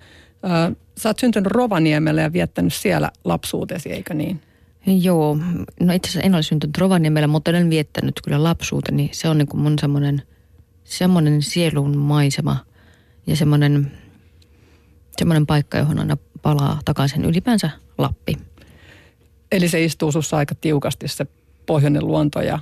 Sä 0.99 1.09
oot 1.09 1.19
syntynyt 1.19 1.53
Rovaniemellä 1.53 2.23
ja 2.23 2.33
viettänyt 2.33 2.75
siellä 2.75 3.11
lapsuutesi, 3.25 3.93
eikö 3.93 4.15
niin? 4.15 4.41
Joo, 4.87 5.39
no 5.81 5.93
itse 5.93 6.09
asiassa 6.11 6.27
en 6.27 6.35
ole 6.35 6.43
syntynyt 6.43 6.79
Rovaniemellä, 6.79 7.27
mutta 7.27 7.51
olen 7.51 7.71
viettänyt 7.71 8.21
kyllä 8.25 8.43
lapsuuteni. 8.43 9.11
Se 9.13 9.29
on 9.29 9.39
niin 9.39 9.49
kuin 9.49 9.61
mun 9.61 9.79
semmoinen, 9.79 10.23
semmoinen 10.85 11.43
sielun 11.43 11.99
maisema 11.99 12.70
ja 13.27 13.37
semmoinen, 13.37 13.93
semmoinen 15.17 15.47
paikka, 15.47 15.79
johon 15.79 15.99
aina 15.99 16.17
palaa 16.43 16.81
takaisin 16.85 17.25
ylipäänsä 17.25 17.71
Lappi. 17.99 18.37
Eli 19.53 19.69
se 19.69 19.85
istuu 19.85 20.13
sussa 20.13 20.37
aika 20.37 20.55
tiukasti 20.55 21.09
se 21.09 21.27
pohjoinen 21.67 22.07
luonto 22.07 22.41
ja 22.41 22.59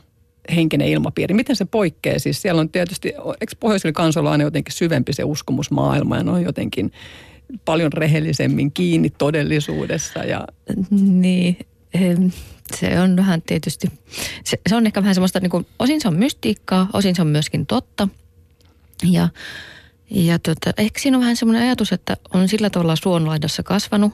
henkinen 0.55 0.89
ilmapiiri. 0.89 1.35
Miten 1.35 1.57
se 1.57 1.65
poikkeaa? 1.65 2.19
Siis 2.19 2.43
siellä 2.43 2.61
on 2.61 2.69
tietysti, 2.69 3.09
eikö 3.41 3.55
pohjoisilla 3.61 3.93
kansoilla 3.93 4.33
aina 4.33 4.45
jotenkin 4.45 4.75
syvempi 4.75 5.13
se 5.13 5.25
uskomusmaailma 5.25 6.17
ja 6.17 6.23
ne 6.23 6.31
on 6.31 6.43
jotenkin 6.43 6.93
paljon 7.65 7.93
rehellisemmin 7.93 8.73
kiinni 8.73 9.11
todellisuudessa. 9.11 10.19
Ja... 10.25 10.47
Niin, 10.91 11.59
se 12.77 13.01
on 13.01 13.17
vähän 13.17 13.43
tietysti, 13.43 13.89
se, 14.45 14.61
se 14.69 14.77
on 14.77 14.87
ehkä 14.87 15.01
vähän 15.01 15.15
semmoista, 15.15 15.41
niin 15.41 15.51
kuin, 15.51 15.67
osin 15.79 16.01
se 16.01 16.09
on 16.09 16.17
mystiikkaa, 16.17 16.89
osin 16.93 17.15
se 17.15 17.23
on 17.23 17.29
myöskin 17.29 17.67
totta. 17.67 18.09
Ja, 19.11 19.29
ja 20.11 20.39
tota, 20.39 20.71
ehkä 20.79 21.01
siinä 21.01 21.17
on 21.17 21.21
vähän 21.21 21.37
semmoinen 21.37 21.63
ajatus, 21.63 21.93
että 21.93 22.17
on 22.35 22.49
sillä 22.49 22.71
tavalla 22.71 22.97
suonlaidassa 22.97 23.63
kasvanut, 23.63 24.13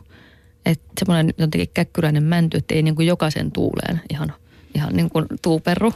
että 0.67 0.87
semmoinen 0.99 1.35
jotenkin 1.39 1.71
käkkyräinen 1.75 2.23
mänty, 2.23 2.57
että 2.57 2.75
ei 2.75 2.83
niin 2.83 2.95
kuin 2.95 3.07
jokaisen 3.07 3.53
tuuleen 3.53 4.01
ihan, 4.11 4.33
ihan 4.75 4.97
niin 4.97 5.11
kuin 5.11 5.27
tuuperru. 5.43 5.93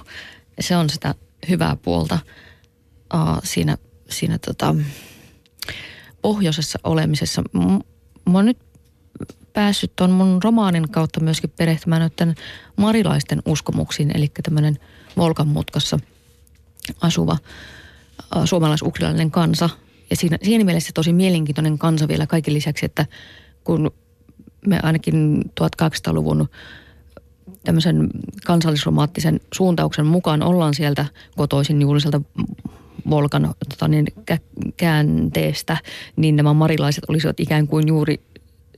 Se 0.61 0.77
on 0.77 0.91
sitä 0.91 1.15
hyvää 1.49 1.77
puolta. 1.77 2.19
uh, 3.15 3.39
siinä, 3.45 3.77
siinä 4.09 4.39
tota, 4.39 4.75
pohjoisessa 6.23 6.79
olemisessa. 6.85 7.43
Mä 8.27 8.39
oon 8.39 8.45
nyt 8.45 8.59
päässyt 9.53 9.97
tuon 9.97 10.11
mun 10.11 10.43
romaanin 10.43 10.91
kautta 10.91 11.21
myöskin 11.21 11.51
perehtymään 11.57 12.01
noiden 12.03 12.35
marilaisten 12.77 13.43
uskomuksiin, 13.47 14.17
eli 14.17 14.31
tämmöinen 14.43 14.79
Volkan 15.17 15.49
mutkassa 15.49 15.99
asuva 17.01 17.39
suomalais-ukrilainen 18.45 19.31
kansa. 19.31 19.71
Ja 20.11 20.17
siinä, 20.17 20.39
siinä 20.43 20.65
mielessä 20.65 20.91
tosi 20.95 21.13
mielenkiintoinen 21.13 21.79
kansa 21.79 22.09
vielä 22.09 22.27
kaiken 22.27 22.55
lisäksi, 22.55 22.87
että 22.87 23.07
kun 23.65 23.91
me 24.67 24.81
ainakin 24.83 25.45
1800-luvun 25.61 26.49
tämmöisen 27.65 28.09
kansallisromaattisen 28.47 29.41
suuntauksen 29.55 30.07
mukaan 30.07 30.43
ollaan 30.43 30.75
sieltä 30.75 31.05
kotoisin 31.37 31.83
juuri 31.83 32.01
sieltä 32.01 32.21
Volkan 33.11 33.55
tota 33.69 33.89
niin, 33.89 34.07
käänteestä, 34.77 35.77
niin 36.17 36.37
nämä 36.37 36.55
marilaiset 36.55 37.05
olisivat 37.09 37.41
ikään 37.41 37.67
kuin 37.67 37.89
juuri 37.89 38.21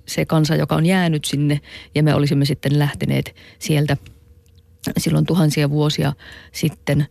se 0.06 0.24
kansa, 0.26 0.56
joka 0.56 0.74
on 0.74 0.86
jäänyt 0.86 1.24
sinne 1.24 1.60
ja 1.94 2.02
me 2.02 2.14
olisimme 2.14 2.44
sitten 2.44 2.78
lähteneet 2.78 3.34
sieltä 3.58 3.96
silloin 4.98 5.26
tuhansia 5.26 5.70
vuosia 5.70 6.12
sitten. 6.52 7.06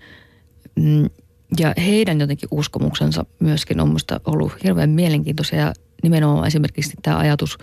Ja 1.60 1.74
heidän 1.78 2.20
jotenkin 2.20 2.50
uskomuksensa 2.52 3.26
myöskin 3.40 3.80
on 3.80 3.88
minusta 3.88 4.20
ollut 4.26 4.64
hirveän 4.64 4.90
mielenkiintoisia 4.90 5.60
ja 5.60 5.74
nimenomaan 6.04 6.48
esimerkiksi 6.48 6.94
tämä 7.02 7.18
ajatus, 7.18 7.58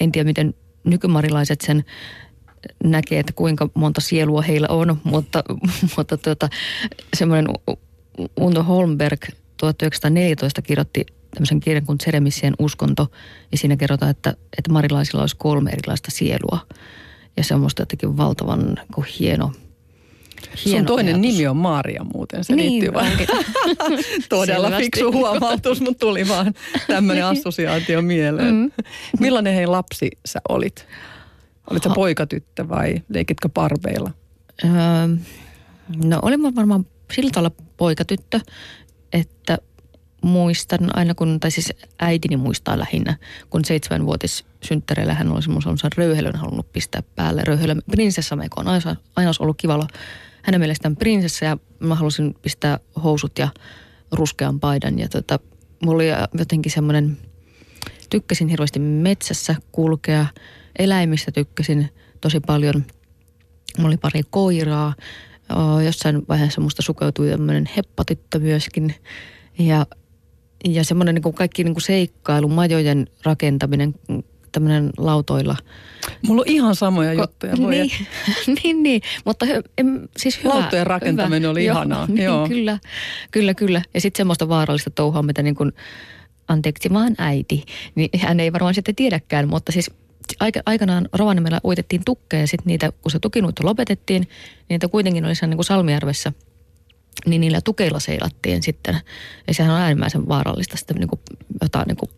en 0.00 0.12
tiedä 0.12 0.26
miten 0.26 0.54
nykymarilaiset 0.84 1.60
sen 1.60 1.84
näkee, 2.84 3.20
että 3.20 3.32
kuinka 3.32 3.68
monta 3.74 4.00
sielua 4.00 4.42
heillä 4.42 4.68
on, 4.70 5.00
mutta, 5.04 5.44
mutta 5.96 6.16
tuota, 6.16 6.48
semmoinen 7.16 7.46
Unto 8.40 8.62
Holmberg 8.62 9.20
1914 9.56 10.62
kirjoitti 10.62 11.06
tämmöisen 11.30 11.60
kirjan 11.60 11.86
kuin 11.86 12.00
Seremissien 12.00 12.54
uskonto, 12.58 13.06
ja 13.52 13.58
siinä 13.58 13.76
kerrotaan, 13.76 14.10
että, 14.10 14.30
että 14.58 14.72
marilaisilla 14.72 15.20
olisi 15.20 15.36
kolme 15.36 15.70
erilaista 15.70 16.10
sielua. 16.10 16.58
Ja 17.36 17.44
se 17.44 17.54
on 17.54 17.60
musta 17.60 17.82
jotenkin 17.82 18.16
valtavan 18.16 18.76
hieno, 19.20 19.52
Hieno 20.64 20.78
Sun 20.78 20.86
toinen 20.86 21.14
ajatus. 21.14 21.32
nimi 21.32 21.46
on 21.46 21.56
Maaria 21.56 22.04
muuten, 22.14 22.44
se 22.44 22.56
niin, 22.56 22.70
liittyy 22.72 22.94
vaan. 22.94 23.12
Todella 24.28 24.66
Selvästi. 24.66 24.84
fiksu 24.84 25.12
huomautus, 25.12 25.80
mutta 25.80 26.06
tuli 26.06 26.28
vaan 26.28 26.54
tämmöinen 26.86 27.24
assosiaatio 27.24 28.02
mieleen. 28.02 28.54
Mm. 28.54 28.70
Millainen 29.20 29.54
hei 29.54 29.66
lapsi 29.66 30.10
sä 30.24 30.40
olit? 30.48 30.86
Olit 31.70 31.82
sä 31.82 31.90
poikatyttö 31.94 32.68
vai 32.68 32.94
leikitkö 33.08 33.48
parveilla? 33.54 34.10
Öö, 34.64 34.70
no 36.04 36.18
olin 36.22 36.40
mä 36.40 36.54
varmaan 36.54 36.86
sillä 37.12 37.30
tavalla 37.30 37.50
poikatyttö, 37.76 38.40
että 39.12 39.58
muistan 40.22 40.96
aina 40.96 41.14
kun, 41.14 41.40
tai 41.40 41.50
siis 41.50 41.72
äitini 41.98 42.36
muistaa 42.36 42.78
lähinnä, 42.78 43.16
kun 43.50 43.64
seitsemänvuotis 43.64 44.44
synttäreillä 44.62 45.14
hän 45.14 45.32
olisi 45.32 45.50
mun 45.50 45.62
sellaisen 45.62 45.90
röyhelön 45.96 46.36
halunnut 46.36 46.72
pistää 46.72 47.02
päälle. 47.16 47.42
Röyhelön 47.44 47.82
prinsessameiko 47.90 48.60
on 48.60 48.68
aina, 48.68 48.96
aina 49.16 49.28
olisi 49.28 49.42
ollut 49.42 49.56
kivalla 49.56 49.86
hänen 50.42 50.60
mielestään 50.60 50.96
prinsessa 50.96 51.44
ja 51.44 51.58
mä 51.80 51.94
halusin 51.94 52.34
pistää 52.42 52.78
housut 53.04 53.38
ja 53.38 53.48
ruskean 54.12 54.60
paidan. 54.60 54.98
Ja 54.98 55.08
tota, 55.08 55.38
mulla 55.82 55.96
oli 55.96 56.08
jotenkin 56.38 56.72
semmoinen, 56.72 57.18
tykkäsin 58.10 58.48
hirveästi 58.48 58.78
metsässä 58.78 59.54
kulkea, 59.72 60.26
eläimistä 60.78 61.32
tykkäsin 61.32 61.90
tosi 62.20 62.40
paljon. 62.40 62.84
Mulla 63.78 63.88
oli 63.88 63.96
pari 63.96 64.22
koiraa, 64.30 64.94
jossain 65.84 66.22
vaiheessa 66.28 66.60
musta 66.60 66.82
sukeutui 66.82 67.30
tämmöinen 67.30 67.68
heppatyttö 67.76 68.38
myöskin. 68.38 68.94
Ja, 69.58 69.86
ja 70.64 70.84
semmoinen 70.84 71.14
niin 71.14 71.22
kuin 71.22 71.34
kaikki 71.34 71.64
niin 71.64 71.74
kuin 71.74 71.82
seikkailu, 71.82 72.48
majojen 72.48 73.06
rakentaminen, 73.24 73.94
tämmöinen 74.52 74.90
lautoilla. 74.98 75.56
Mulla 76.26 76.40
on 76.40 76.48
ihan 76.48 76.74
samoja 76.74 77.14
Ko, 77.14 77.20
juttuja. 77.20 77.54
Voi 77.58 77.70
niin, 77.70 77.90
niin, 78.62 78.82
niin, 78.82 79.02
mutta 79.24 79.46
hy, 79.46 79.62
em, 79.78 80.08
siis 80.16 80.44
hyvä. 80.44 80.54
Lautojen 80.54 80.86
rakentaminen 80.86 81.42
hyvä. 81.42 81.50
oli 81.50 81.64
joo, 81.64 81.76
ihanaa. 81.76 82.06
Niin, 82.10 82.24
joo. 82.24 82.48
Kyllä, 82.48 82.78
kyllä, 83.30 83.54
kyllä. 83.54 83.82
Ja 83.94 84.00
sitten 84.00 84.18
semmoista 84.18 84.48
vaarallista 84.48 84.90
touhaa, 84.90 85.22
mitä 85.22 85.42
niin 85.42 85.54
kuin, 85.54 85.72
anteeksi 86.48 86.92
vaan 86.92 87.14
äiti, 87.18 87.64
niin 87.94 88.10
hän 88.18 88.40
ei 88.40 88.52
varmaan 88.52 88.74
sitten 88.74 88.94
tiedäkään, 88.94 89.48
mutta 89.48 89.72
siis 89.72 89.90
aikanaan 90.66 91.08
Rovaniemellä 91.12 91.60
uitettiin 91.64 92.02
tukkeja 92.04 92.40
ja 92.40 92.46
sitten 92.46 92.66
niitä, 92.66 92.92
kun 93.02 93.10
se 93.10 93.18
tukinuitto 93.18 93.66
lopetettiin, 93.66 94.22
niin 94.22 94.30
niitä 94.68 94.88
kuitenkin 94.88 95.24
oli 95.24 95.32
niin 95.42 95.56
kuin 95.56 95.64
Salmijärvessä– 95.64 96.32
niin 97.26 97.40
niillä 97.40 97.60
tukeilla 97.60 98.00
seilattiin 98.00 98.62
sitten. 98.62 99.00
Ja 99.48 99.54
sehän 99.54 99.74
on 99.74 99.80
äärimmäisen 99.80 100.28
vaarallista 100.28 100.76
sitten 100.76 100.96
niin 100.96 101.08
kuin 101.08 101.20
jotain 101.62 101.86
niin 101.86 101.96
kuin 101.96 102.10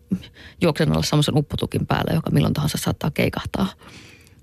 juoksen 0.61 0.91
alla 0.91 1.03
semmoisen 1.03 1.37
uppotukin 1.37 1.87
päällä, 1.87 2.13
joka 2.13 2.31
milloin 2.31 2.53
tahansa 2.53 2.77
saattaa 2.77 3.11
keikahtaa. 3.11 3.67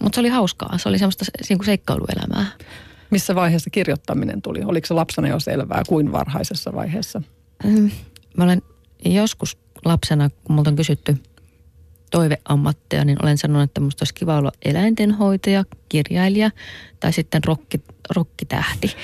Mutta 0.02 0.16
se 0.16 0.20
oli 0.20 0.28
hauskaa. 0.28 0.78
Se 0.78 0.88
oli 0.88 0.98
semmoista 0.98 1.24
niin 1.48 1.58
kuin 1.58 1.66
seikkailuelämää. 1.66 2.46
Missä 3.10 3.34
vaiheessa 3.34 3.70
kirjoittaminen 3.70 4.42
tuli? 4.42 4.62
Oliko 4.64 4.86
se 4.86 4.94
lapsena 4.94 5.28
jo 5.28 5.40
selvää? 5.40 5.82
Kuin 5.88 6.12
varhaisessa 6.12 6.72
vaiheessa? 6.74 7.22
Mm, 7.64 7.90
mä 8.36 8.44
olen 8.44 8.62
joskus 9.04 9.58
lapsena, 9.84 10.30
kun 10.44 10.56
multa 10.56 10.70
on 10.70 10.76
kysytty 10.76 11.16
toiveammatteja, 12.10 13.04
niin 13.04 13.18
olen 13.22 13.38
sanonut, 13.38 13.70
että 13.70 13.80
musta 13.80 14.02
olisi 14.02 14.14
kiva 14.14 14.38
olla 14.38 14.52
eläintenhoitaja, 14.64 15.64
kirjailija 15.88 16.50
tai 17.00 17.12
sitten 17.12 17.44
rokki, 17.44 17.80
rokkitähti. 18.10 18.96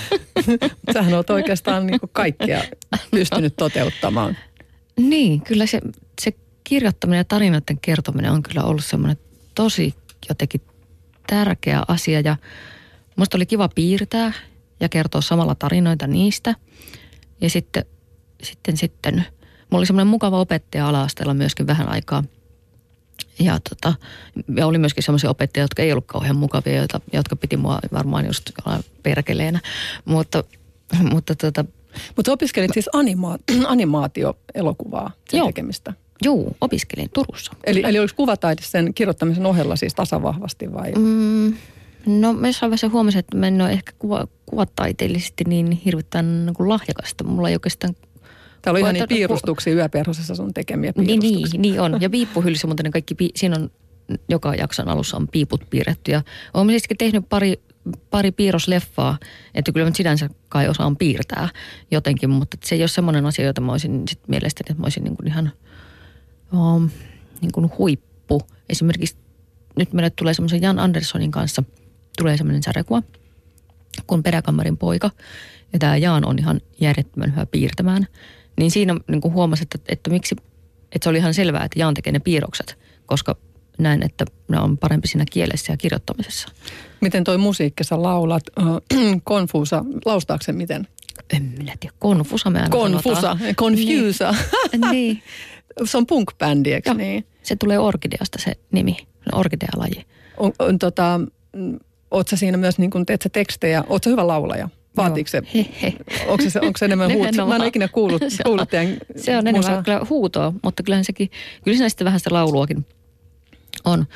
Sähän 0.94 1.14
olet 1.14 1.30
oikeastaan 1.30 1.86
niin 1.86 2.00
kuin 2.00 2.10
kaikkea 2.12 2.62
pystynyt 3.10 3.56
toteuttamaan. 3.56 4.36
Niin, 4.96 5.40
kyllä 5.40 5.66
se, 5.66 5.80
se 6.22 6.32
kirjoittaminen 6.64 7.18
ja 7.18 7.24
tarinoiden 7.24 7.78
kertominen 7.80 8.32
on 8.32 8.42
kyllä 8.42 8.62
ollut 8.62 8.84
semmoinen 8.84 9.16
tosi 9.54 9.94
jotenkin 10.28 10.60
tärkeä 11.26 11.82
asia. 11.88 12.20
Ja 12.20 12.36
musta 13.16 13.36
oli 13.38 13.46
kiva 13.46 13.68
piirtää 13.68 14.32
ja 14.80 14.88
kertoa 14.88 15.20
samalla 15.20 15.54
tarinoita 15.54 16.06
niistä. 16.06 16.54
Ja 17.40 17.50
sitten, 17.50 17.84
sitten, 18.42 18.76
sitten 18.76 19.26
mulla 19.70 19.78
oli 19.80 19.86
semmoinen 19.86 20.06
mukava 20.06 20.40
opettaja 20.40 20.88
ala 20.88 21.34
myöskin 21.34 21.66
vähän 21.66 21.88
aikaa– 21.88 22.24
ja, 23.38 23.58
tota, 23.70 23.94
ja 24.56 24.66
oli 24.66 24.78
myöskin 24.78 25.02
sellaisia 25.02 25.30
opettajia, 25.30 25.64
jotka 25.64 25.82
ei 25.82 25.92
ollut 25.92 26.06
kauhean 26.06 26.36
mukavia, 26.36 26.76
joita, 26.76 27.00
jotka 27.12 27.36
piti 27.36 27.56
mua 27.56 27.78
varmaan 27.92 28.26
just 28.26 28.50
perkeleenä. 29.02 29.60
Mutta, 30.04 30.44
mutta 31.12 31.34
tota, 31.34 31.64
mutta 32.16 32.32
opiskelit 32.32 32.70
siis 32.74 32.88
anima- 32.92 33.38
animaatioelokuvaa 33.66 35.10
sen 35.30 35.38
Joo. 35.38 35.46
tekemistä? 35.46 35.92
Joo, 36.24 36.56
opiskelin 36.60 37.10
Turussa. 37.14 37.52
Eli, 37.64 37.82
eli 37.84 37.98
oliko 37.98 38.14
kuvataide 38.16 38.62
sen 38.64 38.94
kirjoittamisen 38.94 39.46
ohella 39.46 39.76
siis 39.76 39.94
tasavahvasti 39.94 40.72
vai? 40.72 40.92
Mm, 40.92 41.54
no 42.06 42.32
me 42.32 42.48
jossain 42.48 42.70
vaiheessa 42.70 42.88
huomasin, 42.88 43.18
että 43.18 43.36
mä 43.36 43.46
en 43.46 43.62
ole 43.62 43.70
ehkä 43.70 43.92
kuva, 43.98 44.26
kuvataiteellisesti 44.46 45.44
niin 45.46 45.70
hirvittävän 45.70 46.46
niin 46.46 46.68
lahjakasta. 46.68 47.24
Mulla 47.24 47.48
ei 47.48 47.54
oikeastaan 47.54 47.94
Täällä 48.62 48.78
on 48.78 48.80
ihan 48.80 48.94
niin 48.94 49.08
piirustuksia 49.08 49.74
yöperhosessa 49.74 50.34
sun 50.34 50.54
tekemiä 50.54 50.92
piirustuksia. 50.92 51.30
Niin, 51.30 51.50
niin, 51.52 51.62
niin 51.62 51.80
on. 51.80 52.00
Ja 52.00 52.10
viippuhyllyssä 52.10 52.66
muuten 52.66 52.90
kaikki, 52.90 53.14
siinä 53.34 53.56
on 53.56 53.70
joka 54.28 54.54
jakson 54.54 54.88
alussa 54.88 55.16
on 55.16 55.28
piiput 55.28 55.70
piirretty. 55.70 56.12
Ja 56.12 56.22
olen 56.54 56.70
siis 56.70 56.82
tehnyt 56.98 57.28
pari, 57.28 57.60
pari 58.10 58.32
piirrosleffaa, 58.32 59.18
että 59.54 59.72
kyllä 59.72 59.86
mä 59.86 59.94
sinänsä 59.94 60.30
kai 60.48 60.68
osaan 60.68 60.96
piirtää 60.96 61.48
jotenkin, 61.90 62.30
mutta 62.30 62.56
se 62.64 62.74
ei 62.74 62.82
ole 62.82 62.88
semmoinen 62.88 63.26
asia, 63.26 63.44
jota 63.44 63.60
mä 63.60 63.72
olisin 63.72 64.02
sit 64.08 64.20
mielestäni, 64.28 64.66
että 64.70 64.80
mä 64.80 64.84
olisin 64.84 65.04
niin 65.04 65.16
kuin 65.16 65.26
ihan 65.26 65.52
um, 66.52 66.90
niin 67.40 67.52
kuin 67.52 67.70
huippu. 67.78 68.42
Esimerkiksi 68.68 69.16
nyt 69.76 69.92
meille 69.92 70.10
tulee 70.10 70.34
semmoisen 70.34 70.62
Jan 70.62 70.78
Anderssonin 70.78 71.30
kanssa, 71.30 71.62
tulee 72.18 72.36
semmoinen 72.36 72.62
sarjakuva, 72.62 73.02
kun 74.06 74.22
peräkammarin 74.22 74.76
poika. 74.76 75.10
Ja 75.72 75.78
tämä 75.78 75.96
Jaan 75.96 76.24
on 76.24 76.38
ihan 76.38 76.60
järjettömän 76.80 77.30
hyvä 77.30 77.46
piirtämään. 77.46 78.06
Niin 78.58 78.70
siinä 78.70 78.96
niin 79.08 79.20
kuin 79.20 79.34
huomasi, 79.34 79.62
että, 79.62 79.78
että 79.88 80.10
miksi, 80.10 80.36
että 80.92 81.04
se 81.04 81.08
oli 81.10 81.18
ihan 81.18 81.34
selvää, 81.34 81.64
että 81.64 81.80
Jaan 81.80 81.94
tekee 81.94 82.12
ne 82.12 82.18
piirrokset, 82.18 82.78
koska 83.06 83.36
näin, 83.78 84.02
että 84.02 84.24
ne 84.48 84.60
on 84.60 84.78
parempi 84.78 85.08
siinä 85.08 85.24
kielessä 85.30 85.72
ja 85.72 85.76
kirjoittamisessa. 85.76 86.48
Miten 87.00 87.24
toi 87.24 87.38
musiikki, 87.38 87.84
sä 87.84 88.02
laulat, 88.02 88.42
äh, 88.58 88.66
konfuusa, 89.24 89.84
laustaako 90.04 90.42
se 90.42 90.52
miten? 90.52 90.88
En 91.36 91.42
minä 91.58 91.74
tiedä, 91.80 91.96
konfusa 91.98 92.50
me 92.50 92.58
aina 92.58 92.70
Konfusa, 92.70 93.20
sanotaan. 93.20 93.54
confusa. 93.54 94.34
Niin. 94.72 94.80
niin. 94.90 95.22
Se 95.84 95.98
on 95.98 96.06
punk-bändi, 96.06 96.72
eikö 96.72 96.94
niin? 96.94 97.26
Se 97.42 97.56
tulee 97.56 97.78
orkideasta 97.78 98.38
se 98.38 98.52
nimi, 98.72 98.96
orkidealaji. 99.32 100.06
On, 100.36 100.52
on, 100.58 100.78
tota, 100.78 101.20
mm, 101.52 101.78
oot 102.10 102.28
sä 102.28 102.36
siinä 102.36 102.56
myös, 102.56 102.78
niin 102.78 102.90
kun 102.90 103.06
teet 103.06 103.22
sä 103.22 103.28
tekstejä, 103.28 103.84
oot 103.88 104.04
sä 104.04 104.10
hyvä 104.10 104.26
laulaja? 104.26 104.68
Vaatiiko 104.96 105.30
se, 105.30 105.42
onko 106.26 106.44
se, 106.48 106.60
onko 106.60 106.78
se 106.78 106.84
enemmän 106.84 107.12
huutoa? 107.12 107.46
Mä 107.46 107.54
en 107.54 107.60
ole 107.60 107.68
ikinä 107.68 107.88
kuullut, 107.88 108.22
se 108.28 108.42
on, 108.44 108.48
kuullut 108.48 108.70
teidän 108.70 108.96
Se 109.16 109.38
on 109.38 109.46
enemmän 109.46 109.84
kyllä 109.84 110.00
huutoa, 110.10 110.52
mutta 110.62 110.82
kyllähän 110.82 111.04
sekin, 111.04 111.30
kyllä 111.64 111.76
siinä 111.76 111.88
sitten 111.88 112.04
vähän 112.04 112.20
sitä 112.20 112.34
lauluakin 112.34 112.86
on. 113.84 114.06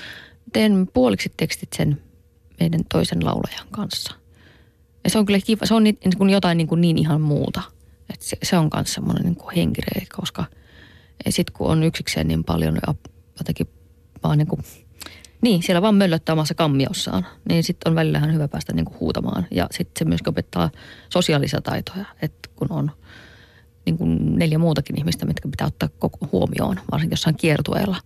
Teen 0.53 0.89
puoliksi 0.93 1.33
tekstit 1.37 1.69
sen 1.77 2.03
meidän 2.61 2.81
toisen 2.93 3.25
laulajan 3.25 3.67
kanssa. 3.71 4.15
Ja 5.05 5.11
se 5.11 5.19
on 5.19 5.27
kyllä 5.27 5.41
kiva, 5.47 5.67
se 5.67 5.75
on 5.75 5.85
niin, 5.85 5.99
niin 6.05 6.31
jotain 6.31 6.59
niin, 6.59 6.69
kuin 6.69 6.81
niin 6.81 6.99
ihan 6.99 7.21
muuta. 7.21 7.63
Et 8.15 8.23
se, 8.23 8.37
se 8.43 8.57
on 8.57 8.71
myös 8.75 8.95
semmoinen 8.95 9.25
niin 9.25 9.37
kuin 9.37 9.57
henkirei, 9.57 10.07
koska 10.17 10.45
sitten 11.29 11.53
kun 11.53 11.67
on 11.67 11.83
yksikseen 11.83 12.29
niin 12.29 12.45
paljon 12.45 12.79
ja 12.87 12.95
jotenkin 13.39 13.67
vaan 14.23 14.39
niin 14.39 14.49
kuin, 14.49 14.61
niin, 15.41 15.63
siellä 15.63 15.83
vaan 15.83 15.95
möllöttää 15.95 16.33
omassa 16.33 16.55
kammiossaan, 16.55 17.27
niin 17.49 17.65
sitten 17.65 17.91
on 17.91 17.95
välillähän 17.95 18.35
hyvä 18.35 18.49
päästä 18.49 18.73
niin 18.73 18.85
kuin 18.85 19.01
huutamaan. 19.01 19.47
Ja 19.51 19.67
sitten 19.71 19.99
se 19.99 20.05
myös 20.05 20.21
opettaa 20.27 20.71
sosiaalisia 21.09 21.61
taitoja, 21.61 22.05
että 22.23 22.51
kun 22.57 22.73
on 22.73 22.91
niin 23.87 23.99
kuin 23.99 24.39
neljä 24.39 24.59
muutakin 24.59 24.99
ihmistä, 24.99 25.27
mitkä 25.27 25.49
pitää 25.49 25.67
ottaa 25.67 25.89
koko 25.99 26.29
huomioon, 26.33 26.81
varsinkin 26.93 27.13
jossain 27.13 27.37
kiertueella. 27.37 27.97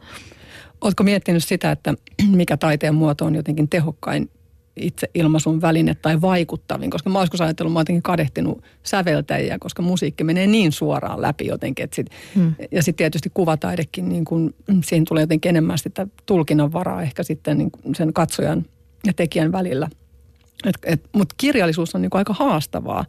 Oletko 0.80 1.04
miettinyt 1.04 1.44
sitä, 1.44 1.70
että 1.70 1.94
mikä 2.30 2.56
taiteen 2.56 2.94
muoto 2.94 3.24
on 3.24 3.34
jotenkin 3.34 3.68
tehokkain 3.68 4.30
itse 4.76 5.10
ilmaisun 5.14 5.60
väline 5.60 5.94
tai 5.94 6.20
vaikuttavin, 6.20 6.90
koska 6.90 7.10
mä 7.10 7.20
joskus 7.20 7.40
ajatellut, 7.40 7.72
mä 7.72 7.80
jotenkin 7.80 8.02
kadehtinut 8.02 8.62
säveltäjiä, 8.82 9.58
koska 9.58 9.82
musiikki 9.82 10.24
menee 10.24 10.46
niin 10.46 10.72
suoraan 10.72 11.22
läpi 11.22 11.46
jotenkin. 11.46 11.84
Että 11.84 11.96
sit, 11.96 12.06
hmm. 12.34 12.54
Ja 12.70 12.82
sitten 12.82 12.96
tietysti 12.96 13.30
kuvataidekin, 13.34 14.08
niin 14.08 14.24
kun, 14.24 14.54
siihen 14.84 15.04
tulee 15.04 15.22
jotenkin 15.22 15.48
enemmän 15.48 15.78
sitä 15.78 16.06
tulkinnan 16.26 16.72
varaa 16.72 17.02
ehkä 17.02 17.22
sitten 17.22 17.58
niin 17.58 17.70
sen 17.96 18.12
katsojan 18.12 18.64
ja 19.06 19.12
tekijän 19.12 19.52
välillä. 19.52 19.88
Mutta 21.12 21.34
kirjallisuus 21.38 21.94
on 21.94 22.02
niin 22.02 22.10
aika 22.12 22.32
haastavaa, 22.32 23.04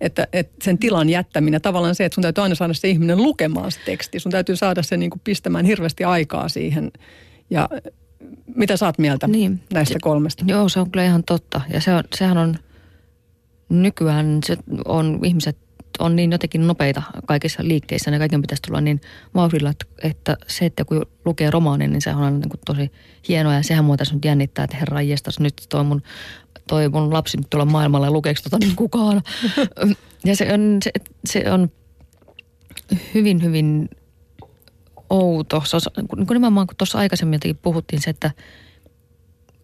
että 0.00 0.26
et 0.32 0.50
sen 0.62 0.78
tilan 0.78 1.08
jättäminen, 1.08 1.60
tavallaan 1.60 1.94
se, 1.94 2.04
että 2.04 2.14
sun 2.14 2.22
täytyy 2.22 2.42
aina 2.42 2.54
saada 2.54 2.74
se 2.74 2.88
ihminen 2.88 3.22
lukemaan 3.22 3.72
se 3.72 3.80
teksti. 3.84 4.20
Sun 4.20 4.32
täytyy 4.32 4.56
saada 4.56 4.82
se 4.82 4.96
niin 4.96 5.10
pistämään 5.24 5.64
hirveästi 5.64 6.04
aikaa 6.04 6.48
siihen 6.48 6.90
ja 7.50 7.68
mitä 8.54 8.76
saat 8.76 8.98
mieltä 8.98 9.28
niin. 9.28 9.60
näistä 9.72 9.98
kolmesta? 10.02 10.44
Joo, 10.48 10.68
se 10.68 10.80
on 10.80 10.90
kyllä 10.90 11.04
ihan 11.04 11.24
totta. 11.24 11.60
Ja 11.72 11.80
se 11.80 11.94
on, 11.94 12.02
sehän 12.14 12.38
on 12.38 12.54
nykyään, 13.68 14.40
se 14.44 14.56
on 14.84 15.20
ihmiset 15.24 15.58
on 15.98 16.16
niin 16.16 16.32
jotenkin 16.32 16.66
nopeita 16.66 17.02
kaikissa 17.26 17.62
liikkeissä 17.62 18.10
ja 18.10 18.18
kaiken 18.18 18.42
pitäisi 18.42 18.62
tulla 18.62 18.80
niin 18.80 19.00
vauhdilla, 19.34 19.70
että, 19.70 19.86
että 20.02 20.36
se, 20.46 20.66
että 20.66 20.84
kun 20.84 21.06
lukee 21.24 21.50
romaanin, 21.50 21.92
niin 21.92 22.02
se 22.02 22.14
on 22.14 22.40
niin 22.40 22.48
kuin 22.48 22.60
tosi 22.66 22.92
hienoa 23.28 23.54
ja 23.54 23.62
sehän 23.62 23.84
mua 23.84 23.96
tässä 23.96 24.14
nyt 24.14 24.24
jännittää, 24.24 24.64
että 24.64 24.76
herra 24.76 25.02
jestas, 25.02 25.40
nyt 25.40 25.54
toi 25.68 25.84
mun, 25.84 26.02
toi 26.68 26.88
mun 26.88 27.12
lapsi 27.12 27.36
nyt 27.36 27.50
tulla 27.50 27.64
maailmalle 27.64 28.06
ja 28.06 28.10
lukeeko 28.10 28.40
tota 28.42 28.58
niin 28.58 28.76
kukaan. 28.76 29.22
ja 30.24 30.36
se 30.36 30.52
on, 30.54 30.78
se, 30.84 30.90
se 31.24 31.50
on 31.50 31.70
hyvin, 33.14 33.42
hyvin 33.42 33.88
outo. 35.10 35.62
Se 35.64 35.76
on, 35.76 35.80
niin 35.96 36.26
kuin 36.26 36.34
nimenomaan 36.34 36.66
kun 36.66 36.76
tuossa 36.76 36.98
aikaisemmin 36.98 37.40
puhuttiin 37.62 38.02
se, 38.02 38.10
että, 38.10 38.30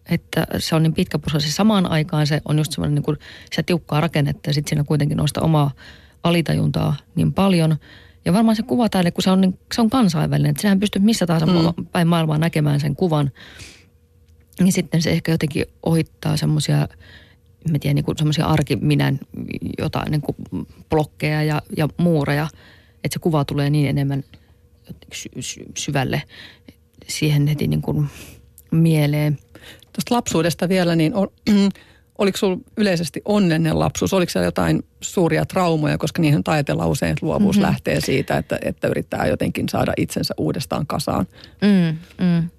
että 0.09 0.47
se 0.57 0.75
on 0.75 0.83
niin 0.83 0.93
pitkä 0.93 1.19
prosessi. 1.19 1.51
Samaan 1.51 1.91
aikaan 1.91 2.27
se 2.27 2.41
on 2.45 2.57
just 2.57 2.71
semmoinen 2.71 2.95
niin 2.95 3.03
kuin 3.03 3.17
se 3.55 3.63
tiukkaa 3.63 4.01
rakennetta 4.01 4.49
ja 4.49 4.53
sitten 4.53 4.69
siinä 4.69 4.83
kuitenkin 4.83 5.19
on 5.21 5.27
sitä 5.27 5.41
omaa 5.41 5.71
alitajuntaa 6.23 6.95
niin 7.15 7.33
paljon. 7.33 7.77
Ja 8.25 8.33
varmaan 8.33 8.55
se 8.55 8.63
kuvataide, 8.63 9.11
kun 9.11 9.23
se 9.23 9.31
on, 9.31 9.41
niin, 9.41 9.59
se 9.75 9.81
on 9.81 9.89
kansainvälinen, 9.89 10.49
että 10.49 10.61
sehän 10.61 10.79
pystyy 10.79 11.01
missä 11.01 11.25
tahansa 11.25 11.45
mm. 11.45 11.85
päin 11.85 12.07
maailmaa 12.07 12.37
näkemään 12.37 12.79
sen 12.79 12.95
kuvan. 12.95 13.31
Niin 14.59 14.73
sitten 14.73 15.01
se 15.01 15.11
ehkä 15.11 15.31
jotenkin 15.31 15.65
ohittaa 15.83 16.37
semmoisia, 16.37 16.87
mä 17.71 17.79
tiedän, 17.79 17.95
niin 17.95 18.17
semmoisia 18.17 18.45
arkiminän 18.45 19.19
jotain 19.77 20.11
niin 20.11 20.21
kuin 20.21 20.35
blokkeja 20.89 21.43
ja, 21.43 21.61
ja 21.77 21.89
muureja, 21.97 22.47
että 23.03 23.13
se 23.13 23.19
kuva 23.19 23.45
tulee 23.45 23.69
niin 23.69 23.89
enemmän– 23.89 24.23
sy- 25.13 25.41
sy- 25.41 25.71
syvälle 25.77 26.21
siihen 27.07 27.47
heti 27.47 27.67
niin 27.67 27.81
kuin 27.81 28.07
mieleen. 28.71 29.37
Tuosta 29.93 30.15
lapsuudesta 30.15 30.69
vielä, 30.69 30.95
niin 30.95 31.13
on, 31.13 31.27
oliko 32.17 32.37
sinulla 32.37 32.61
yleisesti 32.77 33.21
onnellinen 33.25 33.79
lapsuus? 33.79 34.13
Oliko 34.13 34.29
siellä 34.29 34.47
jotain 34.47 34.83
suuria 35.01 35.45
traumoja, 35.45 35.97
koska 35.97 36.21
niihin 36.21 36.41
ajatellaan 36.47 36.89
usein, 36.89 37.11
että 37.11 37.25
luovuus 37.25 37.55
mm-hmm. 37.55 37.67
lähtee 37.67 38.01
siitä, 38.01 38.37
että, 38.37 38.59
että 38.61 38.87
yrittää 38.87 39.27
jotenkin 39.27 39.69
saada 39.69 39.93
itsensä 39.97 40.33
uudestaan 40.37 40.87
kasaan. 40.87 41.25
Mm, 41.61 41.97
mm. 42.25 42.49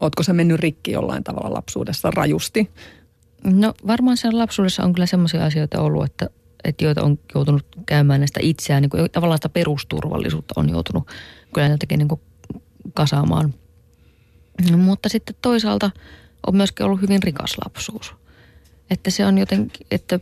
Oletko 0.00 0.22
se 0.22 0.32
mennyt 0.32 0.60
rikki 0.60 0.92
jollain 0.92 1.24
tavalla 1.24 1.56
lapsuudessa 1.56 2.10
rajusti? 2.10 2.70
No 3.44 3.74
varmaan 3.86 4.16
sen 4.16 4.38
lapsuudessa 4.38 4.82
on 4.82 4.92
kyllä 4.92 5.06
sellaisia 5.06 5.44
asioita 5.44 5.80
ollut, 5.80 6.04
että, 6.04 6.30
että 6.68 6.84
joita 6.84 7.02
on 7.02 7.18
joutunut 7.34 7.66
käymään 7.86 8.20
näistä 8.20 8.40
itseään, 8.42 8.82
niin 8.82 8.90
kuin 8.90 9.10
tavallaan 9.10 9.38
sitä 9.38 9.48
perusturvallisuutta 9.48 10.54
on 10.56 10.70
joutunut 10.70 11.08
kyllä 11.54 11.68
jotenkin 11.68 11.98
niin 11.98 12.08
kuin 12.08 12.20
kasaamaan. 12.94 13.54
No, 14.70 14.78
mutta 14.78 15.08
sitten 15.08 15.36
toisaalta 15.42 15.90
on 16.46 16.56
myöskin 16.56 16.86
ollut 16.86 17.02
hyvin 17.02 17.22
rikas 17.22 17.56
lapsuus. 17.64 18.14
Että 18.90 19.10
se 19.10 19.26
on 19.26 19.38
jotenkin, 19.38 19.86
että... 19.90 20.18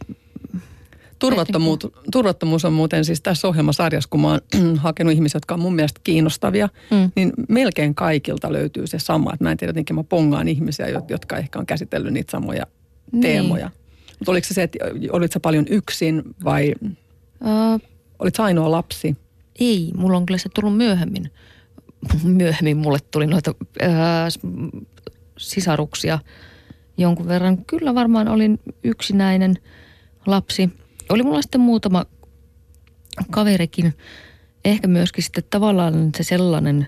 Turvattomuus, 1.18 1.78
turvattomuus 2.12 2.64
on 2.64 2.72
muuten 2.72 3.04
siis 3.04 3.20
tässä 3.20 3.48
ohjelmasarjassa, 3.48 4.08
kun 4.10 4.20
mä 4.20 4.28
oon 4.28 4.40
hakenut 4.76 5.12
ihmisiä, 5.12 5.36
jotka 5.36 5.54
on 5.54 5.60
mun 5.60 5.74
mielestä 5.74 6.00
kiinnostavia, 6.04 6.68
mm. 6.90 7.10
niin 7.16 7.32
melkein 7.48 7.94
kaikilta 7.94 8.52
löytyy 8.52 8.86
se 8.86 8.98
sama. 8.98 9.32
Että 9.32 9.44
mä 9.44 9.50
en 9.50 9.56
tiedä, 9.56 9.68
jotenkin 9.68 9.96
mä 9.96 10.04
pongaan 10.04 10.48
ihmisiä, 10.48 10.86
jotka 11.08 11.36
ehkä 11.36 11.58
on 11.58 11.66
käsitellyt 11.66 12.12
niitä 12.12 12.30
samoja 12.30 12.66
niin. 13.12 13.22
teemoja. 13.22 13.70
Mutta 14.18 14.30
oliko 14.30 14.46
se 14.46 14.54
se, 14.54 14.62
että 14.62 14.78
olit 15.12 15.32
sä 15.32 15.40
paljon 15.40 15.66
yksin 15.68 16.22
vai 16.44 16.74
uh, 17.40 17.80
olit 18.18 18.40
ainoa 18.40 18.70
lapsi? 18.70 19.16
Ei, 19.60 19.92
mulla 19.96 20.16
on 20.16 20.26
kyllä 20.26 20.38
se 20.38 20.48
tullut 20.48 20.76
myöhemmin. 20.76 21.30
Myöhemmin 22.24 22.76
mulle 22.76 22.98
tuli 23.10 23.26
noita 23.26 23.54
ää, 23.82 24.28
sisaruksia 25.38 26.18
jonkun 26.98 27.28
verran. 27.28 27.64
Kyllä 27.64 27.94
varmaan 27.94 28.28
olin 28.28 28.60
yksinäinen 28.84 29.58
lapsi. 30.26 30.70
Oli 31.08 31.22
mulla 31.22 31.42
sitten 31.42 31.60
muutama 31.60 32.06
kaverikin. 33.30 33.94
Ehkä 34.64 34.88
myöskin 34.88 35.24
sitten 35.24 35.44
tavallaan 35.50 36.10
se 36.16 36.22
sellainen, 36.22 36.86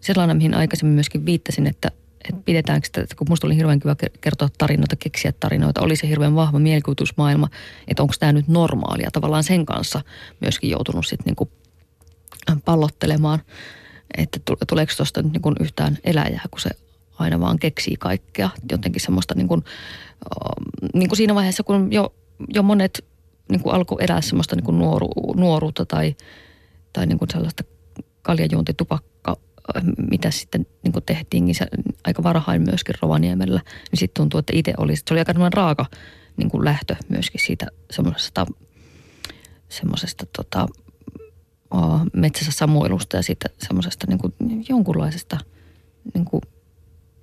sellainen 0.00 0.36
mihin 0.36 0.54
aikaisemmin 0.54 0.94
myöskin 0.94 1.26
viittasin, 1.26 1.66
että, 1.66 1.90
että 2.28 2.42
pidetäänkö 2.44 2.86
sitä, 2.86 3.00
että 3.00 3.14
kun 3.16 3.26
musta 3.30 3.46
oli 3.46 3.56
hirveän 3.56 3.80
kiva 3.80 3.96
kertoa 4.20 4.48
tarinoita, 4.58 4.96
keksiä 4.96 5.32
tarinoita, 5.32 5.80
oli 5.80 5.96
se 5.96 6.08
hirveän 6.08 6.34
vahva 6.34 6.58
mielikuvitusmaailma, 6.58 7.48
että 7.88 8.02
onko 8.02 8.14
tämä 8.20 8.32
nyt 8.32 8.48
normaalia. 8.48 9.10
Tavallaan 9.12 9.44
sen 9.44 9.66
kanssa 9.66 10.00
myöskin 10.40 10.70
joutunut 10.70 11.06
sitten 11.06 11.34
niin 11.38 12.60
pallottelemaan, 12.64 13.38
että 14.18 14.40
tuleeko 14.68 14.92
tuosta 14.96 15.22
nyt 15.22 15.32
niin 15.32 15.42
kuin 15.42 15.56
yhtään 15.60 15.98
eläjää, 16.04 16.44
kun 16.50 16.60
se 16.60 16.70
aina 17.18 17.40
vaan 17.40 17.58
keksii 17.58 17.96
kaikkea. 17.96 18.50
Jotenkin 18.70 19.02
semmoista 19.02 19.34
niin 19.34 19.48
kuin, 19.48 19.64
niin 20.94 21.08
kuin 21.08 21.16
siinä 21.16 21.34
vaiheessa, 21.34 21.62
kun 21.62 21.92
jo, 21.92 22.14
jo 22.54 22.62
monet 22.62 23.04
niin 23.48 23.60
kuin 23.60 23.74
alkoi 23.74 24.04
elää 24.04 24.20
semmoista 24.20 24.56
niin 24.56 24.64
kuin 24.64 24.78
nuoru, 24.78 25.08
nuoruutta 25.36 25.86
tai, 25.86 26.16
tai 26.92 27.06
niin 27.06 27.18
kuin 27.18 27.30
sellaista 27.30 27.64
kaljajuontitupakka, 28.22 29.36
mitä 30.10 30.30
sitten 30.30 30.66
niin 30.82 30.92
kuin 30.92 31.04
tehtiin 31.04 31.44
niin 31.44 31.54
se, 31.54 31.66
aika 32.04 32.22
varhain 32.22 32.62
myöskin 32.62 32.94
Rovaniemellä, 33.02 33.60
niin 33.90 33.98
sitten 33.98 34.20
tuntuu, 34.20 34.40
että 34.40 34.52
itse 34.56 34.74
oli, 34.78 34.96
se 34.96 35.02
oli 35.10 35.18
aika 35.18 35.50
raaka 35.54 35.86
niin 36.36 36.50
kuin 36.50 36.64
lähtö 36.64 36.96
myöskin 37.08 37.40
siitä 37.40 37.66
semmoisesta, 37.90 38.46
semmoisesta 39.68 40.26
tota, 40.36 40.66
metsässä 42.12 42.52
samuilusta 42.52 43.16
ja 43.16 43.22
siitä 43.22 43.48
semmoisesta 43.58 44.06
niin 44.08 44.64
jonkunlaisesta 44.68 45.38
niin 46.14 46.24
kuin, 46.24 46.42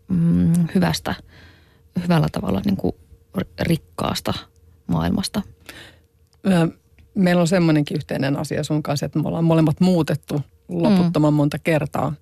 mm, 0.08 0.54
hyvästä, 0.76 1.16
hyvällä 2.04 2.28
tavalla 2.32 2.62
niin 2.66 2.78
kuin 2.78 2.96
rikkaasta 3.60 4.34
maailmasta. 4.88 5.42
Meillä 7.16 7.42
on 7.42 7.48
semmoinenkin 7.48 7.98
yhteinen 7.98 8.38
asia 8.38 8.64
sun 8.64 8.84
kanssa, 8.84 9.06
että 9.06 9.20
me 9.20 9.28
ollaan 9.28 9.44
molemmat 9.44 9.80
muutettu 9.80 10.42
loputtoman 10.72 11.34
monta 11.34 11.60
kertaa. 11.60 12.14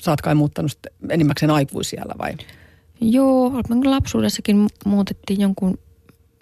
Sä 0.00 0.10
oot 0.10 0.20
kai 0.20 0.34
muuttanut 0.34 0.78
enimmäkseen 1.08 1.50
aikuisiellä 1.50 2.14
vai? 2.18 2.34
Joo, 3.00 3.52
lapsuudessakin 3.84 4.66
muutettiin 4.84 5.40
jonkun 5.40 5.78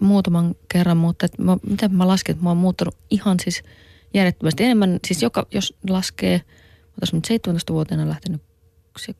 muutaman 0.01 0.55
kerran, 0.73 0.97
mutta 0.97 1.27
että 1.27 1.43
mä, 1.43 1.57
miten 1.71 1.95
mä 1.95 2.09
lasken, 2.09 2.33
että 2.33 2.45
mä 2.45 2.51
oon 2.51 2.57
muuttanut 2.57 2.97
ihan 3.11 3.37
siis– 3.41 3.63
järjettömästi 4.17 4.65
enemmän, 4.65 5.01
siis 5.07 5.23
joka, 5.23 5.47
jos 5.51 5.75
laskee, 5.89 6.41
otas 6.99 7.13
nyt 7.13 7.27
17-vuotiaana 7.27 8.09
lähtenyt 8.09 8.43
se 8.99 9.15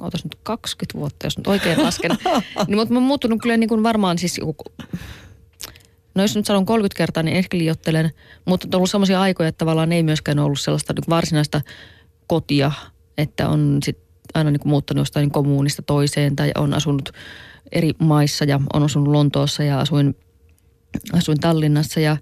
otas 0.00 0.24
nyt 0.24 0.38
20 0.42 0.98
vuotta, 0.98 1.26
jos 1.26 1.38
nyt 1.38 1.46
oikein 1.46 1.82
lasken. 1.82 2.10
niin, 2.66 2.78
mutta 2.78 2.94
mä 2.94 3.00
oon 3.00 3.06
muuttunut 3.06 3.42
kyllä 3.42 3.56
niin 3.56 3.68
kuin 3.68 3.82
varmaan 3.82 4.18
siis 4.18 4.38
joku, 4.38 4.64
no 6.20 6.24
jos 6.24 6.36
nyt 6.36 6.46
sanon 6.46 6.66
30 6.66 6.96
kertaa, 6.96 7.22
niin 7.22 7.36
ehkä 7.36 7.58
liiottelen, 7.58 8.10
mutta 8.44 8.68
on 8.72 8.74
ollut 8.78 8.90
sellaisia 8.90 9.20
aikoja, 9.20 9.48
että 9.48 9.58
tavallaan 9.58 9.92
ei 9.92 10.02
myöskään 10.02 10.38
ollut 10.38 10.60
sellaista 10.60 10.92
niin 10.92 11.04
varsinaista 11.08 11.60
kotia, 12.26 12.72
että 13.18 13.48
on 13.48 13.78
sit 13.84 13.98
aina 14.34 14.50
niin 14.50 14.60
kuin 14.60 14.70
muuttanut 14.70 15.00
jostain 15.00 15.30
kommunista 15.30 15.82
toiseen 15.82 16.36
tai 16.36 16.52
on 16.58 16.74
asunut 16.74 17.12
eri 17.72 17.92
maissa 17.98 18.44
ja 18.44 18.60
on 18.72 18.82
asunut 18.82 19.08
Lontoossa 19.08 19.62
ja 19.62 19.80
asuin, 19.80 20.16
asuin 21.12 21.40
Tallinnassa 21.40 22.00
ja 22.00 22.16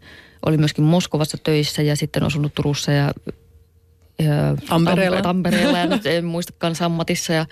oli 0.47 0.57
myöskin 0.57 0.85
Moskovassa 0.85 1.39
töissä 1.43 1.83
ja 1.83 1.97
sitten 1.97 2.23
asunut 2.23 2.55
Turussa 2.55 2.93
ja, 2.93 3.13
ja 4.19 4.57
Tampereella. 4.69 5.23
Tampereella 5.23 5.79
ja 5.79 5.87
nyt 5.97 6.07
en 6.07 6.25
muistakaan 6.25 6.75
Sammatissa 6.75 7.33
ja 7.33 7.47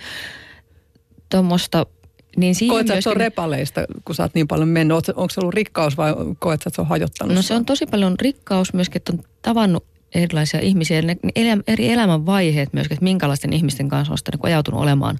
tuommoista. 1.30 1.86
Niin 2.36 2.54
Koet 2.68 2.80
että 2.90 3.00
se 3.00 3.08
on 3.08 3.16
myöskin- 3.16 3.16
repaleista, 3.16 3.80
kun 4.04 4.14
sä 4.14 4.22
oot 4.22 4.34
niin 4.34 4.48
paljon 4.48 4.68
mennyt? 4.68 5.08
Onko 5.08 5.30
se 5.30 5.40
ollut 5.40 5.54
rikkaus 5.54 5.96
vai 5.96 6.14
koet 6.38 6.54
että 6.60 6.70
se 6.74 6.80
on 6.80 6.86
hajottanut? 6.86 7.34
No 7.34 7.42
se 7.42 7.54
on 7.54 7.64
tosi 7.64 7.86
paljon 7.86 8.14
rikkaus 8.22 8.72
myöskin, 8.74 8.96
että 8.96 9.12
on 9.12 9.20
tavannut 9.42 9.84
erilaisia 10.14 10.60
ihmisiä, 10.60 11.02
ne, 11.02 11.16
elä, 11.36 11.56
eri 11.66 11.92
elämänvaiheet 11.92 12.72
myöskin, 12.72 12.94
että 12.94 13.04
minkälaisten 13.04 13.52
ihmisten 13.52 13.88
kanssa 13.88 14.12
on 14.12 14.18
sitten 14.18 14.32
niin 14.34 14.46
ajautunut 14.46 14.80
olemaan, 14.80 15.18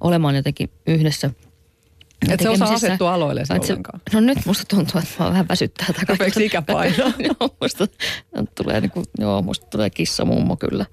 olemaan 0.00 0.36
jotenkin 0.36 0.70
yhdessä. 0.86 1.30
Et 2.28 2.40
se 2.40 2.48
osaa 2.48 2.68
asettua 2.72 3.14
aloillesi 3.14 3.52
Et 3.56 3.62
se- 3.62 3.72
ollenkaan. 3.72 4.00
No 4.12 4.20
nyt 4.20 4.38
musta 4.46 4.64
tuntuu, 4.76 5.00
että 5.00 5.24
mä 5.24 5.30
vähän 5.30 5.48
väsyttää. 5.48 5.86
kaikkea. 5.86 6.14
Rupeeksi 6.14 6.44
ikä 6.46 6.62
painaa? 6.62 7.12
joo, 7.40 7.56
musta 7.60 7.86
tulee, 8.54 8.80
niin 8.80 8.90
kuin, 8.90 9.06
joo, 9.18 9.42
musta 9.42 9.66
tulee 9.70 9.90
kissamummo 9.90 10.56
kyllä. 10.56 10.86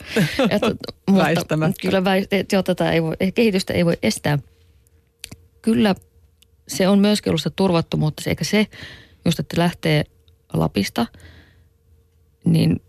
Et, 0.49 0.61
Väistämättä. 1.17 1.81
Kyllä 1.81 2.03
väist, 2.03 2.31
joo, 2.53 2.63
tätä 2.63 2.91
ei 2.91 3.03
voi, 3.03 3.15
kehitystä 3.35 3.73
ei 3.73 3.85
voi 3.85 3.97
estää. 4.03 4.39
Kyllä 5.65 5.95
se 6.67 6.87
on 6.87 6.99
myöskin 6.99 7.31
ollut 7.31 7.41
sitä 7.41 7.53
turvattomuutta, 7.55 8.23
eikä 8.27 8.43
se, 8.43 8.67
just 9.25 9.39
että 9.39 9.61
lähtee 9.61 10.03
Lapista, 10.53 11.05
niin 12.45 12.81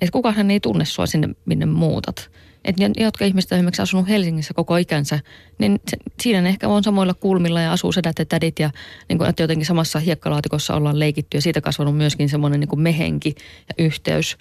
että 0.00 0.12
kukaan 0.12 0.50
ei 0.50 0.60
tunne 0.60 0.84
sua 0.84 1.06
sinne, 1.06 1.28
minne 1.44 1.66
muutat. 1.66 2.30
Et 2.64 2.78
ne, 2.78 2.90
jotka 2.96 3.24
ihmiset 3.24 3.52
on 3.52 3.58
esimerkiksi 3.58 3.82
asunut 3.82 4.08
Helsingissä 4.08 4.54
koko 4.54 4.76
ikänsä, 4.76 5.20
niin 5.58 5.80
se, 5.90 5.96
siinä 6.22 6.40
ne 6.40 6.48
ehkä 6.48 6.68
on 6.68 6.84
samoilla 6.84 7.14
kulmilla 7.14 7.60
ja 7.60 7.72
asuu 7.72 7.92
sedät 7.92 8.18
ja 8.18 8.24
tädit 8.24 8.58
ja 8.58 8.70
niin 9.08 9.18
kuin, 9.18 9.30
että 9.30 9.42
jotenkin 9.42 9.66
samassa 9.66 9.98
hiekkalaatikossa 9.98 10.74
ollaan 10.74 10.98
leikitty 10.98 11.36
ja 11.36 11.42
siitä 11.42 11.60
kasvanut 11.60 11.96
myöskin 11.96 12.28
semmoinen 12.28 12.60
niin 12.60 12.80
mehenki 12.80 13.34
ja 13.68 13.84
yhteys. 13.84 14.36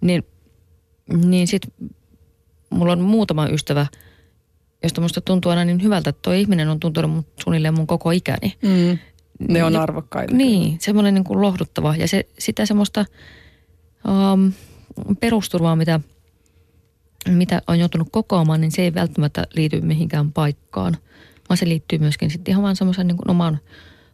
Niin, 0.00 0.22
niin 1.24 1.46
sitten 1.46 1.70
mulla 2.70 2.92
on 2.92 3.00
muutama 3.00 3.48
ystävä, 3.48 3.86
josta 4.84 5.00
musta 5.00 5.20
tuntuu 5.20 5.50
aina 5.50 5.64
niin 5.64 5.82
hyvältä, 5.82 6.10
että 6.10 6.22
tuo 6.22 6.32
ihminen 6.32 6.68
on 6.68 6.80
tuntunut 6.80 7.10
mun, 7.10 7.24
suunnilleen 7.44 7.74
mun 7.74 7.86
koko 7.86 8.10
ikäni. 8.10 8.54
Mm. 8.62 8.98
Ne 9.48 9.64
on 9.64 9.76
arvokkaita. 9.76 10.34
Niin, 10.34 10.76
semmoinen 10.80 11.14
niin 11.14 11.24
kuin 11.24 11.42
lohduttava 11.42 11.96
ja 11.96 12.08
se, 12.08 12.26
sitä 12.38 12.66
semmoista 12.66 13.04
um, 14.32 14.52
perusturvaa, 15.20 15.76
mitä, 15.76 16.00
mitä 17.28 17.62
on 17.66 17.78
joutunut 17.78 18.08
kokoamaan, 18.10 18.60
niin 18.60 18.72
se 18.72 18.82
ei 18.82 18.94
välttämättä 18.94 19.46
liity 19.56 19.80
mihinkään 19.80 20.32
paikkaan, 20.32 20.96
vaan 21.48 21.58
se 21.58 21.68
liittyy 21.68 21.98
myöskin 21.98 22.30
sitten 22.30 22.52
ihan 22.52 22.62
vaan 22.62 22.76
semmoisen 22.76 23.06
niin 23.06 23.30
oman, 23.30 23.58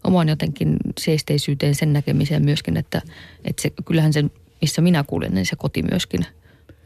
oman 0.05 0.29
jotenkin 0.29 0.77
seisteisyyteen 1.01 1.75
sen 1.75 1.93
näkemiseen 1.93 2.45
myöskin, 2.45 2.77
että, 2.77 3.03
että 3.45 3.63
se, 3.63 3.71
kyllähän 3.85 4.13
se, 4.13 4.25
missä 4.61 4.83
minä 4.83 5.05
kuulen, 5.07 5.35
niin 5.35 5.47
se 5.47 5.57
koti 5.57 5.83
myöskin 5.83 6.27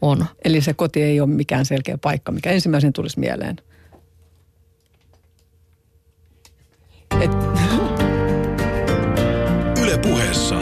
on. 0.01 0.25
Eli 0.45 0.61
se 0.61 0.73
koti 0.73 1.01
ei 1.01 1.21
ole 1.21 1.29
mikään 1.29 1.65
selkeä 1.65 1.97
paikka, 1.97 2.31
mikä 2.31 2.51
ensimmäisen 2.51 2.93
tulisi 2.93 3.19
mieleen. 3.19 3.55
Puheessa. 10.09 10.55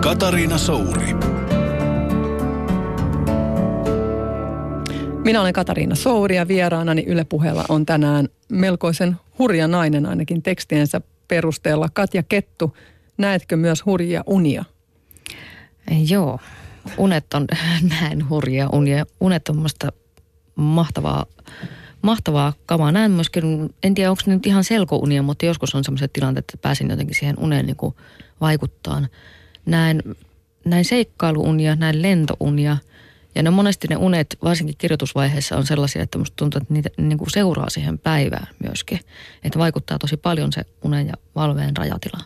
Katariina 0.00 0.58
Souri. 0.58 1.14
minä 5.28 5.40
olen 5.40 5.52
Katariina 5.52 5.94
Souri 5.94 6.36
ja 6.36 6.48
vieraanani 6.48 7.04
Yle 7.06 7.24
Puheella 7.24 7.64
on 7.68 7.86
tänään 7.86 8.28
melkoisen 8.48 9.16
hurja 9.38 9.68
nainen 9.68 10.06
ainakin 10.06 10.42
tekstiensä 10.42 11.00
perusteella. 11.28 11.88
Katja 11.92 12.22
Kettu, 12.22 12.76
näetkö 13.18 13.56
myös 13.56 13.86
hurjia 13.86 14.22
unia? 14.26 14.64
Joo, 16.08 16.38
unet 16.98 17.34
on 17.34 17.46
näin 18.00 18.28
hurjia 18.28 18.68
unia. 18.72 19.06
Unet 19.20 19.48
on 19.48 19.56
musta 19.56 19.92
mahtavaa, 20.54 21.26
mahtavaa 22.08 22.52
kamaa. 22.66 22.92
Näin 22.92 23.10
myöskin, 23.10 23.74
en 23.82 23.94
tiedä 23.94 24.10
onko 24.10 24.22
ne 24.26 24.34
nyt 24.34 24.46
ihan 24.46 24.64
selkounia, 24.64 25.22
mutta 25.22 25.46
joskus 25.46 25.74
on 25.74 25.84
sellaiset 25.84 26.12
tilanteet, 26.12 26.44
että 26.44 26.62
pääsin 26.62 26.90
jotenkin 26.90 27.16
siihen 27.16 27.38
uneen 27.38 27.66
niin 27.66 27.76
kuin 27.76 27.94
vaikuttaan. 28.40 29.08
Näin, 29.66 30.02
näin 30.64 30.84
seikkailuunia, 30.84 31.76
näin 31.76 32.02
lentounia. 32.02 32.76
Ja 33.34 33.42
ne 33.42 33.50
monesti 33.50 33.88
ne 33.88 33.96
unet, 33.96 34.38
varsinkin 34.42 34.74
kirjoitusvaiheessa, 34.78 35.56
on 35.56 35.66
sellaisia, 35.66 36.02
että 36.02 36.18
musta 36.18 36.36
tuntuu, 36.36 36.60
että 36.62 36.74
niitä 36.74 36.90
niin 36.96 37.18
kuin 37.18 37.30
seuraa 37.30 37.70
siihen 37.70 37.98
päivään 37.98 38.46
myöskin. 38.64 39.00
Että 39.44 39.58
vaikuttaa 39.58 39.98
tosi 39.98 40.16
paljon 40.16 40.52
se 40.52 40.62
unen 40.84 41.06
ja 41.06 41.14
valveen 41.34 41.76
rajatila. 41.76 42.24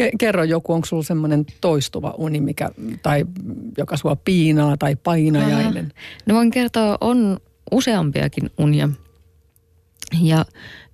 Ke- 0.00 0.10
kerro 0.18 0.44
joku, 0.44 0.72
onko 0.72 0.86
sulla 0.86 1.02
semmoinen 1.02 1.46
toistuva 1.60 2.14
uni, 2.18 2.40
mikä, 2.40 2.70
tai 3.02 3.24
joka 3.78 3.96
sua 3.96 4.16
piinaa 4.16 4.76
tai 4.76 4.96
painajainen? 4.96 5.92
No 6.26 6.34
voin 6.34 6.50
kertoa, 6.50 6.98
on 7.00 7.40
useampiakin 7.70 8.50
unia. 8.58 8.88
Ja 10.22 10.44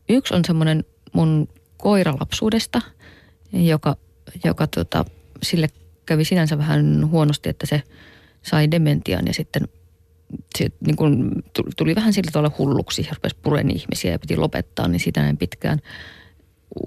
yksi 0.08 0.34
on 0.34 0.44
semmoinen 0.46 0.84
mun 1.12 1.48
koira 1.76 2.14
lapsuudesta, 2.20 2.80
joka, 3.52 3.96
joka 4.44 4.66
tota, 4.66 5.04
sille 5.42 5.68
kävi 6.06 6.24
sinänsä 6.24 6.58
vähän 6.58 7.10
huonosti, 7.10 7.48
että 7.48 7.66
se 7.66 7.82
sai 8.42 8.70
dementian 8.70 9.26
ja 9.26 9.34
sitten 9.34 9.68
se 10.58 10.68
niin 10.80 10.96
kun 10.96 11.42
tu- 11.52 11.70
tuli 11.76 11.94
vähän 11.94 12.12
sillä 12.12 12.30
tavalla 12.30 12.54
hulluksi 12.58 13.02
ja 13.02 13.14
rupesi 13.14 13.36
puren 13.42 13.70
ihmisiä 13.70 14.12
ja 14.12 14.18
piti 14.18 14.36
lopettaa, 14.36 14.88
niin 14.88 15.00
siitä 15.00 15.22
näin 15.22 15.36
pitkään 15.36 15.78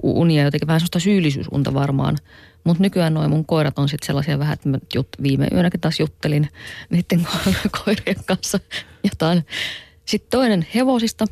unia, 0.04 0.44
jotenkin 0.44 0.68
vähän 0.68 0.80
sellaista 0.80 1.00
syyllisyysunta 1.00 1.74
varmaan. 1.74 2.18
Mutta 2.64 2.84
nykyään 2.84 3.14
noin 3.14 3.30
mun 3.30 3.46
koirat 3.46 3.80
on 3.80 3.90
sitten 3.90 4.08
sellaisia 4.08 4.40
vähän, 4.40 4.54
että 4.54 4.70
mä 4.70 4.78
jut, 4.96 5.08
viime 5.24 5.48
yönäkin 5.54 5.80
taas 5.80 6.00
juttelin 6.00 6.50
niiden 6.90 7.28
ko- 7.28 7.70
koirien 7.86 8.26
kanssa 8.26 8.60
jotain. 9.04 9.46
Sitten 10.06 10.30
toinen 10.40 10.68
hevosista, 10.76 11.26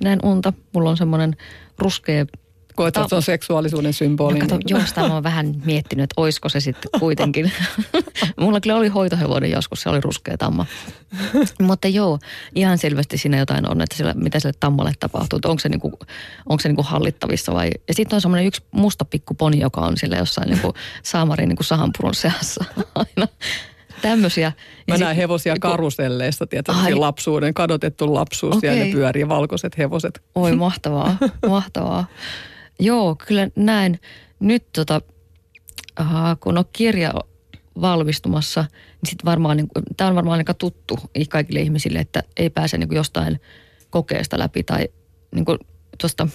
näin 0.00 0.18
unta. 0.22 0.52
Mulla 0.72 0.90
on 0.90 0.96
semmoinen 0.96 1.36
ruskea 1.78 2.26
Koet, 2.76 2.96
että 2.96 3.08
se 3.08 3.14
on 3.14 3.22
seksuaalisuuden 3.22 3.92
symboli? 3.92 4.34
No 4.34 4.40
kato, 4.40 4.56
niin- 4.56 4.64
joo, 4.68 4.80
sitä 4.86 5.00
mä 5.00 5.14
oon 5.14 5.22
vähän 5.22 5.54
miettinyt, 5.64 6.04
että 6.04 6.14
oisko 6.20 6.48
se 6.48 6.60
sitten 6.60 7.00
kuitenkin. 7.00 7.52
Mulla 8.40 8.60
kyllä 8.60 8.76
oli 8.76 8.88
hoitohevonen 8.88 9.50
joskus, 9.50 9.82
se 9.82 9.88
oli 9.88 10.00
ruskea 10.00 10.36
tamma. 10.36 10.66
Mutta 11.62 11.88
joo, 11.88 12.18
ihan 12.54 12.78
selvästi 12.78 13.18
siinä 13.18 13.38
jotain 13.38 13.70
on, 13.70 13.80
että 13.80 13.96
sillä, 13.96 14.14
mitä 14.14 14.40
sille 14.40 14.54
tammalle 14.60 14.92
tapahtuu. 15.00 15.38
Onko 15.44 15.60
se, 15.60 15.68
niinku, 15.68 15.98
onko 16.46 16.60
se 16.60 16.68
niinku 16.68 16.82
hallittavissa 16.82 17.54
vai... 17.54 17.70
Ja 17.88 17.94
sitten 17.94 18.16
on 18.16 18.20
semmoinen 18.20 18.46
yksi 18.46 18.62
musta 18.70 19.04
pikku 19.04 19.34
poni, 19.34 19.60
joka 19.60 19.80
on 19.80 19.96
sillä 19.96 20.16
jossain 20.16 20.48
niinku 20.48 20.74
saamarin 21.02 21.48
niinku 21.48 21.62
sahanpurun 21.62 22.14
seassa 22.14 22.64
aina. 22.94 23.28
Tämmöisiä. 24.02 24.52
Mä 24.88 24.96
näen 24.96 25.16
hevosia 25.16 25.54
Ai. 25.62 25.84
Ai. 26.68 26.94
lapsuuden, 26.94 27.54
kadotettu 27.54 28.14
lapsuus, 28.14 28.56
okay. 28.56 28.70
ja 28.70 28.84
ne 28.84 28.92
pyörii 28.92 29.28
valkoiset 29.28 29.78
hevoset. 29.78 30.22
Oi 30.34 30.56
mahtavaa, 30.56 31.16
mahtavaa. 31.48 32.06
Joo, 32.80 33.16
kyllä 33.26 33.48
näin. 33.56 34.00
Nyt 34.40 34.72
tota, 34.72 35.00
aha, 35.96 36.36
kun 36.36 36.58
on 36.58 36.64
kirja 36.72 37.12
valmistumassa, 37.80 38.60
niin 38.60 39.10
sit 39.10 39.24
varmaan, 39.24 39.56
niin, 39.56 39.68
tämä 39.96 40.08
on 40.10 40.16
varmaan 40.16 40.38
aika 40.38 40.54
tuttu 40.54 40.98
kaikille 41.28 41.60
ihmisille, 41.60 41.98
että 41.98 42.22
ei 42.36 42.50
pääse 42.50 42.78
niin 42.78 42.88
jostain 42.92 43.40
kokeesta 43.90 44.38
läpi 44.38 44.62
tai 44.62 44.88
niin 45.34 45.44
tuosta 46.00 46.28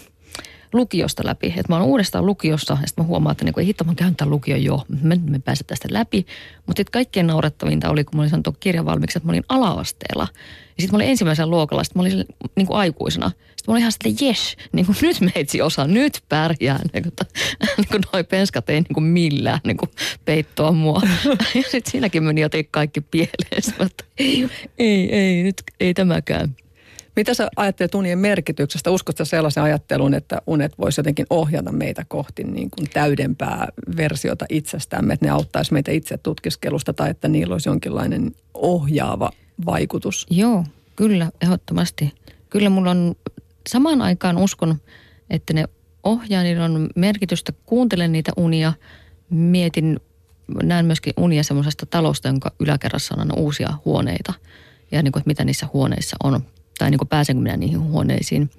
lukiosta 0.73 1.25
läpi. 1.25 1.47
Että 1.47 1.63
mä 1.69 1.75
oon 1.75 1.85
uudestaan 1.85 2.25
lukiossa 2.25 2.77
ja 2.81 2.87
sitten 2.87 3.03
mä 3.03 3.07
huomaan, 3.07 3.31
että 3.31 3.45
niin 3.45 3.65
hitto, 3.65 3.83
mä 3.83 3.95
käynyt 3.95 4.17
tämän 4.17 4.29
lukion 4.29 4.63
jo, 4.63 4.85
mä 5.01 5.13
en 5.13 5.41
pääse 5.41 5.63
tästä 5.63 5.87
läpi. 5.91 6.25
Mutta 6.65 6.79
sitten 6.79 6.91
kaikkein 6.91 7.27
naurettavinta 7.27 7.89
oli, 7.89 8.03
kun 8.03 8.17
mä 8.17 8.21
olin 8.21 8.29
saanut 8.29 8.43
tuon 8.43 8.55
kirjan 8.59 8.85
valmiiksi, 8.85 9.17
että 9.17 9.27
mä 9.27 9.31
olin 9.31 9.45
ala-asteella. 9.49 10.27
Ja 10.79 10.81
sitten 10.81 10.91
mä 10.91 10.97
olin 10.97 11.09
ensimmäisellä 11.09 11.51
luokalla, 11.51 11.83
sitten 11.83 12.01
mä 12.01 12.07
olin 12.07 12.25
niin 12.55 12.67
kuin 12.67 12.77
aikuisena. 12.77 13.29
Sitten 13.29 13.63
mä 13.67 13.71
olin 13.71 13.79
ihan 13.79 13.91
sitä, 13.91 14.09
että 14.09 14.25
jes, 14.25 14.57
niin 14.71 14.85
kuin 14.85 14.97
nyt 15.01 15.17
meitsi 15.35 15.61
osaa, 15.61 15.87
nyt 15.87 16.23
pärjään. 16.29 16.81
Niin 16.93 17.03
kuin, 17.03 17.13
niin 17.77 17.87
kuin 17.91 18.01
noi 18.13 18.23
penskat 18.23 18.69
ei 18.69 18.81
niin 18.81 18.93
kuin 18.93 19.03
millään 19.03 19.59
niin 19.65 19.77
kuin 19.77 19.89
peittoa 20.25 20.71
mua. 20.71 21.01
Ja 21.55 21.61
sitten 21.61 21.91
siinäkin 21.91 22.23
meni 22.23 22.41
jotenkin 22.41 22.71
kaikki 22.71 23.01
pieleen. 23.01 23.61
Sitten 23.61 23.85
että 23.85 24.03
ei, 24.17 24.49
ei, 24.77 25.15
ei, 25.15 25.43
nyt 25.43 25.63
ei 25.79 25.93
tämäkään. 25.93 26.55
Mitä 27.19 27.33
sä 27.33 27.49
ajattelet 27.55 27.95
unien 27.95 28.19
merkityksestä? 28.19 28.91
Uskotko 28.91 29.25
sellaisen 29.25 29.63
ajattelun, 29.63 30.13
että 30.13 30.41
unet 30.47 30.77
voisi 30.77 30.99
jotenkin 30.99 31.25
ohjata 31.29 31.71
meitä 31.71 32.05
kohti 32.07 32.43
niin 32.43 32.69
kuin 32.69 32.89
täydempää 32.89 33.67
versiota 33.97 34.45
itsestämme, 34.49 35.13
että 35.13 35.25
ne 35.25 35.31
auttaisi 35.31 35.73
meitä 35.73 35.91
itse 35.91 36.17
tutkiskelusta 36.17 36.93
tai 36.93 37.09
että 37.09 37.27
niillä 37.27 37.53
olisi 37.53 37.69
jonkinlainen 37.69 38.31
ohjaava 38.53 39.31
vaikutus? 39.65 40.27
Joo, 40.29 40.63
kyllä, 40.95 41.31
ehdottomasti. 41.41 42.13
Kyllä 42.49 42.69
mulla 42.69 42.91
on 42.91 43.15
samaan 43.69 44.01
aikaan 44.01 44.37
uskon, 44.37 44.75
että 45.29 45.53
ne 45.53 45.65
ohjaa, 46.03 46.43
niillä 46.43 46.65
on 46.65 46.89
merkitystä. 46.95 47.53
Kuuntelen 47.65 48.11
niitä 48.11 48.31
unia, 48.37 48.73
mietin, 49.29 49.99
näen 50.63 50.85
myöskin 50.85 51.13
unia 51.17 51.43
semmoisesta 51.43 51.85
talosta, 51.85 52.27
jonka 52.27 52.51
yläkerrassa 52.59 53.15
on 53.15 53.19
aina 53.19 53.33
uusia 53.33 53.73
huoneita. 53.85 54.33
Ja 54.91 55.03
niin 55.03 55.11
kuin, 55.11 55.21
että 55.21 55.29
mitä 55.29 55.43
niissä 55.45 55.67
huoneissa 55.73 56.17
on, 56.23 56.41
tai 56.79 56.91
niin 56.91 56.97
kuin 56.97 57.07
pääsenkö 57.07 57.41
minä 57.41 57.57
niihin 57.57 57.81
huoneisiin. 57.81 58.49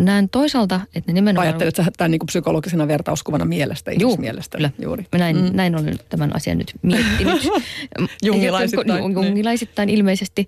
Näen 0.00 0.28
toisaalta, 0.28 0.80
että 0.94 1.12
ne 1.12 1.12
nimenomaan... 1.12 1.46
Ajattelet 1.48 1.76
sä 1.76 1.84
tämän 1.96 2.10
niin 2.10 2.26
psykologisena 2.26 2.88
vertauskuvana 2.88 3.44
mielestä, 3.44 3.92
Juu, 3.92 4.10
ihmismielestä? 4.10 4.58
kyllä. 4.58 4.70
Juuri. 4.82 5.06
Mä 5.12 5.18
näin, 5.18 5.36
mm. 5.36 5.50
näin 5.52 5.76
olen 5.76 5.98
tämän 6.08 6.36
asian 6.36 6.58
nyt 6.58 6.74
miettinyt. 6.82 7.42
Jungilaisittain, 8.24 9.14
Jungilaisittain 9.14 9.88
ilmeisesti. 9.88 10.46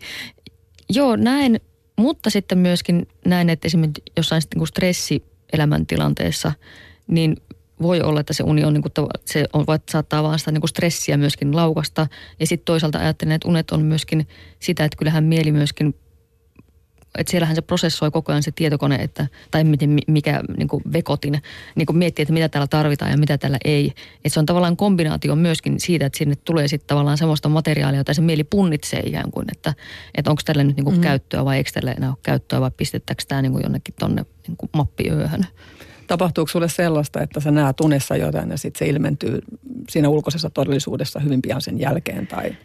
Joo, 0.91 1.17
näen 1.17 1.61
Mutta 1.97 2.31
sitten 2.31 2.59
myöskin 2.59 3.09
näin, 3.27 3.51
että 3.51 3.67
esimerkiksi 3.67 4.03
jossain 4.17 4.43
niin 4.55 4.67
stressielämäntilanteessa, 4.67 6.53
niin 7.07 7.37
voi 7.83 8.01
olla, 8.01 8.21
että 8.21 8.33
se 8.33 8.43
uni 8.43 8.65
on, 8.65 8.75
niin 8.75 8.83
kuin, 8.83 8.93
se 9.25 9.45
on, 9.53 9.65
saattaa 9.91 10.23
vaan 10.23 10.39
sitä 10.39 10.53
niin 10.53 10.61
kuin 10.61 10.69
stressiä 10.69 11.17
myöskin 11.17 11.57
laukasta. 11.57 12.07
Ja 12.41 12.47
sitten 12.47 12.65
toisaalta 12.65 12.99
ajattelen, 12.99 13.35
että 13.35 13.49
unet 13.49 13.71
on 13.71 13.83
myöskin 13.83 14.29
sitä, 14.61 14.85
että 14.85 14.97
kyllähän 14.97 15.25
mieli 15.25 15.53
myöskin 15.53 15.95
että 17.19 17.31
siellähän 17.31 17.57
se 17.57 17.63
prosessoi 17.63 18.11
koko 18.11 18.33
ajan 18.33 18.43
se 18.43 18.51
tietokone, 18.51 18.97
että, 18.97 19.27
tai 19.51 19.65
miten, 19.65 19.99
mikä 20.09 20.41
niin 20.57 20.69
kuin 20.69 20.83
vekotin, 20.93 21.43
niin 21.75 21.87
kuin 21.87 21.97
miettii, 21.97 22.23
että 22.23 22.33
mitä 22.33 22.49
täällä 22.49 22.67
tarvitaan 22.67 23.11
ja 23.11 23.17
mitä 23.17 23.39
täällä 23.39 23.59
ei. 23.65 23.93
Että 24.17 24.29
se 24.29 24.41
on 24.41 24.47
tavallaan 24.47 24.77
kombinaatio 24.77 25.37
myöskin 25.37 25.81
siitä, 25.81 26.07
että 26.07 26.19
sinne 26.19 26.37
tulee 26.37 26.69
sitten 26.69 26.87
tavallaan 26.87 27.19
semmoista 27.19 27.49
materiaalia, 27.49 28.01
jota 28.01 28.15
se 28.15 28.23
mieli 28.23 28.45
punnitsee 28.45 29.01
ikään 29.01 29.31
kuin, 29.31 29.47
että, 29.53 29.75
että 30.15 30.31
onko 30.31 30.43
tällä 30.45 30.65
nyt 30.65 30.77
niin 30.77 30.85
kuin 30.85 30.97
mm. 30.97 31.03
käyttöä 31.03 31.45
vai 31.45 31.57
eikö 31.57 31.71
tällä 31.75 31.93
enää 31.93 32.11
ole 32.11 32.19
käyttöä 32.23 32.61
vai 32.61 32.71
pistettäkö 32.77 33.23
tämä 33.29 33.43
niin 33.43 33.53
kuin 33.53 33.63
jonnekin 33.63 33.95
tonne 33.99 34.25
niin 34.49 34.57
kuin 34.57 34.71
mappiööhön. 34.73 35.47
Tapahtuuko 36.13 36.49
sulle 36.49 36.69
sellaista, 36.69 37.23
että 37.23 37.41
sä 37.41 37.51
näet 37.51 37.81
unessa 37.81 38.17
jotain 38.17 38.51
ja 38.51 38.59
sitten 38.59 38.79
se 38.79 38.87
ilmentyy 38.87 39.39
siinä 39.89 40.09
ulkoisessa 40.09 40.51
todellisuudessa 40.51 41.21
hyvin 41.21 41.43
pian 41.43 41.61
sen 41.61 41.81
jälkeen 41.81 42.27
tai 42.27 42.57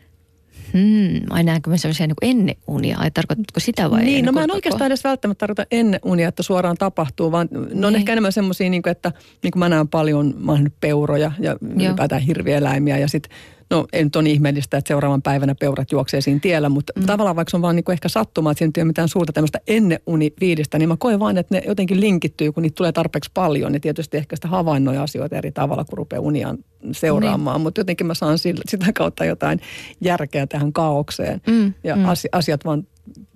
Hmm, 0.73 1.21
ai 1.29 1.43
näenkö 1.43 1.69
me 1.69 1.77
sellaisia 1.77 2.07
niin 2.07 2.15
ennen 2.21 2.55
unia, 2.67 2.97
ai 2.97 3.11
tarkoitatko 3.11 3.59
sitä 3.59 3.91
vai? 3.91 4.03
Niin, 4.03 4.25
no 4.25 4.31
mä 4.31 4.43
en 4.43 4.51
oikeastaan 4.51 4.87
edes 4.87 5.03
välttämättä 5.03 5.39
tarkoita 5.39 5.65
ennen 5.71 5.99
unia, 6.05 6.27
että 6.27 6.43
suoraan 6.43 6.77
tapahtuu, 6.77 7.31
vaan 7.31 7.47
ne 7.51 7.59
niin. 7.59 7.85
on 7.85 7.95
ehkä 7.95 8.11
enemmän 8.11 8.31
semmoisia, 8.31 8.69
niin 8.69 8.81
että 8.85 9.11
niin 9.43 9.51
kuin 9.51 9.59
mä 9.59 9.69
näen 9.69 9.87
paljon, 9.87 10.33
mä 10.37 10.51
oon 10.51 10.71
peuroja 10.79 11.31
ja 11.39 11.57
ylipäätään 11.75 12.21
hirvieläimiä 12.21 12.97
ja 12.97 13.07
sitten 13.07 13.37
No 13.69 13.87
ei 13.93 14.03
nyt 14.03 14.15
ole 14.15 14.29
ihmeellistä, 14.29 14.77
että 14.77 14.87
seuraavan 14.87 15.21
päivänä 15.21 15.55
peurat 15.55 15.91
juoksee 15.91 16.21
siinä 16.21 16.39
tiellä, 16.39 16.69
mutta 16.69 16.93
mm. 16.95 17.05
tavallaan 17.05 17.35
vaikka 17.35 17.49
se 17.49 17.57
on 17.57 17.61
vaan 17.61 17.75
niin 17.75 17.83
kuin 17.83 17.93
ehkä 17.93 18.09
sattumaa, 18.09 18.51
että 18.51 18.59
siinä 18.59 18.71
ei 18.77 18.81
ole 18.81 18.87
mitään 18.87 19.09
suurta 19.09 19.33
tämmöistä 19.33 19.59
ennen 19.67 19.99
uni 20.07 20.33
viidistä, 20.39 20.79
niin 20.79 20.89
mä 20.89 20.97
koen 20.99 21.19
vaan, 21.19 21.37
että 21.37 21.55
ne 21.55 21.63
jotenkin 21.67 21.99
linkittyy, 21.99 22.51
kun 22.51 22.63
niitä 22.63 22.75
tulee 22.75 22.91
tarpeeksi 22.91 23.31
paljon. 23.33 23.71
Niin 23.71 23.81
tietysti 23.81 24.17
ehkä 24.17 24.35
sitä 24.35 24.47
havainnoja 24.47 25.03
asioita 25.03 25.37
eri 25.37 25.51
tavalla, 25.51 25.85
kun 25.85 25.97
rupeaa 25.97 26.21
uniaan 26.21 26.57
seuraamaan, 26.91 27.55
niin. 27.57 27.63
mutta 27.63 27.81
jotenkin 27.81 28.07
mä 28.07 28.13
saan 28.13 28.37
sitä 28.37 28.93
kautta 28.93 29.25
jotain 29.25 29.61
järkeä 30.01 30.47
tähän 30.47 30.73
kaaukseen. 30.73 31.41
Mm. 31.47 31.73
Ja 31.83 31.95
mm. 31.95 32.03
asiat 32.31 32.65
vaan 32.65 32.87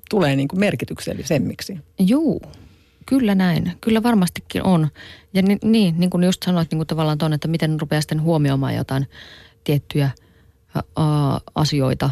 tulee 0.10 0.36
niin 0.36 0.48
kuin 0.48 0.60
merkityksellisemmiksi. 0.60 1.78
Juu, 2.00 2.42
Kyllä 3.06 3.36
näin. 3.36 3.72
Kyllä 3.82 4.04
varmastikin 4.04 4.64
on. 4.64 4.88
Ja 5.34 5.42
ni, 5.42 5.58
niin, 5.64 5.96
niin 5.98 6.10
kuin 6.10 6.24
just 6.24 6.44
sanoit 6.44 6.72
niin 6.72 6.80
kuin 6.80 6.88
tavallaan 6.88 7.18
tuonne, 7.18 7.36
että 7.36 7.48
miten 7.48 7.80
rupeaa 7.80 8.02
sitten 8.02 8.22
huomioimaan 8.22 8.76
jotain 8.76 9.08
tiettyjä 9.64 10.10
asioita. 11.56 12.10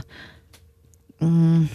Mm. 1.21 1.67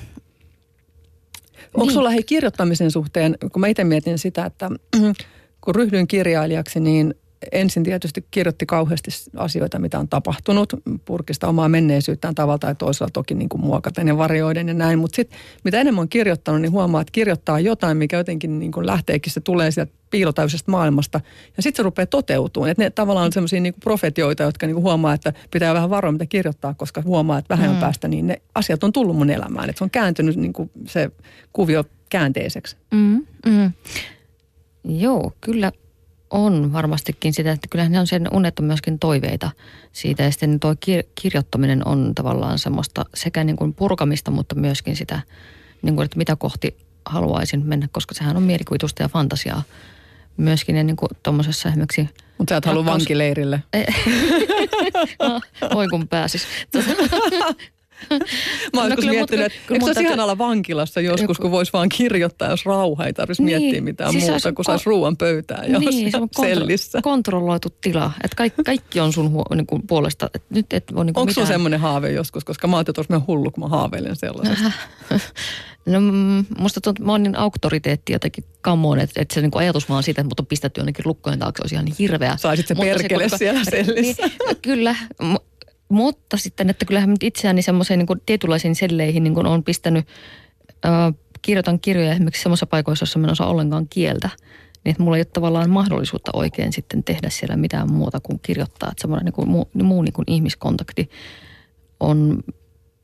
Onko 1.75 1.87
niin. 1.87 1.93
sulla 1.93 2.11
hei 2.11 2.23
kirjoittamisen 2.23 2.91
suhteen, 2.91 3.37
kun 3.53 3.61
mä 3.61 3.67
itse 3.67 3.85
mietin 3.85 4.19
sitä, 4.19 4.45
että 4.45 4.71
kun 5.61 5.75
ryhdyin 5.75 6.09
kirjailijaksi, 6.09 6.81
niin 6.81 7.15
ensin 7.53 7.85
tietysti 7.85 8.27
kirjoitti 8.31 8.67
kauheasti 8.67 9.11
asioita, 9.37 9.79
mitä 9.79 9.99
on 9.99 10.09
tapahtunut, 10.09 10.73
purkista 11.05 11.49
omaa 11.49 11.69
menneisyyttään 11.69 12.35
tavalla 12.35 12.59
tai 12.59 12.75
toisella 12.75 13.11
toki 13.13 13.35
niin 13.35 13.49
kuin 13.49 13.61
muokaten 13.61 14.09
ja 14.09 14.17
varjoiden 14.17 14.69
ja 14.69 14.75
näin. 14.75 14.99
Mutta 14.99 15.17
sitten 15.17 15.39
mitä 15.65 15.81
enemmän 15.81 16.03
on 16.03 16.09
kirjoittanut, 16.09 16.61
niin 16.61 16.73
huomaa, 16.73 17.01
että 17.01 17.13
kirjoittaa 17.13 17.61
jotain, 17.61 17.97
mikä 17.97 18.17
jotenkin 18.17 18.59
niin 18.59 18.73
kuin 18.73 18.87
lähteekin, 18.87 19.33
se 19.33 19.41
tulee 19.41 19.71
sieltä 19.71 19.93
piilotäysestä 20.11 20.71
maailmasta. 20.71 21.21
Ja 21.57 21.63
sitten 21.63 21.77
se 21.77 21.83
rupeaa 21.83 22.07
toteutumaan. 22.07 22.71
Että 22.71 22.83
ne 22.83 22.91
tavallaan 22.91 23.27
on 23.27 23.33
semmoisia 23.33 23.61
niin 23.61 23.75
profetioita, 23.85 24.43
jotka 24.43 24.67
niin 24.67 24.75
kuin 24.75 24.85
huomaa, 24.85 25.15
että 25.15 25.33
pitää 25.51 25.75
vähän 25.75 25.91
varoa, 25.91 26.13
mitä 26.13 26.27
kirjoittaa, 26.27 26.75
koska 26.75 27.03
huomaa, 27.03 27.39
että 27.39 27.57
vähän 27.57 27.71
mm. 27.71 27.81
päästä, 27.81 28.09
niin 28.09 28.27
ne 28.27 28.43
asiat 28.55 28.85
on 28.85 28.93
tullut 28.93 29.17
mun 29.17 29.31
elämään. 29.31 29.71
Että 29.71 29.79
se 29.79 29.85
on 29.85 29.91
kääntynyt 29.91 30.37
niin 30.37 30.53
kuin 30.53 30.71
se 30.87 31.11
kuvio 31.53 31.85
käänteiseksi. 32.09 32.77
Mm, 32.91 33.27
mm. 33.47 33.73
Joo, 34.85 35.33
kyllä 35.41 35.73
on 36.35 36.73
varmastikin 36.73 37.35
sitä, 37.35 37.53
että 37.53 37.69
kyllähän 37.71 37.93
ne 37.93 38.01
on 38.01 38.07
sen 38.07 38.29
unet 38.33 38.59
on 38.59 38.65
myöskin 38.65 38.99
toiveita 38.99 39.51
siitä. 39.93 40.23
Ja 40.23 40.31
sitten 40.31 40.61
tuo 40.61 40.73
kir- 40.73 41.09
kirjoittaminen 41.15 41.89
on 41.89 42.15
tavallaan 42.15 42.59
semmoista 42.59 43.05
sekä 43.15 43.45
niin 43.45 43.57
kuin 43.57 43.75
purkamista, 43.75 44.31
mutta 44.31 44.55
myöskin 44.55 44.97
sitä, 44.97 45.21
niin 45.83 45.95
kuin, 45.95 46.05
että 46.05 46.19
mitä 46.19 46.37
kohti 46.37 46.77
haluaisin 47.07 47.67
mennä, 47.67 47.89
koska 47.93 48.15
sehän 48.15 48.37
on 48.37 48.43
mielikuvitusta 48.43 49.03
ja 49.03 49.09
fantasiaa 49.09 49.63
myöskin. 50.37 50.77
Ja 50.77 50.85
niin 50.85 50.97
kuin 50.97 51.09
tuommoisessa 51.23 51.69
esimerkiksi... 51.69 52.09
Mutta 52.39 52.53
sä 52.53 52.57
et 52.57 52.65
halua 52.65 52.85
vankileirille. 52.85 53.63
no, 55.23 55.41
voi 55.75 55.89
kun 55.89 56.09
pääsis. 56.09 56.47
Mä 58.75 58.81
oon 58.81 58.91
no, 58.91 58.97
kyllä, 58.97 59.11
miettinyt, 59.11 59.47
että 59.47 59.75
eikö 59.75 59.95
se 59.95 60.01
ihan 60.01 60.21
olla 60.21 60.39
vankilassa 60.39 61.01
joskus, 61.01 61.39
kun 61.39 61.51
voisi 61.51 61.73
vaan 61.73 61.89
kirjoittaa, 61.89 62.51
jos 62.51 62.67
rauha 62.67 63.07
ei 63.07 63.13
tarvitsisi 63.13 63.43
niin, 63.43 63.63
miettiä 63.63 63.81
mitään 63.81 64.13
siis 64.13 64.25
muuta, 64.25 64.53
kun 64.53 64.65
saisi 64.65 64.87
ruoan 64.87 65.17
pöytään 65.17 65.73
jo 65.73 65.79
niin, 65.79 66.11
se 66.13 66.17
on 66.17 66.29
sellissä. 66.41 67.01
kontrolloitu 67.03 67.69
tila, 67.81 68.13
että 68.25 68.37
kaikki, 68.37 68.63
kaikki 68.65 69.01
on 69.01 69.13
sun 69.13 69.31
huo, 69.31 69.45
niin 69.55 69.67
kuin 69.67 69.87
puolesta. 69.87 70.31
Että 70.35 70.55
nyt 70.55 70.73
et 70.73 70.95
voi 70.95 71.05
niin 71.05 71.19
Onko 71.19 71.31
mitään... 71.31 71.47
semmoinen 71.47 71.81
haave 71.81 72.11
joskus, 72.11 72.45
koska 72.45 72.69
mä 72.69 72.77
oon 72.77 72.85
tuossa 72.85 73.21
hullu, 73.27 73.51
kun 73.51 73.65
mä 73.65 73.69
haaveilen 73.69 74.17
sellaisesta. 74.17 74.73
No 75.87 76.01
musta 76.59 76.81
tuntuu, 76.81 77.07
mä 77.07 77.13
oon 77.13 77.23
niin 77.23 77.37
auktoriteetti 77.37 78.13
jotenkin 78.13 78.45
kamoon, 78.61 78.99
että, 78.99 79.23
että 79.23 79.35
se 79.35 79.41
niin 79.41 79.51
ajatus 79.55 79.89
vaan 79.89 80.03
siitä, 80.03 80.21
että 80.21 80.29
mut 80.29 80.41
on 80.41 80.47
pistetty 80.47 80.81
jonnekin 80.81 81.03
lukkojen 81.09 81.39
taakse, 81.39 81.63
olisi 81.63 81.75
ihan 81.75 81.85
niin 81.85 81.95
hirveä. 81.99 82.37
Saisit 82.37 82.67
se 82.67 82.75
perkele 82.75 83.29
se, 83.29 83.37
siellä 83.37 83.65
sellissä. 83.65 84.23
Niin, 84.27 84.57
kyllä, 84.63 84.97
mutta 85.89 86.37
sitten, 86.37 86.71
että 86.71 86.85
kyllähän 86.85 87.11
nyt 87.11 87.23
itseäni 87.23 87.63
semmoiseen 87.63 87.99
niin 87.99 88.21
tietynlaisiin 88.27 88.75
selleihin 88.75 89.25
niin 89.25 89.47
on 89.47 89.65
pistänyt, 89.65 90.07
äh, 90.87 91.15
kirjoitan 91.43 91.81
kirjoja 91.81 92.13
esimerkiksi 92.13 92.43
semmoisessa 92.43 92.67
paikoissa, 92.67 93.03
jossa 93.03 93.19
mä 93.19 93.27
en 93.27 93.33
osaa 93.33 93.51
ollenkaan 93.51 93.87
kieltä. 93.91 94.31
Niin 94.85 94.91
että 94.91 95.03
mulla 95.03 95.17
ei 95.17 95.21
ole 95.21 95.25
tavallaan 95.25 95.71
mahdollisuutta 95.71 96.31
oikein 96.35 96.73
sitten 96.73 97.05
tehdä 97.05 97.31
siellä 97.31 97.57
mitään 97.57 97.93
muuta 97.93 98.21
kuin 98.21 98.41
kirjoittaa. 98.43 98.89
Että 98.91 99.03
semmoinen 99.03 99.25
niin 99.25 99.33
kuin 99.33 99.49
muu, 99.49 99.71
muu 99.83 100.03
niin 100.03 100.13
kuin 100.13 100.25
ihmiskontakti 100.29 101.11
on 102.01 102.43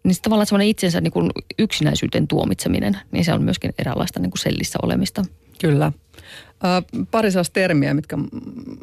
niin 0.04 0.14
se 0.14 0.22
tavallaan 0.22 0.46
semmoinen 0.46 0.68
itsensä 0.68 1.00
niin 1.00 1.12
kuin 1.12 1.30
yksinäisyyteen 1.58 2.28
tuomitseminen, 2.28 2.98
niin 3.12 3.24
se 3.24 3.32
on 3.32 3.42
myöskin 3.42 3.72
eräänlaista 3.78 4.20
niin 4.20 4.30
kuin 4.30 4.38
sellissä 4.38 4.78
olemista. 4.82 5.24
Kyllä. 5.60 5.92
Pari 7.10 7.30
sellaista 7.30 7.54
termiä, 7.54 7.94
mitkä 7.94 8.18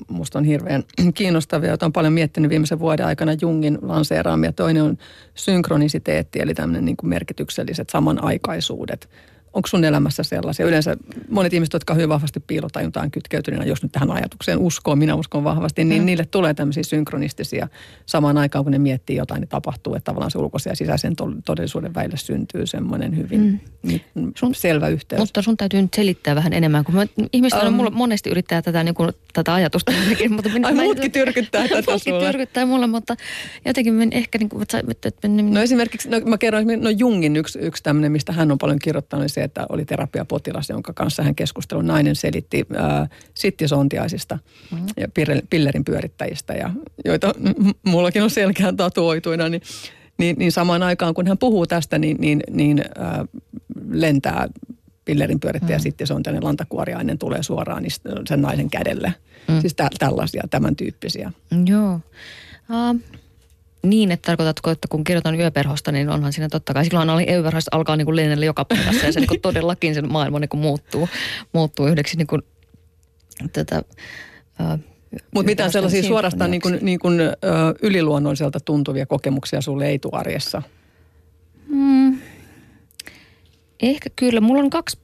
minusta 0.10 0.40
on 0.40 0.46
hirveän 0.46 0.84
kiinnostavia, 1.14 1.70
joita 1.70 1.86
on 1.86 1.94
paljon 1.94 2.14
miettinyt 2.14 2.50
viimeisen 2.50 2.80
vuoden 2.80 3.06
aikana 3.06 3.32
Jungin 3.42 3.78
lanseeraamia. 3.82 4.52
Toinen 4.52 4.84
on 4.84 4.98
synkronisiteetti, 5.36 6.40
eli 6.42 6.54
tämmöinen 6.54 6.86
niin 6.86 6.98
merkitykselliset 7.04 7.90
samanaikaisuudet 7.90 9.10
onko 9.58 9.68
sun 9.68 9.84
elämässä 9.84 10.24
sellaisia? 10.24 10.66
Yleensä 10.66 10.98
monet 11.30 11.54
ihmiset, 11.54 11.74
jotka 11.74 11.94
on 11.94 11.98
hyvin 11.98 12.10
vahvasti 12.10 12.40
piilotajuntaan 12.40 13.12
kytkeytyneenä, 13.12 13.66
jos 13.66 13.84
nyt 13.84 13.92
tähän 13.92 14.12
ajatukseen 14.12 14.58
uskoo, 14.58 14.96
minä 14.96 15.16
uskon 15.16 15.44
vahvasti, 15.44 15.84
niin 15.84 16.02
mm. 16.02 16.06
niille 16.06 16.26
tulee 16.26 16.54
tämmöisiä 16.54 16.84
synkronistisia 16.84 17.68
samaan 18.06 18.38
aikaan, 18.38 18.66
kun 18.66 18.72
ne 18.72 18.80
miettii 18.80 19.16
jotain, 19.16 19.42
niin 19.42 19.50
tapahtuu, 19.50 19.96
että 19.96 20.06
tavallaan 20.06 20.32
se 20.32 20.38
ulkoisen 20.38 20.72
ja 20.72 20.76
sisäisen 20.76 21.14
todellisuuden 21.46 21.94
välille 21.94 22.18
syntyy 22.18 22.66
semmoinen 22.66 23.18
hyvin 23.18 23.62
mm. 23.84 24.32
sun, 24.36 24.56
selvä 24.56 24.88
yhteys. 24.88 25.20
Mutta 25.20 25.42
sun 25.42 25.58
täytyy 25.58 25.82
nyt 25.82 25.94
selittää 25.94 26.36
vähän 26.36 26.54
enemmän, 26.54 26.84
kun 26.84 26.96
mä, 26.96 27.06
ihmiset 27.34 27.64
um, 27.64 27.74
mulla 27.74 27.90
monesti 27.90 28.30
yrittää 28.30 28.62
tätä, 28.62 28.84
niin 28.84 28.96
kuin, 28.96 29.12
tätä 29.34 29.54
ajatusta. 29.54 29.92
mutta 30.30 30.50
minä, 30.50 30.68
Ai 30.68 30.74
mä, 30.74 30.84
muutkin 30.84 31.12
tyrkyttää 31.12 31.68
tätä 31.68 31.84
Muutkin 31.92 32.14
tyrkyttää 32.20 32.66
mulle, 32.66 32.88
mutta 32.88 33.16
jotenkin 33.66 34.10
ehkä... 34.12 34.38
Niin 34.38 34.50
kuin, 34.50 34.62
että, 34.62 34.84
että, 34.90 35.08
että, 35.08 35.28
no 35.28 35.62
esimerkiksi, 35.62 36.10
no, 36.10 36.20
mä 36.20 36.38
kerroin, 36.38 36.68
no 36.82 36.90
Jungin 36.90 37.36
yksi, 37.36 37.60
yksi 37.60 37.84
tämmöinen, 37.84 38.12
mistä 38.12 38.34
hän 38.34 38.52
on 38.52 38.58
paljon 38.58 38.80
kirjoittanut, 38.80 39.24
niin 39.24 39.30
se, 39.30 39.44
että 39.48 39.66
oli 39.70 39.86
terapiapotilas, 39.86 40.70
jonka 40.70 40.94
kanssa 40.94 41.24
hän 41.24 41.36
keskusteli. 41.36 41.84
Nainen 41.84 42.16
selitti 42.16 42.66
äh, 42.76 43.10
sittisontiaisista 43.36 44.40
mm-hmm. 44.72 44.88
ja 44.98 45.08
pillerin 45.50 45.86
pyörittäjistä, 45.86 46.54
ja, 46.54 46.70
joita 47.06 47.34
mullakin 47.86 48.24
on 48.24 48.30
selkeän 48.30 48.78
tatuoituina, 48.78 49.50
niin, 49.50 49.62
niin, 50.18 50.36
niin 50.40 50.52
samaan 50.52 50.84
aikaan 50.84 51.14
kun 51.14 51.28
hän 51.28 51.38
puhuu 51.38 51.68
tästä, 51.68 52.00
niin, 52.00 52.18
niin, 52.20 52.44
niin 52.52 52.80
äh, 52.80 53.28
lentää 53.90 54.48
pillerin 55.06 55.40
pyörittäjä 55.40 55.78
mm. 55.78 55.82
sitten 55.82 56.08
se 56.08 56.14
on 56.14 56.24
tämmöinen 56.24 56.44
lantakuoriainen 56.44 57.18
tulee 57.18 57.44
suoraan 57.44 57.84
niin 57.84 57.92
sen 58.28 58.42
naisen 58.42 58.70
kädelle. 58.70 59.14
Mm. 59.48 59.62
Siis 59.62 59.76
tä, 59.76 59.90
tällaisia, 60.00 60.44
tämän 60.50 60.76
tyyppisiä. 60.76 61.32
Joo. 61.66 62.00
Uh, 62.70 63.02
niin, 63.84 64.12
että 64.12 64.26
tarkoitatko, 64.26 64.72
että 64.72 64.88
kun 64.88 65.04
kirjoitan 65.04 65.40
yöperhosta, 65.40 65.92
niin 65.92 66.10
onhan 66.10 66.34
siinä 66.34 66.50
totta 66.50 66.74
kai. 66.74 66.86
Silloin 66.86 67.10
oli 67.10 67.32
yöperhosta 67.32 67.70
alkaa 67.76 67.96
niin 67.96 68.06
kuin 68.06 68.44
joka 68.44 68.66
paikassa 68.66 69.06
ja 69.06 69.14
se 69.14 69.20
niin 69.20 69.28
kuin 69.28 69.42
todellakin 69.42 69.96
sen 69.96 70.12
maailma 70.12 70.40
niin 70.40 70.50
kuin 70.50 70.62
muuttuu, 70.62 71.10
muuttuu 71.54 71.88
yhdeksi 71.88 72.18
niin 72.18 72.28
kuin, 72.28 72.42
tätä, 73.54 73.82
uh, 74.60 74.80
mutta 75.32 75.46
mitään 75.46 75.72
sellaisia 75.72 76.04
suorastaan 76.04 76.52
niin 76.52 76.62
kuin, 76.62 76.80
niin 76.82 77.00
kuin, 77.00 77.22
ö, 77.22 77.34
yliluonnolliselta 77.82 78.60
tuntuvia 78.60 79.06
kokemuksia 79.06 79.62
sulle 79.62 79.88
ei 79.88 80.00
tule 80.00 80.20
arjessa? 80.20 80.62
Mm, 81.68 82.20
ehkä 83.82 84.10
kyllä. 84.16 84.42
Mulla 84.42 84.64
on 84.64 84.70
kaksi 84.70 85.00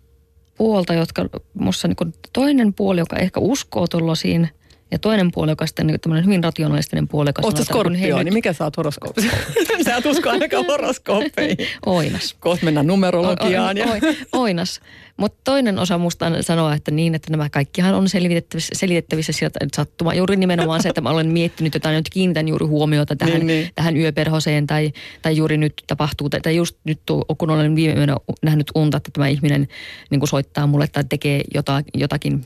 puolta, 0.58 0.94
jotka 0.94 1.30
musta 1.54 1.88
niin 1.88 2.14
toinen 2.34 2.74
puoli, 2.74 3.00
joka 3.00 3.16
ehkä 3.16 3.40
uskoo 3.40 3.88
tuollaisiin 3.88 4.50
Ja 4.92 5.00
toinen 5.00 5.32
puoli, 5.32 5.52
joka 5.52 5.68
sitten 5.68 5.88
niin 5.88 6.00
tämmöinen 6.00 6.26
hyvin 6.26 6.44
rationalistinen 6.44 7.08
puoli, 7.08 7.30
joka 7.30 7.42
Oletko 7.46 7.64
skorpio, 7.64 8.24
niin 8.24 8.34
mikä 8.34 8.54
sä 8.54 8.64
oot 8.64 8.78
horoskoopissa? 8.78 9.32
sä 9.86 9.96
et 9.96 10.06
usko 10.06 10.30
ainakaan 10.30 10.66
horoskooppeihin. 10.66 11.58
Oinas. 11.86 12.36
Kohta 12.40 12.66
mennään 12.66 12.88
numerologiaan. 12.88 13.78
Ja... 13.78 13.86
Oi, 13.86 14.00
oi, 14.04 14.16
oinas. 14.32 14.82
Mutta 15.18 15.38
toinen 15.44 15.80
osa 15.80 15.98
musta 15.98 16.26
sanoa, 16.42 16.74
että 16.74 16.92
niin, 16.92 17.16
että 17.16 17.32
nämä 17.32 17.50
kaikkihan 17.50 17.94
on 17.94 18.10
selitettävissä, 18.10 18.72
selitettävissä 18.76 19.34
sieltä 19.34 19.60
sattuma. 19.76 20.14
Juuri 20.14 20.36
nimenomaan 20.36 20.84
se, 20.84 20.90
että 20.90 21.02
mä 21.02 21.10
olen 21.10 21.28
miettinyt 21.28 21.74
jotain, 21.74 21.96
nyt 21.96 22.10
kiinnitän 22.10 22.48
juuri 22.48 22.66
huomiota 22.66 23.16
tähän, 23.16 23.34
Niin, 23.34 23.48
niin. 23.48 23.70
tähän 23.76 23.98
yöperhoseen 23.98 24.68
tai, 24.68 24.92
tai 25.22 25.38
juuri 25.38 25.58
nyt 25.58 25.74
tapahtuu, 25.88 26.30
tai- 26.30 26.42
tai 26.42 26.56
just 26.56 26.78
nyt 26.84 27.00
kun 27.38 27.50
olen 27.50 27.76
viime 27.76 27.94
yönä 27.94 28.16
nähnyt 28.44 28.72
unta, 28.76 28.98
että 28.98 29.12
tämä 29.14 29.28
ihminen 29.28 29.68
niin 30.10 30.28
soittaa 30.28 30.68
mulle 30.68 30.88
tai 30.88 31.04
tekee 31.04 31.42
jotain, 31.54 31.86
jotakin 31.94 32.46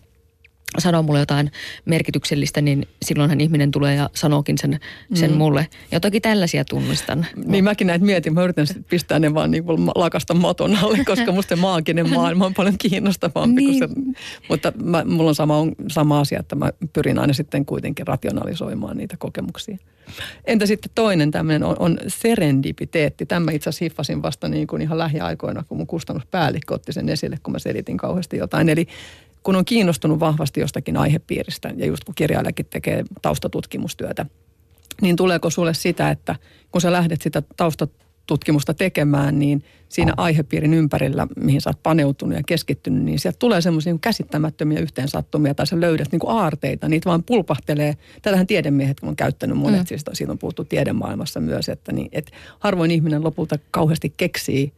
sanoo 0.78 1.04
mulle 1.04 1.20
jotain 1.20 1.52
merkityksellistä, 1.86 2.62
niin 2.62 2.88
silloinhan 3.02 3.42
ihminen 3.42 3.72
tulee 3.72 3.96
ja 3.96 4.10
sanookin 4.14 4.58
sen, 4.58 4.80
sen 5.14 5.32
Mm. 5.32 5.38
mulle. 5.38 5.68
Ja 5.92 6.00
toki 6.00 6.22
tällaisia 6.22 6.66
tunnistan. 6.66 7.26
Niin 7.46 7.64
mäkin 7.64 7.88
näitä 7.88 8.06
mietin. 8.06 8.34
Mä 8.34 8.44
yritän 8.44 8.68
pistää 8.90 9.20
ne 9.20 9.34
vaan 9.34 9.52
niin 9.52 9.64
kuin 9.64 9.88
lakasta 9.96 10.34
maton 10.34 10.76
alle, 10.84 11.00
koska 11.06 11.32
musta 11.32 11.56
se 11.56 11.62
maaginen 11.62 12.10
maailma 12.10 12.46
on 12.46 12.54
paljon 12.54 12.76
kiinnostavampi. 12.78 13.62
Niin. 13.62 13.80
Kuin 13.80 13.90
se, 13.90 14.18
mutta 14.50 14.74
mä, 14.84 15.04
mulla 15.06 15.30
on 15.30 15.36
sama, 15.36 15.58
on 15.58 15.76
sama 15.92 16.20
asia, 16.20 16.40
että 16.40 16.56
mä 16.56 16.72
pyrin 16.94 17.20
aina 17.20 17.34
sitten 17.34 17.66
kuitenkin 17.66 18.08
rationalisoimaan 18.08 18.98
niitä 18.98 19.16
kokemuksia. 19.20 19.78
Entä 20.46 20.66
sitten 20.66 20.92
toinen 20.96 21.32
tämmöinen 21.32 21.64
on, 21.64 21.76
on 21.80 21.98
serendipiteetti. 22.08 23.26
Tämä 23.26 23.52
itse 23.52 23.70
asiassa 23.70 23.86
hiffasin 23.86 24.22
vasta 24.22 24.48
niin 24.50 24.68
kuin 24.68 24.82
ihan 24.82 24.98
lähiaikoina, 24.98 25.64
kun 25.64 25.78
mun 25.78 25.88
kustannuspäällikkö 25.88 26.74
otti 26.74 26.94
sen 26.94 27.10
esille, 27.10 27.38
kun 27.44 27.52
mä 27.52 27.60
selitin 27.60 27.98
kauheasti 27.98 28.38
jotain. 28.38 28.70
Eli 28.70 28.88
kun 29.48 29.56
on 29.56 29.66
kiinnostunut 29.66 30.20
vahvasti 30.20 30.60
jostakin 30.60 30.98
aihepiiristä 30.98 31.74
ja 31.78 31.86
just 31.86 32.04
kun 32.04 32.16
kirjailijakin 32.16 32.66
tekee 32.66 33.04
taustatutkimustyötä, 33.22 34.26
niin 35.02 35.16
tuleeko 35.16 35.50
sulle 35.50 35.74
sitä, 35.74 36.10
että 36.12 36.36
kun 36.72 36.82
sä 36.82 36.92
lähdet 36.92 37.22
sitä 37.22 37.44
taustatutkimusta 37.58 38.74
tekemään, 38.74 39.40
niin 39.40 39.64
siinä 39.90 40.14
aihepiirin 40.18 40.74
ympärillä, 40.74 41.28
mihin 41.40 41.62
sä 41.62 41.70
oot 41.70 41.84
paneutunut 41.84 42.38
ja 42.38 42.44
keskittynyt, 42.46 43.04
niin 43.04 43.20
sieltä 43.20 43.40
tulee 43.40 43.62
semmoisia 43.62 43.94
niin 43.94 44.00
käsittämättömiä 44.00 44.80
yhteensattumia 44.80 45.56
tai 45.56 45.68
sä 45.68 45.82
löydät 45.82 46.12
niin 46.12 46.20
kuin 46.20 46.38
aarteita, 46.38 46.90
niitä 46.90 47.10
vaan 47.10 47.24
pulpahtelee. 47.24 47.98
Tätähän 48.22 48.48
tiedemiehet 48.48 48.98
on 49.02 49.16
käyttänyt 49.16 49.58
monet, 49.58 49.82
mm. 49.82 49.86
siis 49.86 50.06
siitä 50.14 50.32
on 50.32 50.38
puhuttu 50.38 50.64
tiedemaailmassa 50.64 51.40
myös, 51.40 51.70
että, 51.70 51.92
niin, 51.92 52.10
että 52.12 52.32
harvoin 52.60 52.92
ihminen 52.92 53.24
lopulta 53.24 53.60
kauheasti 53.72 54.14
keksii 54.18 54.74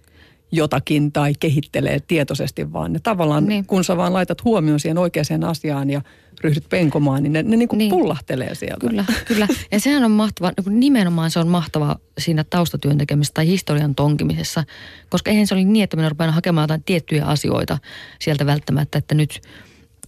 jotakin 0.52 1.12
tai 1.12 1.34
kehittelee 1.40 2.00
tietoisesti, 2.08 2.74
vaan 2.74 2.94
ne 2.94 3.00
tavallaan, 3.00 3.46
Niin. 3.46 3.66
kun 3.66 3.84
sä 3.84 3.98
vaan 3.98 4.14
laitat 4.14 4.44
huomioon 4.44 4.80
siihen 4.80 4.98
oikeaan 4.98 5.44
asiaan 5.48 5.90
ja 5.90 6.02
ryhdyt 6.42 6.70
penkomaan, 6.70 7.24
niin 7.24 7.34
ne, 7.34 7.44
ne 7.44 7.58
niin 7.58 7.70
kuin 7.70 7.78
Niin. 7.78 7.90
pullahtelee 7.90 8.56
sieltä. 8.56 8.88
Kyllä, 8.88 9.06
kyllä. 9.26 9.48
Ja 9.72 9.80
sehän 9.80 10.04
on 10.04 10.12
mahtava, 10.12 10.52
niin 10.58 10.64
kuin 10.64 10.80
nimenomaan 10.80 11.32
se 11.32 11.40
on 11.40 11.48
mahtava 11.48 11.96
siinä 12.18 12.44
taustatyön 12.44 12.98
tekemisessä 12.98 13.34
tai 13.34 13.48
historian 13.48 13.96
tonkimisessa, 13.96 14.64
koska 15.10 15.32
eihän 15.32 15.48
se 15.48 15.54
oli 15.56 15.66
niin, 15.66 15.84
että 15.84 15.98
minä 15.98 16.10
rupean 16.10 16.34
hakemaan 16.34 16.64
jotain 16.64 16.84
tiettyjä 16.84 17.26
asioita 17.26 17.78
sieltä 18.20 18.46
välttämättä, 18.46 18.98
että 18.98 19.16
nyt 19.16 19.42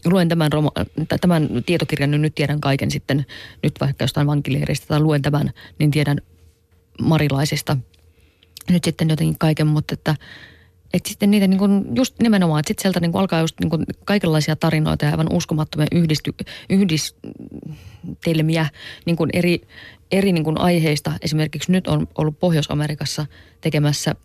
luen 0.05 0.29
tämän, 0.29 0.51
roma- 0.53 0.85
tai 1.07 1.19
tämän 1.19 1.49
tietokirjan, 1.65 2.11
niin 2.11 2.21
nyt 2.21 2.35
tiedän 2.35 2.61
kaiken 2.61 2.91
sitten, 2.91 3.25
nyt 3.63 3.73
vaikka 3.81 4.03
jostain 4.03 4.27
vankileiristä 4.27 4.87
tai 4.87 4.99
luen 4.99 5.21
tämän, 5.21 5.51
niin 5.79 5.91
tiedän 5.91 6.17
marilaisista 7.01 7.77
nyt 8.71 8.83
sitten 8.83 9.09
jotenkin 9.09 9.37
kaiken, 9.39 9.67
mutta 9.67 9.93
että 9.93 10.15
että 10.93 11.09
sitten 11.09 11.31
niitä 11.31 11.47
niin 11.47 11.59
kuin 11.59 11.95
just 11.95 12.15
nimenomaan, 12.21 12.59
että 12.59 12.67
sitten 12.67 12.81
sieltä 12.81 12.99
niin 12.99 13.11
kuin 13.11 13.19
alkaa 13.19 13.39
just 13.39 13.59
niin 13.59 13.69
kuin 13.69 13.85
kaikenlaisia 14.05 14.55
tarinoita 14.55 15.05
ja 15.05 15.11
aivan 15.11 15.33
uskomattomia 15.33 15.87
yhdisty, 15.91 16.33
yhdistelmiä 16.69 18.65
niin 19.05 19.15
kuin 19.15 19.29
eri, 19.33 19.61
eri 20.11 20.31
niin 20.31 20.43
kuin 20.43 20.61
aiheista. 20.61 21.13
Esimerkiksi 21.21 21.71
nyt 21.71 21.87
on 21.87 22.07
ollut 22.17 22.39
Pohjois-Amerikassa 22.39 23.25
tekemässä 23.61 24.15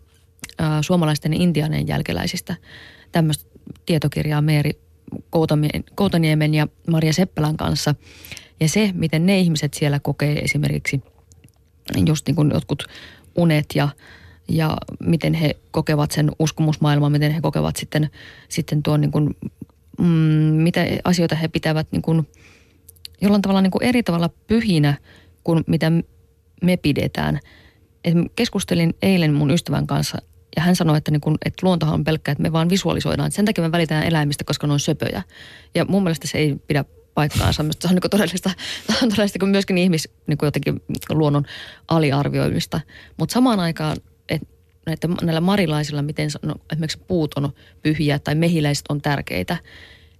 ää, 0.57 0.81
suomalaisten 0.81 1.33
intiaanien 1.33 1.87
jälkeläisistä 1.87 2.55
tämmöistä 3.11 3.45
tietokirjaa 3.85 4.41
Meeri 4.41 4.71
Koutaniemen 5.95 6.53
ja 6.53 6.67
Maria 6.87 7.13
Seppälän 7.13 7.57
kanssa. 7.57 7.95
Ja 8.59 8.69
se, 8.69 8.91
miten 8.93 9.25
ne 9.25 9.39
ihmiset 9.39 9.73
siellä 9.73 9.99
kokee 9.99 10.39
esimerkiksi 10.39 11.01
just 12.05 12.27
niin 12.27 12.35
kuin 12.35 12.51
jotkut 12.53 12.83
unet 13.35 13.65
ja, 13.75 13.89
ja 14.47 14.77
miten 14.99 15.33
he 15.33 15.55
kokevat 15.71 16.11
sen 16.11 16.31
uskomusmaailman, 16.39 17.11
miten 17.11 17.31
he 17.31 17.41
kokevat 17.41 17.75
sitten, 17.75 18.09
sitten 18.49 18.83
tuon 18.83 19.01
niin 19.01 19.11
kuin, 19.11 19.35
mm, 19.99 20.05
mitä 20.63 20.85
asioita 21.03 21.35
he 21.35 21.47
pitävät 21.47 21.87
niin 21.91 22.01
kuin, 22.01 22.27
jollain 23.21 23.41
tavalla 23.41 23.61
niin 23.61 23.71
kuin 23.71 23.83
eri 23.83 24.03
tavalla 24.03 24.29
pyhinä 24.47 24.97
kuin 25.43 25.63
mitä 25.67 25.91
me 26.63 26.77
pidetään. 26.77 27.39
Et 28.03 28.13
keskustelin 28.35 28.93
eilen 29.01 29.33
mun 29.33 29.51
ystävän 29.51 29.87
kanssa 29.87 30.17
ja 30.55 30.61
hän 30.61 30.75
sanoi, 30.75 30.97
että, 30.97 31.11
niin 31.11 31.21
kun, 31.21 31.37
että 31.45 31.65
luontohan 31.65 31.93
on 31.93 32.03
pelkkä, 32.03 32.31
että 32.31 32.41
me 32.41 32.51
vaan 32.51 32.69
visualisoidaan. 32.69 33.31
Sen 33.31 33.45
takia 33.45 33.63
me 33.63 33.71
välitään 33.71 34.03
eläimistä, 34.03 34.43
koska 34.43 34.67
ne 34.67 34.73
on 34.73 34.79
söpöjä. 34.79 35.23
Ja 35.75 35.85
mun 35.85 36.03
mielestä 36.03 36.27
se 36.27 36.37
ei 36.37 36.55
pidä 36.67 36.85
paikkaansa. 37.13 37.65
Se 37.79 37.87
on 37.87 37.95
niin 37.95 38.11
todellista, 38.11 38.51
on 39.03 39.09
todellista 39.15 39.39
kuin 39.39 39.49
myöskin 39.49 39.77
ihmis, 39.77 40.09
niin 40.27 40.37
kuin 40.37 40.47
jotenkin 40.47 40.81
luonnon 41.09 41.45
aliarvioimista. 41.87 42.81
Mutta 43.17 43.33
samaan 43.33 43.59
aikaan, 43.59 43.97
näitä, 44.87 45.07
näillä 45.21 45.41
marilaisilla, 45.41 46.01
miten 46.01 46.29
no, 46.41 46.55
esimerkiksi 46.71 46.99
puut 47.07 47.33
on 47.33 47.53
pyhiä 47.81 48.19
tai 48.19 48.35
mehiläiset 48.35 48.85
on 48.89 49.01
tärkeitä, 49.01 49.57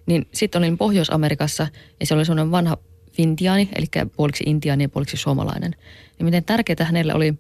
niin 0.05 0.27
sitten 0.33 0.59
olin 0.59 0.77
Pohjois-Amerikassa 0.77 1.67
ja 1.99 2.05
se 2.05 2.13
oli 2.13 2.25
sellainen 2.25 2.51
vanha 2.51 2.77
vintiaani, 3.17 3.69
eli 3.75 3.85
puoliksi 4.15 4.43
intiaani 4.47 4.83
ja 4.83 4.89
puoliksi 4.89 5.17
suomalainen. 5.17 5.75
Ja 6.19 6.25
miten 6.25 6.43
tärkeää 6.43 6.85
hänelle 6.85 7.13
oli 7.13 7.33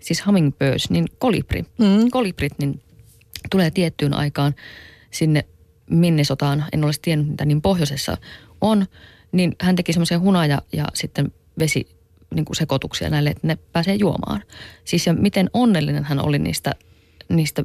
siis 0.00 0.26
hummingbirds, 0.26 0.90
niin 0.90 1.06
kolibri. 1.18 1.62
Mm. 1.78 2.10
Kolibrit 2.10 2.52
niin 2.58 2.82
tulee 3.50 3.70
tiettyyn 3.70 4.14
aikaan 4.14 4.54
sinne 5.10 5.44
Minnesotaan, 5.90 6.64
en 6.72 6.84
olisi 6.84 7.00
tiennyt 7.02 7.28
mitä 7.28 7.44
niin 7.44 7.62
pohjoisessa 7.62 8.16
on, 8.60 8.86
niin 9.32 9.56
hän 9.60 9.76
teki 9.76 9.92
semmoisia 9.92 10.18
hunaja 10.18 10.62
ja 10.72 10.84
sitten 10.94 11.32
vesi 11.58 11.95
niin 12.34 12.44
kuin 12.44 12.56
sekoituksia 12.56 13.10
näille, 13.10 13.30
että 13.30 13.46
ne 13.46 13.58
pääsee 13.72 13.94
juomaan. 13.94 14.42
Siis 14.84 15.06
ja 15.06 15.14
miten 15.14 15.50
onnellinen 15.52 16.04
hän 16.04 16.20
oli 16.20 16.38
niistä, 16.38 16.74
niistä 17.28 17.64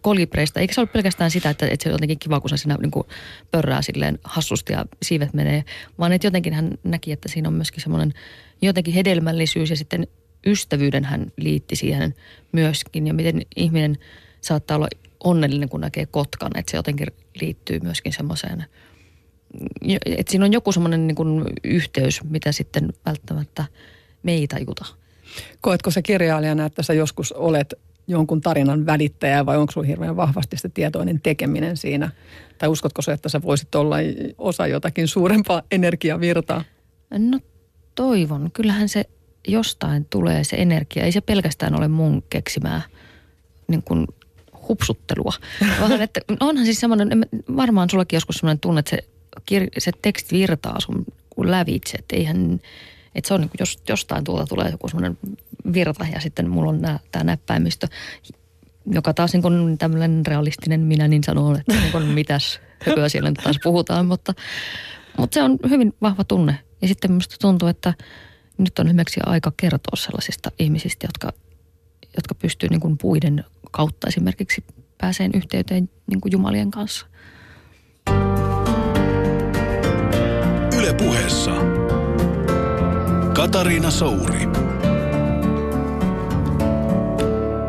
kolibreista. 0.00 0.60
Eikä 0.60 0.74
se 0.74 0.80
ole 0.80 0.88
pelkästään 0.92 1.30
sitä, 1.30 1.50
että, 1.50 1.66
että 1.66 1.82
se 1.82 1.88
on 1.88 1.92
jotenkin 1.92 2.18
kiva, 2.18 2.40
kun 2.40 2.50
se 2.50 2.56
siinä 2.56 2.76
niin 2.80 2.90
kuin 2.90 3.06
pörrää 3.50 3.82
silleen 3.82 4.18
hassusti 4.24 4.72
ja 4.72 4.84
siivet 5.02 5.34
menee, 5.34 5.64
vaan 5.98 6.12
että 6.12 6.26
jotenkin 6.26 6.52
hän 6.52 6.78
näki, 6.84 7.12
että 7.12 7.28
siinä 7.28 7.48
on 7.48 7.54
myöskin 7.54 7.82
semmoinen 7.82 8.12
jotenkin 8.62 8.94
hedelmällisyys 8.94 9.70
ja 9.70 9.76
sitten 9.76 10.06
ystävyyden 10.46 11.04
hän 11.04 11.32
liitti 11.36 11.76
siihen 11.76 12.14
myöskin. 12.52 13.06
Ja 13.06 13.14
miten 13.14 13.42
ihminen 13.56 13.98
saattaa 14.40 14.76
olla 14.76 14.88
onnellinen, 15.24 15.68
kun 15.68 15.80
näkee 15.80 16.06
kotkan, 16.06 16.50
että 16.54 16.70
se 16.70 16.76
jotenkin 16.76 17.06
liittyy 17.40 17.80
myöskin 17.80 18.12
semmoiseen, 18.12 18.64
että 20.04 20.30
siinä 20.30 20.44
on 20.44 20.52
joku 20.52 20.72
semmoinen 20.72 21.06
niin 21.06 21.14
kuin 21.14 21.44
yhteys, 21.64 22.24
mitä 22.24 22.52
sitten 22.52 22.92
välttämättä 23.06 23.64
me 24.22 24.32
ei 24.32 24.48
tajuta. 24.48 24.86
Koetko 25.60 25.90
se 25.90 26.02
kirjailijana, 26.02 26.64
että 26.64 26.82
sä 26.82 26.92
joskus 26.92 27.32
olet 27.32 27.74
jonkun 28.06 28.40
tarinan 28.40 28.86
välittäjä 28.86 29.46
vai 29.46 29.56
onko 29.56 29.72
sinulla 29.72 29.86
hirveän 29.86 30.16
vahvasti 30.16 30.56
se 30.56 30.68
tietoinen 30.68 31.20
tekeminen 31.20 31.76
siinä? 31.76 32.10
Tai 32.58 32.68
uskotko 32.68 33.02
se, 33.02 33.12
että 33.12 33.28
sä 33.28 33.42
voisit 33.42 33.74
olla 33.74 33.96
osa 34.38 34.66
jotakin 34.66 35.08
suurempaa 35.08 35.62
energiavirtaa? 35.70 36.64
No 37.18 37.40
toivon. 37.94 38.50
Kyllähän 38.52 38.88
se 38.88 39.04
jostain 39.48 40.04
tulee 40.04 40.44
se 40.44 40.56
energia. 40.56 41.04
Ei 41.04 41.12
se 41.12 41.20
pelkästään 41.20 41.78
ole 41.78 41.88
mun 41.88 42.22
keksimää 42.30 42.82
niin 43.68 43.82
kuin 43.82 44.06
hupsuttelua, 44.68 45.32
vaan 45.80 46.02
että 46.02 46.20
onhan 46.40 46.64
siis 46.64 46.80
semmoinen, 46.80 47.26
varmaan 47.56 47.90
sullakin 47.90 48.16
joskus 48.16 48.36
semmoinen 48.36 48.60
tunne, 48.60 48.78
että 48.78 48.90
se, 48.90 48.98
kir, 49.46 49.66
se 49.78 49.90
teksti 50.02 50.38
virtaa 50.38 50.80
sun 50.80 51.06
lävitse, 51.36 51.98
että 51.98 52.16
eihän, 52.16 52.60
että 53.14 53.28
se 53.28 53.34
on 53.34 53.40
niin 53.40 53.50
jos, 53.60 53.78
jostain 53.88 54.24
tuolta 54.24 54.46
tulee 54.46 54.68
joku 54.70 54.88
semmoinen 54.88 55.18
virta 55.72 56.06
ja 56.12 56.20
sitten 56.20 56.48
mulla 56.48 56.70
on 56.70 56.80
tämä 57.12 57.24
näppäimistö, 57.24 57.88
joka 58.86 59.14
taas 59.14 59.32
niin 59.32 59.42
kuin 59.42 59.78
tämmöinen 59.78 60.26
realistinen 60.26 60.80
minä 60.80 61.08
niin 61.08 61.24
sanoo, 61.24 61.54
että 61.54 61.74
niin 61.74 61.92
kuin 61.92 62.04
mitäs 62.04 62.60
höpöä 62.86 63.08
siellä 63.08 63.32
taas 63.42 63.56
puhutaan, 63.62 64.06
mutta, 64.06 64.34
mutta 65.18 65.34
se 65.34 65.42
on 65.42 65.58
hyvin 65.70 65.94
vahva 66.02 66.24
tunne. 66.24 66.58
Ja 66.82 66.88
sitten 66.88 67.10
minusta 67.10 67.36
tuntuu, 67.40 67.68
että 67.68 67.94
nyt 68.58 68.78
on 68.78 68.86
esimerkiksi 68.86 69.20
aika 69.26 69.52
kertoa 69.56 69.96
sellaisista 69.96 70.50
ihmisistä, 70.58 71.06
jotka, 71.06 71.32
jotka 72.16 72.34
pystyy 72.34 72.68
niin 72.68 72.80
kuin 72.80 72.98
puiden 72.98 73.44
kautta 73.70 74.08
esimerkiksi 74.08 74.64
pääseen 74.98 75.30
yhteyteen 75.34 75.90
niin 76.06 76.20
kuin 76.20 76.32
Jumalien 76.32 76.70
kanssa. 76.70 77.06
Yle 80.80 80.94
puheessa. 80.94 81.50
Katariina 83.34 83.90
Souri. 83.90 84.48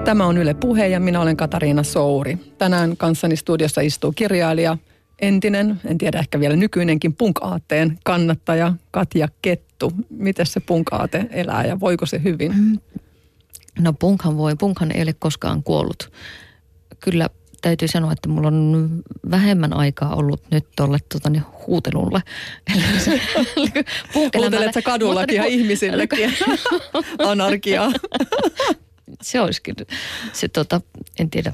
Tämä 0.06 0.26
on 0.26 0.38
Yle 0.38 0.54
Puhe 0.54 0.88
ja 0.88 1.00
minä 1.00 1.22
olen 1.22 1.38
Katariina 1.38 1.84
Souri. 1.84 2.38
Tänään 2.58 2.98
kanssani 2.98 3.36
studiossa 3.36 3.82
istuu 3.82 4.12
kirjailija, 4.12 4.78
entinen, 5.22 5.82
en 5.86 5.98
tiedä 5.98 6.20
ehkä 6.20 6.40
vielä 6.40 6.56
nykyinenkin 6.56 7.14
punk-aatteen 7.14 8.00
kannattaja 8.04 8.74
Katja 8.92 9.28
Kettu. 9.42 9.92
Miten 10.10 10.46
se 10.46 10.60
punk-aate 10.60 11.26
elää 11.32 11.66
ja 11.66 11.80
voiko 11.80 12.06
se 12.06 12.22
hyvin? 12.24 12.52
Mm. 12.58 12.80
No 13.80 13.94
punkhan 13.94 14.38
voi, 14.38 14.56
punkhan 14.56 14.92
ei 14.92 15.04
ole 15.04 15.14
koskaan 15.14 15.64
kuollut. 15.64 16.12
Kyllä 17.00 17.30
täytyy 17.62 17.88
sanoa, 17.88 18.12
että 18.12 18.30
mulla 18.30 18.48
on 18.48 18.90
vähemmän 19.32 19.74
aikaa 19.74 20.16
ollut 20.16 20.44
nyt 20.52 20.66
tuolle 20.76 20.98
tota, 21.14 21.30
niin, 21.30 21.44
huutelulle. 21.68 22.22
Huutelet 24.16 24.74
sä 24.74 24.82
kadullakin 24.82 25.36
ihan 25.36 25.48
niin, 25.48 25.60
ihmisillekin 25.60 26.34
anarkiaa. 27.32 27.92
se 29.22 29.42
olisikin, 29.42 29.76
se 30.34 30.48
tota, 30.48 30.82
en 31.20 31.30
tiedä, 31.30 31.54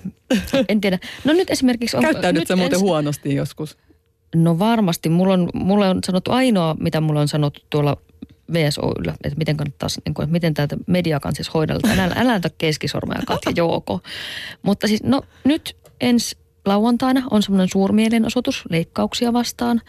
en 0.70 0.82
tiedä. 0.82 1.00
No 1.24 1.34
nyt 1.34 1.50
esimerkiksi... 1.50 1.98
On, 1.98 2.04
Käyttäydyt 2.04 2.42
nyt 2.42 2.48
sä 2.48 2.56
muuten 2.56 2.76
ens... 2.76 2.82
huonosti 2.82 3.36
joskus? 3.36 3.78
No 4.36 4.60
varmasti. 4.60 5.10
Mulla 5.10 5.34
on, 5.34 5.50
mulla 5.54 5.90
on 5.90 6.00
sanottu 6.06 6.32
ainoa, 6.32 6.76
mitä 6.80 7.02
mulla 7.02 7.22
on 7.22 7.28
sanottu 7.28 7.62
tuolla 7.70 7.98
VSOYllä, 8.54 9.14
että 9.24 9.38
miten 9.38 9.58
kannattaisi, 9.58 10.02
niin 10.06 10.14
kuin, 10.14 10.24
että 10.24 10.32
miten 10.32 10.54
täältä 10.54 10.78
mediakansissa 10.88 11.52
hoidellaan. 11.54 12.00
Älä, 12.00 12.16
älä 12.18 12.34
anta 12.34 12.50
keskisormea 12.58 13.20
Katja 13.28 13.52
Jouko. 13.56 14.00
Mutta 14.62 14.88
siis 14.88 15.04
no 15.04 15.22
nyt 15.44 15.76
ensi 16.02 16.38
lauantaina 16.66 17.24
on 17.32 17.44
semmoinen 17.44 17.70
suurmielenosoitus 17.70 18.64
leikkauksia 18.70 19.34
vastaan. 19.34 19.82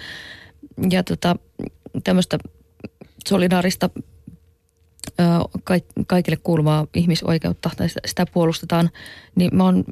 Ja 0.91 1.03
tota, 1.03 1.37
tämmöistä 2.05 2.39
solidaarista 3.29 3.91
kaikille 6.07 6.37
kuuluvaa 6.43 6.87
ihmisoikeutta, 6.95 7.71
tai 7.77 7.89
sitä 8.07 8.27
puolustetaan, 8.33 8.91
niin 9.35 9.57
mä 9.57 9.65
oon 9.65 9.85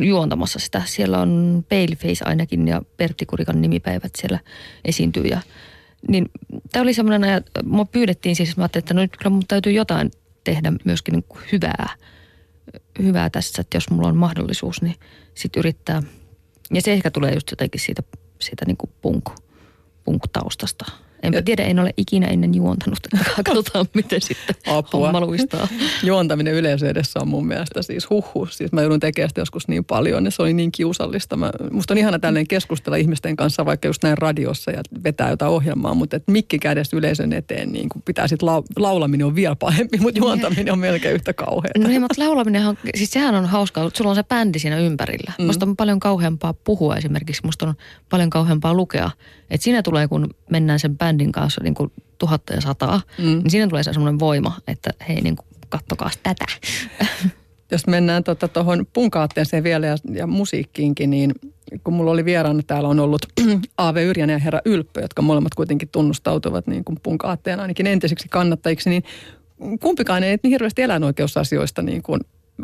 juontamassa 0.00 0.58
sitä. 0.58 0.82
Siellä 0.86 1.20
on 1.20 1.64
Paleface 1.68 2.24
ainakin 2.24 2.68
ja 2.68 2.82
Pertti 2.96 3.26
Kurikan 3.26 3.60
nimipäivät 3.60 4.12
siellä 4.18 4.38
esiintyy. 4.84 5.24
Ja, 5.24 5.40
niin 6.08 6.30
tämä 6.72 6.82
oli 6.82 6.94
semmoinen, 6.94 7.34
että 7.34 7.62
mua 7.64 7.84
pyydettiin 7.84 8.36
siis, 8.36 8.56
mä 8.56 8.64
että 8.64 8.94
no 8.94 9.00
nyt 9.00 9.16
kyllä 9.16 9.30
mun 9.30 9.44
täytyy 9.48 9.72
jotain 9.72 10.10
tehdä 10.44 10.72
myöskin 10.84 11.12
niin 11.12 11.42
hyvää, 11.52 11.88
hyvää 13.02 13.30
tässä, 13.30 13.60
että 13.60 13.76
jos 13.76 13.90
mulla 13.90 14.08
on 14.08 14.16
mahdollisuus, 14.16 14.82
niin 14.82 14.96
sitten 15.34 15.60
yrittää. 15.60 16.02
Ja 16.72 16.82
se 16.82 16.92
ehkä 16.92 17.10
tulee 17.10 17.34
just 17.34 17.50
jotenkin 17.50 17.80
siitä, 17.80 18.02
siitä 18.40 18.64
niin 18.66 18.76
kuin 18.76 18.90
punk, 19.02 19.30
punk-taustasta. 20.04 20.84
Enpä 21.24 21.42
tiedä, 21.42 21.62
en 21.62 21.78
ole 21.78 21.90
ikinä 21.96 22.26
ennen 22.26 22.54
juontanut. 22.54 22.98
Katsotaan, 23.44 23.86
miten 23.94 24.20
sitten 24.20 24.56
Apua. 24.66 25.06
homma 25.06 25.20
luistaa. 25.20 25.68
Juontaminen 26.02 26.54
yleensä 26.54 26.88
edessä 26.88 27.20
on 27.20 27.28
mun 27.28 27.46
mielestä 27.46 27.82
siis 27.82 28.10
huhhuh. 28.10 28.50
Siis 28.50 28.72
mä 28.72 28.82
joudun 28.82 29.00
tekemään 29.00 29.30
sitä 29.30 29.40
joskus 29.40 29.68
niin 29.68 29.84
paljon 29.84 30.24
ja 30.24 30.30
se 30.30 30.42
oli 30.42 30.52
niin 30.52 30.72
kiusallista. 30.72 31.36
Mä, 31.36 31.52
musta 31.70 31.94
on 31.94 31.98
ihana 31.98 32.18
tällainen 32.18 32.46
keskustella 32.46 32.96
ihmisten 32.96 33.36
kanssa 33.36 33.64
vaikka 33.64 33.88
just 33.88 34.02
näin 34.02 34.18
radiossa 34.18 34.70
ja 34.70 34.82
vetää 35.04 35.30
jotain 35.30 35.52
ohjelmaa, 35.52 35.94
mutta 35.94 36.16
että 36.16 36.32
mikki 36.32 36.58
kädessä 36.58 36.96
yleisön 36.96 37.32
eteen 37.32 37.72
niin 37.72 37.88
kun 37.88 38.02
pitää 38.02 38.28
sitten 38.28 38.46
lau, 38.46 38.62
laulaminen 38.76 39.26
on 39.26 39.34
vielä 39.34 39.56
pahempi, 39.56 39.98
mutta 39.98 40.18
juontaminen 40.18 40.72
on 40.72 40.78
melkein 40.78 41.14
yhtä 41.14 41.32
kauheaa. 41.32 41.72
No 41.78 42.00
mutta 42.00 42.22
laulaminen, 42.22 42.62
siis 42.94 43.10
sehän 43.10 43.34
on 43.34 43.46
hauskaa, 43.46 43.90
sulla 43.94 44.10
on 44.10 44.16
se 44.16 44.22
bändi 44.22 44.58
siinä 44.58 44.78
ympärillä. 44.78 45.32
Mm. 45.38 45.44
Musta 45.44 45.66
on 45.66 45.76
paljon 45.76 46.00
kauheampaa 46.00 46.54
puhua 46.54 46.96
esimerkiksi, 46.96 47.42
musta 47.44 47.66
on 47.66 47.74
paljon 48.10 48.30
kauheampaa 48.30 48.74
lukea. 48.74 49.10
Että 49.50 49.64
siinä 49.64 49.82
tulee, 49.82 50.08
kun 50.08 50.34
mennään 50.50 50.78
sen 50.78 50.98
bändin 50.98 51.13
kanssa 51.32 51.62
niin 51.62 51.74
kuin 51.74 51.92
tuhatta 52.18 52.54
ja 52.54 52.60
sataa, 52.60 53.00
mm. 53.18 53.24
niin 53.24 53.50
siinä 53.50 53.68
tulee 53.68 53.82
semmoinen 53.82 54.18
voima, 54.18 54.56
että 54.66 54.90
hei 55.08 55.20
niin 55.20 55.36
kuin, 55.36 55.46
kattokaa 55.68 56.10
tätä. 56.22 56.44
Jos 57.70 57.86
mennään 57.86 58.24
tuohon 58.24 58.38
tota, 58.38 58.64
punkaatteeseen 58.92 59.64
vielä 59.64 59.86
ja, 59.86 59.96
ja 60.12 60.26
musiikkiinkin, 60.26 61.10
niin 61.10 61.32
kun 61.84 61.94
mulla 61.94 62.10
oli 62.10 62.24
vieraana, 62.24 62.62
täällä 62.66 62.88
on 62.88 63.00
ollut 63.00 63.26
Aave 63.78 64.04
Yrjänen 64.04 64.34
ja 64.34 64.38
Herra 64.38 64.60
Ylppö, 64.64 65.00
jotka 65.00 65.22
molemmat 65.22 65.54
kuitenkin 65.54 65.88
tunnustautuvat 65.88 66.66
niin 66.66 66.84
kuin 66.84 66.98
punkaatteen 67.02 67.60
ainakin 67.60 67.86
entisiksi 67.86 68.28
kannattajiksi, 68.28 68.90
niin 68.90 69.02
kumpikaan 69.80 70.22
ei 70.22 70.38
niin 70.42 70.50
hirveästi 70.50 70.82
eläinoikeusasioista 70.82 71.82
niin 71.82 72.02
kuin 72.02 72.20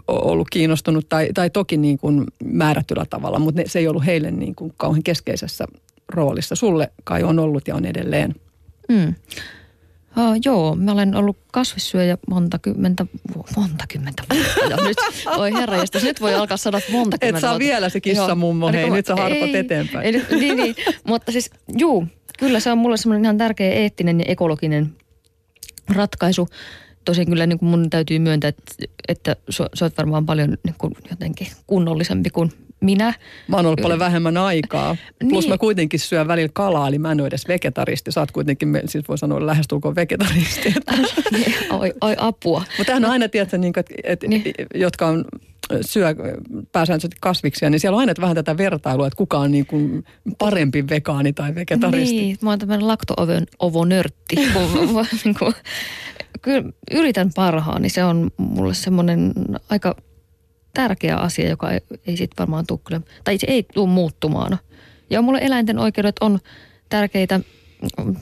ollut 0.08 0.50
kiinnostunut 0.50 1.08
tai, 1.08 1.28
tai 1.34 1.50
toki 1.50 1.76
niin 1.76 1.98
kuin 1.98 2.24
määrättyllä 2.44 3.06
tavalla, 3.10 3.38
mutta 3.38 3.60
ne, 3.60 3.68
se 3.68 3.78
ei 3.78 3.88
ollut 3.88 4.06
heille 4.06 4.30
niin 4.30 4.54
kuin 4.54 4.72
kauhean 4.76 5.02
keskeisessä 5.02 5.64
roolissa. 6.10 6.54
Sulle 6.54 6.92
kai 7.04 7.22
on 7.22 7.38
ollut 7.38 7.68
ja 7.68 7.74
on 7.74 7.84
edelleen. 7.84 8.34
Mm. 8.88 9.14
Uh, 10.16 10.36
joo, 10.44 10.76
mä 10.76 10.92
olen 10.92 11.14
ollut 11.14 11.38
kasvissyöjä 11.52 12.18
monta 12.30 12.58
kymmentä, 12.58 13.06
monta 13.56 13.84
kymmentä 13.92 14.22
vuotta. 14.30 14.60
Ja 14.70 14.76
nyt, 14.88 14.96
oi 15.36 15.52
herra, 15.52 15.76
nyt 16.02 16.20
voi 16.20 16.34
alkaa 16.34 16.56
sanoa 16.56 16.80
monta 16.92 17.18
kymmentä 17.18 17.38
Et 17.38 17.40
saa 17.40 17.50
vuotta. 17.50 17.58
vielä 17.58 17.88
se 17.88 18.00
kissa 18.00 18.34
mummo, 18.34 18.72
hei, 18.72 18.90
nyt 18.90 19.06
sä 19.06 19.16
harpat 19.16 19.42
ei, 19.42 19.56
eteenpäin. 19.56 20.06
Ei, 20.06 20.12
niin, 20.40 20.56
niin, 20.56 20.74
mutta 21.04 21.32
siis, 21.32 21.50
juu, 21.78 22.06
kyllä 22.38 22.60
se 22.60 22.72
on 22.72 22.78
mulle 22.78 22.96
semmoinen 22.96 23.24
ihan 23.24 23.38
tärkeä 23.38 23.72
eettinen 23.72 24.20
ja 24.20 24.24
ekologinen 24.28 24.96
ratkaisu. 25.94 26.48
Tosin 27.04 27.26
kyllä 27.26 27.46
niin 27.46 27.58
kuin 27.58 27.68
mun 27.68 27.90
täytyy 27.90 28.18
myöntää, 28.18 28.48
että, 28.48 28.74
että 29.08 29.36
sä 29.50 29.84
oot 29.84 29.98
varmaan 29.98 30.26
paljon 30.26 30.56
niin 30.64 30.74
kuin 30.78 30.94
jotenkin 31.10 31.46
kunnollisempi 31.66 32.30
kuin 32.30 32.52
minä. 32.80 33.14
Mä 33.48 33.56
oon 33.56 33.66
ollut 33.66 33.80
paljon 33.82 33.98
vähemmän 33.98 34.36
aikaa. 34.36 34.96
Plus 35.30 35.44
niin. 35.44 35.52
mä 35.52 35.58
kuitenkin 35.58 36.00
syön 36.00 36.28
välillä 36.28 36.50
kalaa, 36.52 36.88
eli 36.88 36.98
mä 36.98 37.12
en 37.12 37.20
ole 37.20 37.26
edes 37.28 37.48
vegetaristi. 37.48 38.12
Sä 38.12 38.20
oot 38.20 38.30
kuitenkin, 38.30 38.80
siis 38.86 39.08
voi 39.08 39.18
sanoa 39.18 39.46
lähestulkoon 39.46 39.94
vegetaristi. 39.94 40.74
oi, 41.80 41.92
oi 42.00 42.14
apua. 42.18 42.58
Mutta 42.58 42.84
tämähän 42.84 43.04
on 43.04 43.10
aina, 43.10 43.28
tiedätkö, 43.28 43.58
niin, 43.58 43.72
että, 43.76 43.94
että 44.04 44.26
niin. 44.26 44.42
jotka 44.74 45.06
on 45.06 45.24
syö 45.80 46.14
pääsääntöisesti 46.72 47.16
kasviksia, 47.20 47.70
niin 47.70 47.80
siellä 47.80 47.96
on 47.96 48.00
aina 48.00 48.14
vähän 48.20 48.36
tätä 48.36 48.56
vertailua, 48.56 49.06
että 49.06 49.16
kuka 49.16 49.38
on 49.38 49.50
niin 49.50 49.66
kuin 49.66 50.04
parempi 50.38 50.88
vegaani 50.88 51.32
tai 51.32 51.54
vegetaristi. 51.54 52.16
Niin, 52.16 52.36
mä 52.42 52.50
oon 52.50 52.58
tämmöinen 52.58 52.86
lakto-ovonörtti. 52.86 54.36
Niin 54.36 54.52
kyllä 56.42 56.72
yritän 56.90 57.30
parhaani. 57.34 57.88
Se 57.88 58.04
on 58.04 58.30
mulle 58.36 58.74
semmoinen 58.74 59.32
aika 59.68 59.96
tärkeä 60.74 61.16
asia, 61.16 61.48
joka 61.48 61.70
ei, 61.70 61.80
ei 62.06 62.16
sitten 62.16 62.36
varmaan 62.38 62.66
tule 62.66 62.80
kyllä, 62.84 63.00
tai 63.24 63.38
se 63.38 63.46
ei 63.50 63.62
tule 63.62 63.88
muuttumaan. 63.88 64.58
Ja 65.10 65.22
mulle 65.22 65.38
eläinten 65.42 65.78
oikeudet 65.78 66.16
on 66.20 66.38
tärkeitä. 66.88 67.40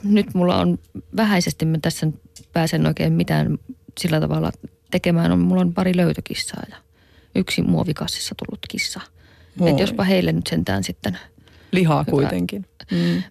Nyt 0.03 0.33
mulla 0.33 0.57
on 0.57 0.79
vähäisesti, 1.15 1.65
mä 1.65 1.77
tässä 1.81 2.07
pääsen 2.53 2.85
oikein 2.85 3.13
mitään 3.13 3.57
sillä 3.97 4.19
tavalla 4.19 4.51
tekemään. 4.91 5.31
On, 5.31 5.39
mulla 5.39 5.61
on 5.61 5.73
pari 5.73 5.97
löytökissaa 5.97 6.63
ja 6.69 6.75
yksi 7.35 7.61
muovikassissa 7.61 8.35
tullut 8.35 8.59
kissa. 8.69 9.01
Että 9.65 9.81
jospa 9.81 10.03
heille 10.03 10.31
nyt 10.31 10.47
sentään 10.47 10.83
sitten... 10.83 11.17
Lihaa 11.71 12.03
hyvä. 12.07 12.11
kuitenkin. 12.11 12.65
Mm. 12.91 13.23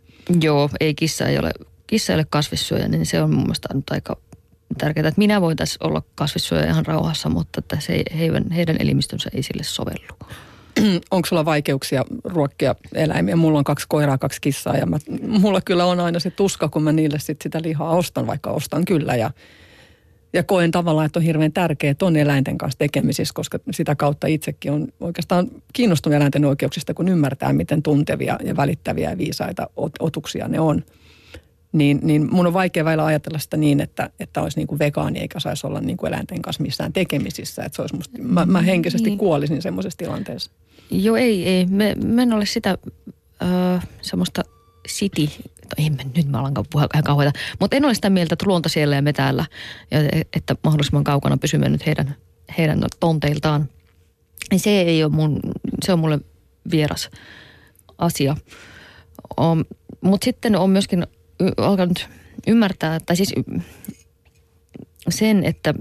Joo, 0.42 0.70
ei 0.80 0.94
kissa 0.94 1.26
ei 1.26 1.38
ole, 1.38 1.50
kissa 1.86 2.12
ei 2.12 2.16
ole 2.16 2.26
kasvissyöjä, 2.30 2.88
niin 2.88 3.06
se 3.06 3.22
on 3.22 3.30
mun 3.30 3.42
mielestä 3.42 3.68
nyt 3.74 3.90
aika 3.90 4.16
tärkeää, 4.78 5.08
että 5.08 5.18
minä 5.18 5.40
voitaisiin 5.40 5.86
olla 5.86 6.02
kasvissyöjä 6.14 6.66
ihan 6.66 6.86
rauhassa, 6.86 7.28
mutta 7.28 7.58
että 7.58 7.80
se, 7.80 8.02
heidän, 8.18 8.50
heidän 8.50 8.76
elimistönsä 8.78 9.30
ei 9.34 9.42
sille 9.42 9.62
sovellu. 9.62 10.18
Onko 11.10 11.26
sulla 11.26 11.44
vaikeuksia 11.44 12.04
ruokkia 12.24 12.74
eläimiä? 12.94 13.36
Mulla 13.36 13.58
on 13.58 13.64
kaksi 13.64 13.86
koiraa, 13.88 14.18
kaksi 14.18 14.40
kissaa 14.40 14.76
ja 14.76 14.86
mä, 14.86 14.98
mulla 15.28 15.60
kyllä 15.60 15.84
on 15.84 16.00
aina 16.00 16.20
se 16.20 16.30
tuska, 16.30 16.68
kun 16.68 16.82
mä 16.82 16.92
niille 16.92 17.18
sit 17.18 17.42
sitä 17.42 17.62
lihaa 17.62 17.96
ostan, 17.96 18.26
vaikka 18.26 18.50
ostan 18.50 18.84
kyllä. 18.84 19.14
Ja, 19.14 19.30
ja 20.32 20.42
koen 20.42 20.70
tavallaan, 20.70 21.06
että 21.06 21.18
on 21.18 21.24
hirveän 21.24 21.52
tärkeää, 21.52 21.90
että 21.90 22.06
on 22.06 22.16
eläinten 22.16 22.58
kanssa 22.58 22.78
tekemisissä, 22.78 23.34
koska 23.34 23.58
sitä 23.70 23.94
kautta 23.94 24.26
itsekin 24.26 24.72
on 24.72 24.88
oikeastaan 25.00 25.48
kiinnostunut 25.72 26.16
eläinten 26.16 26.44
oikeuksista, 26.44 26.94
kun 26.94 27.08
ymmärtää, 27.08 27.52
miten 27.52 27.82
tuntevia 27.82 28.38
ja 28.44 28.56
välittäviä 28.56 29.10
ja 29.10 29.18
viisaita 29.18 29.70
otuksia 30.00 30.48
ne 30.48 30.60
on 30.60 30.84
niin, 31.72 32.00
niin 32.02 32.34
mun 32.34 32.46
on 32.46 32.52
vaikea 32.52 32.84
väillä 32.84 33.04
ajatella 33.04 33.38
sitä 33.38 33.56
niin, 33.56 33.80
että, 33.80 34.10
että 34.20 34.42
olisi 34.42 34.58
niin 34.58 34.66
kuin 34.66 34.78
vegaani 34.78 35.18
eikä 35.18 35.40
saisi 35.40 35.66
olla 35.66 35.80
niin 35.80 35.96
kuin 35.96 36.08
eläinten 36.08 36.42
kanssa 36.42 36.62
missään 36.62 36.92
tekemisissä. 36.92 37.64
Että 37.64 37.76
se 37.76 37.82
olisi 37.82 37.96
musta, 37.96 38.18
mä, 38.22 38.46
mä 38.46 38.62
henkisesti 38.62 39.10
niin. 39.10 39.18
kuolisin 39.18 39.62
semmoisessa 39.62 39.98
tilanteessa. 39.98 40.50
Joo, 40.90 41.16
ei, 41.16 41.48
ei. 41.48 41.66
Me, 41.66 41.94
me 42.04 42.22
en 42.22 42.32
ole 42.32 42.46
sitä 42.46 42.78
äh, 43.42 43.88
semmoista 44.02 44.42
city, 44.88 45.28
no 45.46 45.70
ei, 45.78 45.90
nyt 46.16 46.28
mä 46.28 46.38
alan 46.38 46.54
puhua 46.54 46.86
ihan 46.94 47.04
kauheita, 47.04 47.38
mutta 47.60 47.76
en 47.76 47.84
ole 47.84 47.94
sitä 47.94 48.10
mieltä, 48.10 48.32
että 48.32 48.46
luonto 48.46 48.68
siellä 48.68 48.96
ja 48.96 49.02
me 49.02 49.12
täällä, 49.12 49.44
ja 49.90 49.98
että 50.36 50.56
mahdollisimman 50.64 51.04
kaukana 51.04 51.36
pysymme 51.36 51.68
nyt 51.68 51.86
heidän, 51.86 52.16
heidän 52.58 52.80
tonteiltaan. 53.00 53.68
Se 54.56 54.70
ei 54.70 55.04
ole 55.04 55.12
mun, 55.12 55.40
se 55.84 55.92
on 55.92 55.98
mulle 55.98 56.18
vieras 56.70 57.10
asia. 57.98 58.36
Um, 59.40 59.64
mutta 60.00 60.24
sitten 60.24 60.56
on 60.56 60.70
myöskin 60.70 61.06
alkanut 61.56 62.08
ymmärtää, 62.46 63.00
tai 63.00 63.16
siis 63.16 63.34
sen, 65.08 65.44
että, 65.44 65.74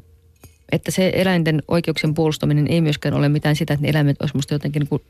että 0.72 0.92
se 0.92 1.12
eläinten 1.16 1.64
oikeuksien 1.68 2.14
puolustaminen 2.14 2.68
ei 2.68 2.82
myöskään 2.82 3.16
ole 3.16 3.30
mitään 3.30 3.56
sitä, 3.56 3.74
että 3.74 3.82
ne 3.82 3.90
eläimet 3.90 4.22
olisi 4.22 4.36
musta 4.36 4.54
jotenkin 4.54 4.88
niin 4.92 5.02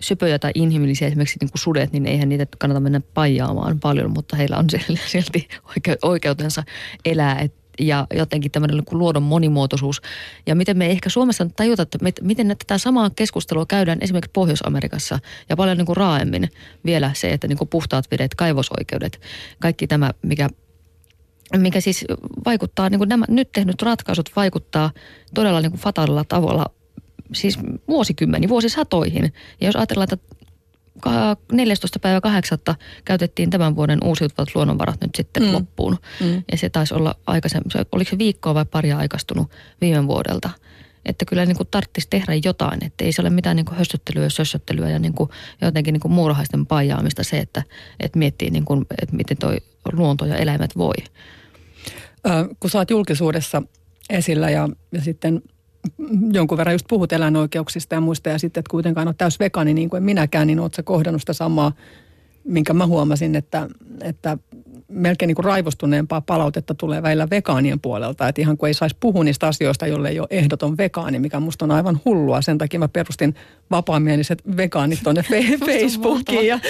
söpöjä 0.00 0.38
tai 0.38 0.50
inhimillisiä, 0.54 1.08
esimerkiksi 1.08 1.36
niin 1.40 1.50
kuin 1.50 1.60
sudet, 1.60 1.92
niin 1.92 2.06
eihän 2.06 2.28
niitä 2.28 2.46
kannata 2.58 2.80
mennä 2.80 3.00
pajaamaan 3.14 3.80
paljon, 3.80 4.10
mutta 4.10 4.36
heillä 4.36 4.56
on 4.56 4.66
silti 5.06 5.48
oikeutensa 6.02 6.62
elää. 7.04 7.38
Et 7.38 7.63
ja 7.80 8.06
jotenkin 8.14 8.50
tämmöinen 8.50 8.76
niin 8.76 8.98
luodon 8.98 9.22
monimuotoisuus. 9.22 10.02
Ja 10.46 10.54
miten 10.54 10.78
me 10.78 10.90
ehkä 10.90 11.08
Suomessa 11.08 11.46
tajuta, 11.56 11.82
että 11.82 11.98
miten 12.22 12.48
tätä 12.48 12.78
samaa 12.78 13.10
keskustelua 13.10 13.66
käydään 13.66 13.98
esimerkiksi 14.00 14.30
Pohjois-Amerikassa 14.32 15.18
ja 15.48 15.56
paljon 15.56 15.76
niin 15.76 15.86
kuin 15.86 15.96
raaemmin 15.96 16.48
vielä 16.84 17.10
se, 17.14 17.30
että 17.30 17.48
niin 17.48 17.58
kuin 17.58 17.68
puhtaat 17.68 18.10
vedet, 18.10 18.34
kaivosoikeudet, 18.34 19.20
kaikki 19.60 19.86
tämä, 19.86 20.10
mikä 20.22 20.48
mikä 21.56 21.80
siis 21.80 22.04
vaikuttaa, 22.44 22.88
niin 22.88 22.98
kuin 22.98 23.08
nämä 23.08 23.24
nyt 23.28 23.52
tehnyt 23.52 23.82
ratkaisut 23.82 24.30
vaikuttaa 24.36 24.90
todella 25.34 25.60
niin 25.60 25.70
kuin 25.70 25.80
fataalilla 25.80 26.24
tavalla 26.24 26.66
siis 27.32 27.58
vuosikymmeni, 27.88 28.48
vuosisatoihin. 28.48 29.32
Ja 29.60 29.68
jos 29.68 29.76
ajatellaan, 29.76 30.08
että 30.12 30.36
14. 31.52 31.98
päivä 31.98 32.20
8. 32.20 32.58
käytettiin 33.04 33.50
tämän 33.50 33.76
vuoden 33.76 33.98
uusiutuvat 34.04 34.54
luonnonvarat 34.54 35.00
nyt 35.00 35.14
sitten 35.14 35.42
mm. 35.42 35.52
loppuun. 35.52 35.98
Mm. 36.20 36.42
Ja 36.52 36.58
se 36.58 36.70
taisi 36.70 36.94
olla 36.94 37.14
aikaisemmin, 37.26 37.70
oliko 37.92 38.10
se 38.10 38.18
viikkoa 38.18 38.54
vai 38.54 38.64
paria 38.64 38.98
aikaistunut 38.98 39.50
viime 39.80 40.06
vuodelta. 40.06 40.50
Että 41.06 41.24
kyllä 41.24 41.46
niin 41.46 41.56
kuin 41.56 41.68
tarvitsisi 41.70 42.06
tehdä 42.10 42.32
jotain, 42.44 42.84
että 42.84 43.04
ei 43.04 43.12
se 43.12 43.22
ole 43.22 43.30
mitään 43.30 43.56
niin 43.56 43.66
kuin 43.66 43.78
höstöttelyä, 43.78 44.28
sössöttelyä 44.28 44.90
ja 44.90 44.98
niin 44.98 45.14
kuin 45.14 45.30
jotenkin 45.60 45.92
niin 45.92 46.00
kuin 46.00 46.12
muurahaisten 46.12 46.66
paijaamista 46.66 47.24
se, 47.24 47.38
että, 47.38 47.62
että 48.00 48.18
miettii 48.18 48.50
niin 48.50 48.64
kuin, 48.64 48.86
että 49.02 49.16
miten 49.16 49.36
toi 49.36 49.56
luonto 49.92 50.26
ja 50.26 50.36
eläimet 50.36 50.76
voi. 50.76 50.94
Äh, 52.26 52.46
kun 52.60 52.70
sä 52.70 52.78
oot 52.78 52.90
julkisuudessa 52.90 53.62
esillä 54.10 54.50
ja, 54.50 54.68
ja 54.92 55.00
sitten 55.00 55.42
jonkun 56.32 56.58
verran 56.58 56.74
just 56.74 56.86
puhut 56.88 57.12
eläinoikeuksista 57.12 57.94
ja 57.94 58.00
muista 58.00 58.28
ja 58.28 58.38
sitten, 58.38 58.60
että 58.60 58.70
kuitenkaan 58.70 59.08
on 59.08 59.14
täys 59.18 59.40
vegaani 59.40 59.74
niin 59.74 59.90
kuin 59.90 60.02
minäkään, 60.02 60.46
niin 60.46 60.60
ootko 60.60 60.82
kohdannut 60.84 61.22
sitä 61.22 61.32
samaa, 61.32 61.72
minkä 62.44 62.72
mä 62.72 62.86
huomasin, 62.86 63.34
että, 63.34 63.68
että 64.00 64.38
melkein 64.94 65.26
niin 65.26 65.34
kuin 65.34 65.44
raivostuneempaa 65.44 66.20
palautetta 66.20 66.74
tulee 66.74 67.02
välillä 67.02 67.30
vegaanien 67.30 67.80
puolelta. 67.80 68.28
Että 68.28 68.40
ihan 68.40 68.56
kuin 68.56 68.68
ei 68.68 68.74
saisi 68.74 68.96
puhua 69.00 69.24
niistä 69.24 69.46
asioista, 69.46 69.86
jolle 69.86 70.08
ei 70.08 70.20
ole 70.20 70.28
ehdoton 70.30 70.76
vegaani, 70.76 71.18
mikä 71.18 71.40
musta 71.40 71.64
on 71.64 71.70
aivan 71.70 72.00
hullua. 72.04 72.42
Sen 72.42 72.58
takia 72.58 72.80
mä 72.80 72.88
perustin 72.88 73.34
vapaamieliset 73.70 74.42
vegaanit 74.56 75.00
tuonne 75.02 75.24
Facebookiin. 75.66 76.46
Ja 76.46 76.60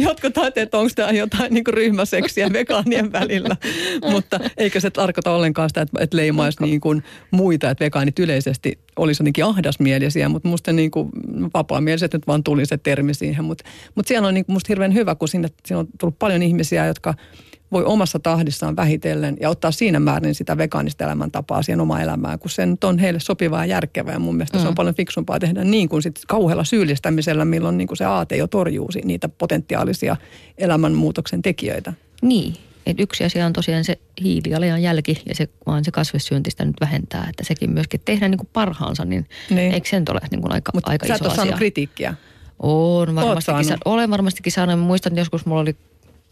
jotkut 0.00 0.38
ajattelevat, 0.38 0.58
että 0.58 0.78
onko 0.78 0.90
tämä 0.96 1.10
jotain 1.10 1.54
niin 1.54 1.64
kuin 1.64 1.74
ryhmäseksiä 1.74 2.52
vegaanien 2.52 3.12
välillä. 3.12 3.56
Mutta 4.12 4.40
eikö 4.56 4.80
se 4.80 4.90
tarkoita 4.90 5.30
ollenkaan 5.30 5.70
sitä, 5.70 5.80
että, 5.80 6.02
että 6.02 6.16
leimaisi 6.16 6.62
niin 6.62 6.80
kuin 6.80 7.04
muita, 7.30 7.70
että 7.70 7.84
vegaanit 7.84 8.18
yleisesti 8.18 8.78
olisi 8.96 9.22
jotenkin 9.22 9.44
ahdasmielisiä. 9.44 10.28
Mutta 10.28 10.48
musta 10.48 10.72
niin 10.72 10.90
kuin 10.90 11.08
vapaamieliset 11.54 12.12
nyt 12.12 12.26
vaan 12.26 12.44
tuli 12.44 12.66
se 12.66 12.78
termi 12.78 13.14
siihen. 13.14 13.44
Mutta, 13.44 13.64
mutta 13.94 14.08
siellä 14.08 14.28
on 14.28 14.34
niin 14.34 14.44
kuin 14.44 14.54
musta 14.54 14.68
hirveän 14.68 14.94
hyvä, 14.94 15.14
kun 15.14 15.28
sinne, 15.28 15.48
siinä 15.66 15.78
on 15.78 15.86
tullut 15.98 16.18
paljon 16.18 16.42
ihmisiä, 16.42 16.86
jotka– 16.86 17.14
voi 17.72 17.84
omassa 17.84 18.18
tahdissaan 18.18 18.76
vähitellen 18.76 19.36
ja 19.40 19.50
ottaa 19.50 19.70
siinä 19.70 20.00
määrin 20.00 20.34
sitä 20.34 20.58
vegaanista 20.58 21.04
elämäntapaa 21.04 21.62
siihen 21.62 21.80
omaan 21.80 22.02
elämään, 22.02 22.38
kun 22.38 22.50
se 22.50 22.66
nyt 22.66 22.84
on 22.84 22.98
heille 22.98 23.20
sopivaa 23.20 23.66
ja 23.66 23.74
järkevää. 23.74 24.12
Ja 24.12 24.18
mun 24.18 24.36
mielestä 24.36 24.56
mm. 24.56 24.62
se 24.62 24.68
on 24.68 24.72
mm. 24.72 24.76
paljon 24.76 24.94
fiksumpaa 24.94 25.38
tehdä 25.38 25.64
niin 25.64 25.88
kuin 25.88 26.02
sit 26.02 26.20
kauhealla 26.28 26.64
syyllistämisellä, 26.64 27.44
milloin 27.44 27.78
niin 27.78 27.88
kuin 27.88 27.98
se 27.98 28.04
aate 28.04 28.36
jo 28.36 28.46
torjuu 28.46 28.88
niitä 29.04 29.28
potentiaalisia 29.28 30.16
elämänmuutoksen 30.58 31.42
tekijöitä. 31.42 31.92
Niin, 32.22 32.54
et 32.86 33.00
yksi 33.00 33.24
asia 33.24 33.46
on 33.46 33.52
tosiaan 33.52 33.84
se 33.84 33.98
hiilijalanjälki 34.22 35.22
ja 35.26 35.34
se, 35.34 35.48
vaan 35.66 35.84
se 35.84 35.90
kasvissyöntistä 35.90 36.64
nyt 36.64 36.76
vähentää, 36.80 37.26
että 37.30 37.44
sekin 37.44 37.70
myöskin 37.70 38.00
tehdään 38.04 38.30
niin 38.30 38.38
kuin 38.38 38.48
parhaansa, 38.52 39.04
niin, 39.04 39.26
niin. 39.50 39.72
eikö 39.72 39.88
sen 39.88 40.04
ole 40.10 40.20
niin 40.30 40.40
kuin 40.40 40.52
aika, 40.52 40.72
Mut 40.74 40.88
aika 40.88 41.14
iso 41.14 41.30
asia? 41.30 41.56
kritiikkiä. 41.56 42.14
On 42.58 43.14
varmastikin, 43.14 43.64
sa- 43.64 43.76
olen 43.84 44.10
varmastikin 44.10 44.52
saanut. 44.52 44.80
Muistan 44.80 45.16
joskus 45.16 45.46
mulla 45.46 45.60
oli 45.60 45.76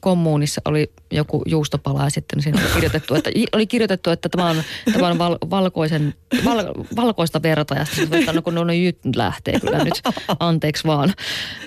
kommuunissa 0.00 0.60
oli 0.64 0.92
joku 1.10 1.42
juustopala 1.46 2.04
ja 2.04 2.10
sitten 2.10 2.42
siinä 2.42 2.60
oli 2.62 2.70
kirjoitettu, 2.74 3.14
että, 3.14 3.30
oli 3.52 3.66
kirjoitettu, 3.66 4.10
että 4.10 4.28
tämä 4.28 4.50
on, 4.50 4.62
tämä 4.92 5.08
on 5.08 5.18
val, 5.18 5.38
valkoisen, 5.50 6.14
val, 6.44 6.64
valkoista 6.96 7.42
verta 7.42 7.74
ja 7.74 7.84
sitten 7.84 8.20
että 8.20 8.32
no 8.32 8.42
kun 8.42 8.54
no 8.54 8.72
jyt 8.72 8.98
lähtee 9.16 9.60
kyllä 9.60 9.84
nyt, 9.84 10.00
anteeksi 10.40 10.84
vaan. 10.84 11.14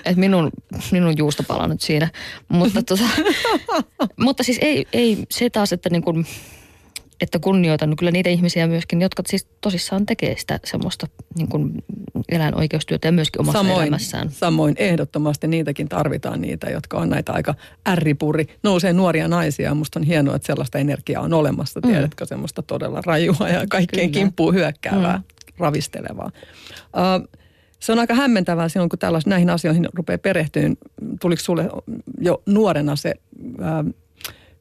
Että 0.04 0.20
minun, 0.20 0.50
minun 0.90 1.18
juustopala 1.18 1.68
nyt 1.68 1.80
siinä. 1.80 2.08
Mutta, 2.48 2.82
tota, 2.82 3.04
mutta 4.16 4.42
siis 4.42 4.58
ei, 4.60 4.86
ei 4.92 5.24
se 5.30 5.50
taas, 5.50 5.72
että 5.72 5.90
niin 5.90 6.02
kuin, 6.02 6.26
että 7.22 7.38
kunnioitan 7.38 7.96
kyllä 7.96 8.12
niitä 8.12 8.30
ihmisiä 8.30 8.66
myöskin, 8.66 9.00
jotka 9.00 9.22
siis 9.26 9.46
tosissaan 9.60 10.06
tekee 10.06 10.36
sitä 10.38 10.60
semmoista 10.64 11.06
niin 11.36 11.48
kuin 11.48 11.84
eläinoikeustyötä 12.28 13.08
ja 13.08 13.12
myöskin 13.12 13.40
omassa 13.40 13.58
samoin, 13.58 13.82
elämässään. 13.82 14.30
Samoin, 14.30 14.74
ehdottomasti 14.78 15.48
niitäkin 15.48 15.88
tarvitaan 15.88 16.40
niitä, 16.40 16.70
jotka 16.70 16.98
on 16.98 17.08
näitä 17.08 17.32
aika 17.32 17.54
ärripuri. 17.88 18.46
Nousee 18.62 18.92
nuoria 18.92 19.28
naisia 19.28 19.68
ja 19.68 19.74
musta 19.74 19.98
on 19.98 20.04
hienoa, 20.04 20.36
että 20.36 20.46
sellaista 20.46 20.78
energiaa 20.78 21.22
on 21.22 21.32
olemassa, 21.32 21.80
mm. 21.80 21.90
tiedätkö, 21.90 22.26
semmoista 22.26 22.62
todella 22.62 23.02
rajua 23.06 23.48
ja 23.48 23.66
kaikkien 23.68 24.10
kyllä. 24.10 24.24
kimppuu 24.24 24.52
hyökkäävää, 24.52 25.16
mm. 25.16 25.24
ravistelevaa. 25.58 26.30
Uh, 26.76 27.28
se 27.78 27.92
on 27.92 27.98
aika 27.98 28.14
hämmentävää 28.14 28.68
silloin, 28.68 28.90
kun 28.90 28.98
tällais, 28.98 29.26
näihin 29.26 29.50
asioihin 29.50 29.88
rupeaa 29.92 30.18
perehtyyn. 30.18 30.76
Tuliko 31.20 31.42
sulle 31.42 31.68
jo 32.20 32.42
nuorena 32.46 32.96
se 32.96 33.14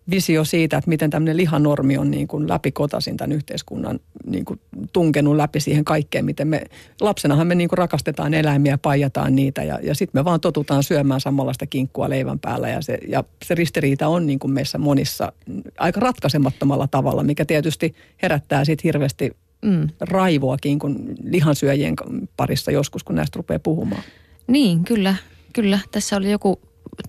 visio 0.09 0.45
siitä, 0.45 0.77
että 0.77 0.89
miten 0.89 1.09
tämmöinen 1.09 1.37
lihanormi 1.37 1.97
on 1.97 2.11
niin 2.11 2.27
kuin 2.27 2.49
läpikotasin 2.49 3.17
tämän 3.17 3.31
yhteiskunnan 3.31 3.99
niin 4.25 4.45
kuin 4.45 4.59
tunkenut 4.93 5.35
läpi 5.35 5.59
siihen 5.59 5.85
kaikkeen, 5.85 6.25
miten 6.25 6.47
me, 6.47 6.63
lapsenahan 7.01 7.47
me 7.47 7.55
niin 7.55 7.69
kuin 7.69 7.77
rakastetaan 7.77 8.33
eläimiä, 8.33 8.77
paijataan 8.77 9.35
niitä 9.35 9.63
ja, 9.63 9.79
ja 9.83 9.95
sitten 9.95 10.19
me 10.19 10.25
vaan 10.25 10.41
totutaan 10.41 10.83
syömään 10.83 11.21
samanlaista 11.21 11.65
kinkkua 11.65 12.09
leivän 12.09 12.39
päällä 12.39 12.69
ja 12.69 12.81
se, 12.81 12.97
ja 13.07 13.23
se 13.45 13.55
ristiriita 13.55 14.07
on 14.07 14.25
niin 14.27 14.39
kuin 14.39 14.51
meissä 14.51 14.77
monissa 14.77 15.31
aika 15.77 15.99
ratkaisemattomalla 15.99 16.87
tavalla, 16.87 17.23
mikä 17.23 17.45
tietysti 17.45 17.95
herättää 18.21 18.65
sitten 18.65 18.83
hirveästi 18.83 19.31
mm. 19.61 19.89
raivoakin 19.99 20.79
kuin 20.79 21.15
lihansyöjien 21.23 21.95
parissa 22.37 22.71
joskus, 22.71 23.03
kun 23.03 23.15
näistä 23.15 23.37
rupeaa 23.37 23.59
puhumaan. 23.59 24.03
Niin, 24.47 24.83
kyllä, 24.83 25.15
kyllä. 25.53 25.79
Tässä 25.91 26.17
oli 26.17 26.31
joku 26.31 26.61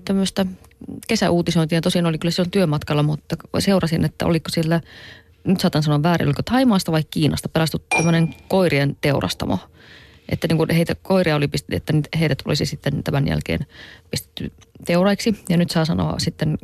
tämmöistä 0.05 0.47
kesäuutisointia. 1.09 1.80
Tosiaan 1.80 2.07
oli 2.07 2.18
kyllä 2.18 2.33
silloin 2.33 2.51
työmatkalla, 2.51 3.03
mutta 3.03 3.37
seurasin, 3.59 4.05
että 4.05 4.26
oliko 4.26 4.51
siellä, 4.51 4.80
nyt 5.45 5.61
saatan 5.61 5.83
sanoa 5.83 6.03
väärin, 6.03 6.28
oliko 6.28 6.43
Taimaasta 6.43 6.93
vai 6.93 7.03
Kiinasta 7.11 7.49
pelastettu 7.49 7.87
tämmöinen 7.97 8.35
koirien 8.49 8.97
teurastamo. 9.01 9.59
Että 10.28 10.49
niin 10.49 10.57
kuin 10.57 10.70
heitä, 10.70 10.95
koiria 10.95 11.37
oli 11.37 11.49
pistetty, 11.49 11.97
että 11.97 12.18
heidät 12.18 12.43
olisi 12.45 12.66
sitten 12.66 13.03
tämän 13.03 13.28
jälkeen 13.28 13.61
pistetty 14.11 14.53
teuraiksi. 14.85 15.45
Ja 15.49 15.57
nyt 15.57 15.70
saa 15.70 15.85
sanoa 15.85 16.18
sitten 16.18 16.59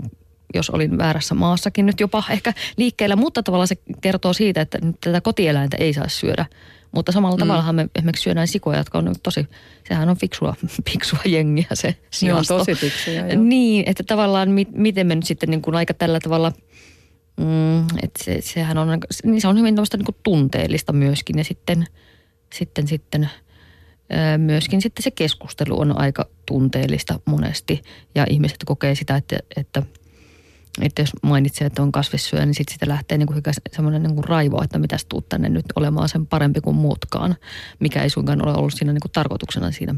jos 0.55 0.71
olin 0.71 0.99
väärässä 0.99 1.35
maassakin 1.35 1.87
nyt 1.87 2.01
jopa 2.01 2.25
ehkä 2.31 2.53
liikkeellä, 2.77 3.17
mutta 3.17 3.43
tavallaan 3.43 3.69
se 3.69 3.77
kertoo 4.01 4.33
siitä, 4.33 4.61
että 4.61 4.79
nyt 4.83 4.97
tätä 5.01 5.21
kotieläintä 5.21 5.77
ei 5.81 5.95
saa 5.95 6.09
syödä. 6.09 6.47
Mutta 6.93 7.13
samalla 7.13 7.37
mm. 7.37 7.39
tavalla 7.39 7.73
me 7.73 7.89
esimerkiksi 7.95 8.23
syödään 8.23 8.49
sikoja, 8.49 8.79
jotka 8.79 8.99
on 8.99 9.15
tosi, 9.23 9.47
sehän 9.89 10.09
on 10.09 10.17
fiksua, 10.17 10.55
fiksua 10.91 11.19
jengiä 11.25 11.67
se 11.73 11.97
sijasto. 12.11 12.55
on 12.55 12.61
tosi 12.61 12.75
fiksuja, 12.75 13.37
Niin, 13.37 13.85
että 13.87 14.03
tavallaan 14.03 14.51
mi, 14.51 14.67
miten 14.73 15.07
me 15.07 15.15
nyt 15.15 15.25
sitten 15.25 15.51
niin 15.51 15.63
kuin 15.63 15.77
aika 15.77 15.95
tällä 15.95 16.21
tavalla, 16.21 16.53
mm, 17.41 17.81
että 18.03 18.25
se, 18.25 18.41
sehän 18.41 18.79
on, 18.79 18.99
niin 19.25 19.41
se 19.41 19.49
on 19.49 19.59
hyvin 19.59 19.75
tämmöistä 19.75 19.97
niin 19.97 20.05
kuin 20.05 20.17
tunteellista 20.23 20.93
myöskin 20.93 21.39
ja 21.39 21.45
sitten, 21.45 21.87
sitten, 22.55 22.89
sitten 22.89 23.31
myöskin 24.39 24.83
sitten 24.83 25.03
se 25.03 25.11
keskustelu 25.11 25.81
on 25.81 26.01
aika 26.01 26.27
tunteellista 26.47 27.21
monesti 27.25 27.83
ja 28.15 28.27
ihmiset 28.31 28.59
kokee 28.67 28.95
sitä, 28.95 29.17
että, 29.17 29.39
että– 29.57 29.83
että 30.81 31.03
jos 31.03 31.11
mainitsee, 31.23 31.67
että 31.67 31.83
on 31.83 31.93
kasvissyöjä, 31.93 32.47
niin 32.47 32.55
sitten 32.55 32.73
sitä 32.73 32.89
lähtee 32.89 33.19
niin 33.19 33.27
kuin 33.27 33.43
semmoinen 33.73 34.03
niin 34.03 34.15
kuin 34.15 34.25
raivo, 34.25 34.63
että 34.63 34.79
mitäs 34.79 35.05
tuut 35.05 35.29
tänne 35.29 35.49
nyt 35.49 35.67
olemaan 35.77 36.09
sen 36.09 36.27
parempi 36.27 36.61
kuin 36.61 36.77
muutkaan, 36.77 37.37
mikä 37.81 38.03
ei 38.03 38.11
suinkaan 38.11 38.49
ole 38.49 38.55
ollut 38.55 38.73
siinä 38.75 38.93
niin 38.93 39.01
kuin 39.01 39.13
tarkoituksena 39.13 39.71
siinä, 39.71 39.95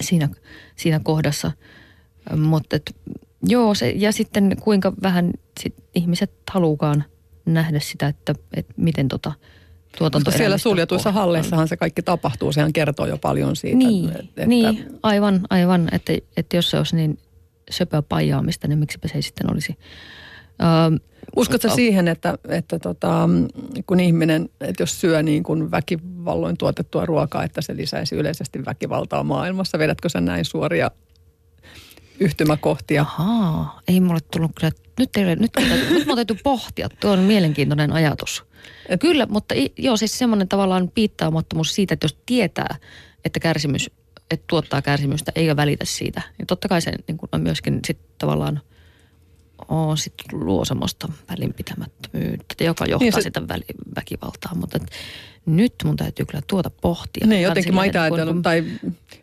siinä, 0.00 0.28
siinä 0.76 1.00
kohdassa. 1.00 1.52
Mutta 2.36 2.76
joo, 3.42 3.74
se, 3.74 3.90
ja 3.90 4.12
sitten 4.12 4.56
kuinka 4.60 4.92
vähän 5.02 5.30
sit 5.60 5.74
ihmiset 5.94 6.32
haluukaan 6.50 7.04
nähdä 7.46 7.80
sitä, 7.80 8.08
että, 8.08 8.34
että 8.54 8.74
miten 8.76 9.08
tota 9.08 9.32
tuotanto 9.98 10.24
Koska 10.24 10.38
siellä 10.38 10.58
suljetuissa 10.58 11.12
halleissahan 11.12 11.68
se 11.68 11.76
kaikki 11.76 12.02
tapahtuu, 12.02 12.52
sehän 12.52 12.72
kertoo 12.72 13.06
jo 13.06 13.18
paljon 13.18 13.56
siitä. 13.56 13.76
Niin, 13.76 14.10
että, 14.18 14.46
niin 14.46 14.86
aivan, 15.02 15.40
aivan, 15.50 15.88
että, 15.92 16.12
että 16.36 16.56
jos 16.56 16.70
se 16.70 16.78
olisi 16.78 16.96
niin 16.96 17.18
söpöä 17.70 18.02
paijaamista, 18.02 18.68
niin 18.68 18.78
miksipä 18.78 19.08
se 19.08 19.14
ei 19.14 19.22
sitten 19.22 19.52
olisi. 19.52 19.78
Öö, 20.62 20.98
Uskotko 21.36 21.68
uh, 21.68 21.74
siihen, 21.74 22.08
että, 22.08 22.38
että 22.48 22.78
tota, 22.78 23.28
kun 23.86 24.00
ihminen, 24.00 24.48
että 24.60 24.82
jos 24.82 25.00
syö 25.00 25.22
niin 25.22 25.42
kuin 25.42 25.70
väkivalloin 25.70 26.56
tuotettua 26.56 27.06
ruokaa, 27.06 27.44
että 27.44 27.60
se 27.60 27.76
lisäisi 27.76 28.14
yleisesti 28.14 28.64
väkivaltaa 28.64 29.22
maailmassa? 29.22 29.78
Vedätkö 29.78 30.08
sä 30.08 30.20
näin 30.20 30.44
suoria 30.44 30.90
yhtymäkohtia? 32.20 33.02
Ahaa, 33.02 33.80
ei 33.88 34.00
mulle 34.00 34.20
tullut 34.32 34.50
kyllä, 34.60 34.72
nyt, 34.98 35.16
ei, 35.16 35.24
nyt, 35.24 35.38
nyt, 35.40 35.90
nyt 35.90 36.06
mä 36.06 36.14
täytyy 36.14 36.36
pohtia, 36.42 36.88
tuo 37.00 37.10
on 37.10 37.18
mielenkiintoinen 37.18 37.92
ajatus. 37.92 38.44
Et, 38.88 39.00
kyllä, 39.00 39.26
mutta 39.26 39.54
joo, 39.78 39.96
siis 39.96 40.18
semmoinen 40.18 40.48
tavallaan 40.48 40.90
piittaamattomuus 40.94 41.74
siitä, 41.74 41.94
että 41.94 42.04
jos 42.04 42.18
tietää, 42.26 42.76
että 43.24 43.40
kärsimys 43.40 43.90
että 44.30 44.44
tuottaa 44.46 44.82
kärsimystä 44.82 45.32
eikä 45.34 45.56
välitä 45.56 45.84
siitä. 45.84 46.22
Ja 46.38 46.46
totta 46.46 46.68
kai 46.68 46.82
se 46.82 46.92
niin 47.08 47.18
kuin 47.18 47.28
on 47.32 47.40
myöskin 47.40 47.80
sit 47.86 47.98
tavallaan 48.18 48.60
on 49.68 49.98
sit 49.98 50.14
luo 50.32 50.64
semmoista 50.64 51.12
välinpitämättömyyttä, 51.30 52.64
joka 52.64 52.86
johtaa 52.86 53.04
niin 53.04 53.12
se... 53.12 53.20
sitä 53.20 53.48
väli, 53.48 53.64
väkivaltaa. 53.96 54.54
Mutta 54.54 54.76
et, 54.76 54.90
nyt 55.46 55.74
mun 55.84 55.96
täytyy 55.96 56.26
kyllä 56.26 56.42
tuota 56.46 56.70
pohtia. 56.70 57.26
Niin, 57.26 57.42
jotenkin 57.42 57.74
mä 57.74 57.80
ajatellut, 57.80 58.34
kun... 58.34 58.42
tai 58.42 58.64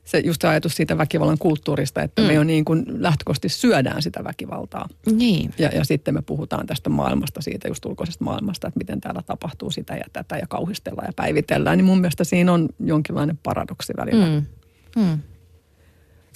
se 0.06 0.20
just 0.20 0.44
ajatus 0.44 0.76
siitä 0.76 0.98
väkivallan 0.98 1.38
kulttuurista, 1.38 2.02
että 2.02 2.22
mm. 2.22 2.28
me 2.28 2.34
jo 2.34 2.44
niin 2.44 2.66
kuin 2.66 2.86
lähtökohtaisesti 2.88 3.62
syödään 3.62 4.02
sitä 4.02 4.24
väkivaltaa. 4.24 4.90
Niin. 5.12 5.54
Ja, 5.58 5.70
ja 5.70 5.84
sitten 5.84 6.14
me 6.14 6.22
puhutaan 6.22 6.68
tästä 6.68 6.90
maailmasta, 6.90 7.42
siitä 7.42 7.68
just 7.68 7.86
ulkoisesta 7.86 8.24
maailmasta, 8.24 8.68
että 8.68 8.78
miten 8.78 9.02
täällä 9.02 9.22
tapahtuu 9.22 9.72
sitä 9.72 9.96
ja 9.96 10.06
tätä 10.14 10.38
ja 10.38 10.48
kauhistellaan 10.50 11.08
ja 11.08 11.14
päivitellään. 11.16 11.78
Niin 11.78 11.86
mun 11.86 12.02
mielestä 12.02 12.24
siinä 12.24 12.54
on 12.54 12.70
jonkinlainen 12.80 13.40
paradoksi 13.44 13.94
välillä. 13.98 14.26
Mm. 14.26 14.46
Mm. 14.96 15.20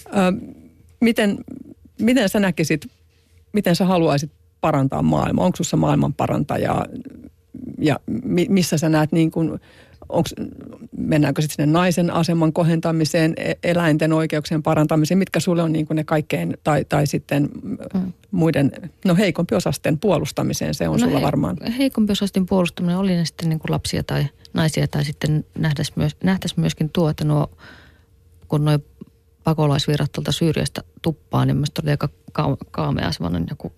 Ö, 0.06 0.12
miten, 1.00 1.38
miten 2.00 2.28
sä 2.28 2.40
näkisit, 2.40 2.86
miten 3.52 3.76
sä 3.76 3.84
haluaisit 3.84 4.32
parantaa 4.60 5.02
maailmaa? 5.02 5.44
Onko 5.44 5.56
sinussa 5.56 5.76
maailman 5.76 6.14
parantaja 6.14 6.84
ja 7.78 8.00
mi, 8.24 8.46
missä 8.48 8.78
sä 8.78 8.88
näet 8.88 9.12
niin 9.12 9.30
kuin, 9.30 9.60
onks, 10.08 10.34
mennäänkö 10.96 11.42
sitten 11.42 11.64
sinne 11.64 11.78
naisen 11.78 12.10
aseman 12.10 12.52
kohentamiseen, 12.52 13.34
e, 13.36 13.52
eläinten 13.62 14.12
oikeuksien 14.12 14.62
parantamiseen, 14.62 15.18
mitkä 15.18 15.40
sulle 15.40 15.62
on 15.62 15.72
niin 15.72 15.86
kuin 15.86 15.96
ne 15.96 16.04
kaikkein, 16.04 16.56
tai, 16.64 16.84
tai 16.84 17.06
sitten 17.06 17.48
mm. 17.62 18.12
muiden, 18.30 18.72
no 19.04 19.14
heikompi 19.14 19.54
osasten 19.54 19.98
puolustamiseen, 19.98 20.74
se 20.74 20.88
on 20.88 21.00
no 21.00 21.06
sulla 21.06 21.18
he, 21.18 21.24
varmaan. 21.24 21.56
Heikompi 21.78 22.12
osasten 22.12 22.46
puolustaminen 22.46 22.96
oli 22.96 23.16
ne 23.16 23.24
sitten 23.24 23.48
niin 23.48 23.58
kuin 23.58 23.70
lapsia 23.70 24.02
tai 24.02 24.26
naisia, 24.54 24.88
tai 24.88 25.04
sitten 25.04 25.44
nähtäisiin 25.58 25.94
myös, 25.98 26.16
nähtäisi 26.24 26.60
myöskin 26.60 26.90
tuo, 26.90 27.08
että 27.08 27.24
nuo, 27.24 27.50
kun 28.48 28.64
nuo 28.64 28.78
pakolaisvirrat 29.44 30.12
tuolta 30.12 30.32
Syyriasta 30.32 30.82
tuppaa, 31.02 31.44
niin 31.44 31.56
mielestäni 31.56 31.84
oli 31.84 31.90
aika 31.90 32.08
ka- 32.32 32.56
kaamea 32.70 33.12
semmoinen 33.12 33.46
joku 33.50 33.72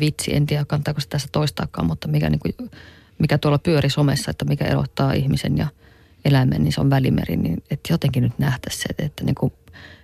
vitsi, 0.00 0.34
en 0.34 0.46
tiedä 0.46 0.64
kantaako 0.64 1.00
se 1.00 1.08
tässä 1.08 1.28
toistaakaan, 1.32 1.86
mutta 1.86 2.08
mikä, 2.08 2.30
niin 2.30 2.40
kuin, 2.40 2.70
mikä 3.18 3.38
tuolla 3.38 3.58
pyöri 3.58 3.90
somessa, 3.90 4.30
että 4.30 4.44
mikä 4.44 4.64
erottaa 4.64 5.12
ihmisen 5.12 5.58
ja 5.58 5.66
eläimen, 6.24 6.62
niin 6.62 6.72
se 6.72 6.80
on 6.80 6.90
välimeri, 6.90 7.36
niin 7.36 7.62
että 7.70 7.92
jotenkin 7.92 8.22
nyt 8.22 8.38
nähtäisi 8.38 8.78
se, 8.78 8.88
että 8.98 9.24
niin 9.24 9.34
kuin, 9.34 9.52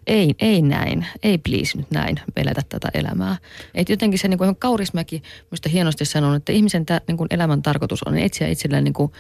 ei, 0.07 0.35
ei 0.39 0.63
näin, 0.63 1.07
ei 1.23 1.39
please 1.39 1.79
nyt 1.79 1.91
näin 1.91 2.21
eletä 2.37 2.63
tätä 2.69 2.89
elämää. 2.95 3.37
Että 3.75 3.93
jotenkin 3.93 4.19
se 4.19 4.29
niin 4.29 4.39
kuin 4.39 4.57
Kaurismäki 4.57 5.23
minusta 5.51 5.69
hienosti 5.69 6.05
sanoo, 6.05 6.35
että 6.35 6.53
ihmisen 6.53 6.87
tä, 6.87 7.01
niin 7.09 7.17
kuin 7.17 7.29
elämän 7.31 7.63
tarkoitus 7.63 8.03
on 8.03 8.19
etsiä 8.19 8.49
itselleen 8.49 8.85
niin 8.85 8.95
kuin 8.95 9.13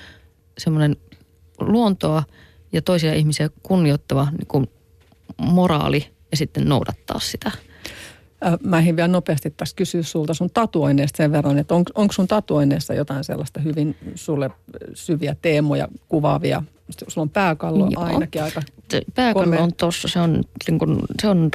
semmoinen 0.59 0.97
luontoa 1.59 2.23
ja 2.75 2.83
toisia 2.83 3.15
ihmisiä 3.15 3.51
kunnioittava 3.63 4.29
niin 4.39 4.47
kuin 4.49 4.67
moraali 5.39 6.07
ja 6.31 6.37
sitten 6.37 6.69
noudattaa 6.69 7.19
sitä. 7.19 7.51
Mä 8.63 8.79
ehdin 8.79 8.97
vielä 8.97 9.09
nopeasti 9.09 9.51
tässä 9.51 9.77
kysyä 9.77 10.03
sulta 10.03 10.35
sun 10.35 10.51
tatuoinneista 10.55 11.17
sen 11.17 11.33
verran, 11.33 11.59
että 11.59 11.75
on, 11.75 11.85
onko 11.95 12.13
sun 12.13 12.29
tatuoinneissa 12.29 12.95
jotain 12.95 13.25
sellaista 13.25 13.61
hyvin 13.61 13.97
sulle 14.15 14.51
syviä 14.95 15.37
teemoja 15.43 15.89
kuvaavia? 16.09 16.63
Sulla 17.09 17.23
on 17.23 17.31
pääkallo 17.31 17.89
Joo. 17.91 18.03
ainakin 18.03 18.43
aika 18.43 18.63
Pääkallo 19.15 19.47
komea. 19.47 19.63
on 19.63 19.73
tuossa, 19.75 20.09
se 20.09 20.21
on, 20.21 20.43
niin 20.69 20.79
kun, 20.79 21.01
se 21.23 21.29
on 21.29 21.51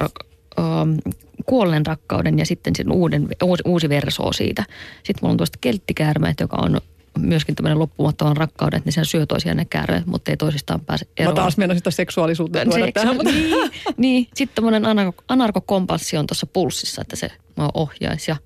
uh, 0.58 1.14
kuolleen 1.46 1.86
rakkauden 1.86 2.38
ja 2.38 2.46
sitten 2.46 2.76
sen 2.76 2.92
uuden, 2.92 3.28
uusi, 3.42 3.62
uusi 3.66 3.88
versio 3.88 4.32
siitä. 4.32 4.64
Sitten 4.96 5.18
mulla 5.22 5.32
on 5.32 5.36
tuosta 5.36 5.58
kelttikäärmeet, 5.60 6.40
joka 6.40 6.56
on 6.56 6.80
myöskin 7.18 7.54
tämmöinen 7.54 7.78
loppumattoman 7.78 8.36
rakkauden, 8.36 8.82
niin 8.84 8.92
sen 8.92 9.04
syö 9.04 9.26
toisiaan 9.26 9.56
ne 9.56 9.64
käärmeet, 9.64 10.06
mutta 10.06 10.30
ei 10.30 10.36
toisistaan 10.36 10.80
pääse 10.80 11.06
eroon. 11.16 11.34
Mä 11.34 11.42
taas 11.42 11.56
mennä 11.56 11.74
sitä 11.74 11.90
seksuaalisuutta 11.90 12.64
tuoda 12.64 12.84
Seksu- 12.86 12.92
tähän. 12.92 13.16
Mutta... 13.16 13.32
Niin, 13.32 13.70
niin. 13.96 14.28
Sitten 14.34 14.54
tämmöinen 14.54 14.84
anarkokompanssi 15.28 16.16
on 16.16 16.26
tuossa 16.26 16.46
pulssissa, 16.46 17.02
että 17.02 17.16
se 17.16 17.30
mua 17.56 17.70
ohjaisi. 17.74 18.30
Ja 18.30 18.36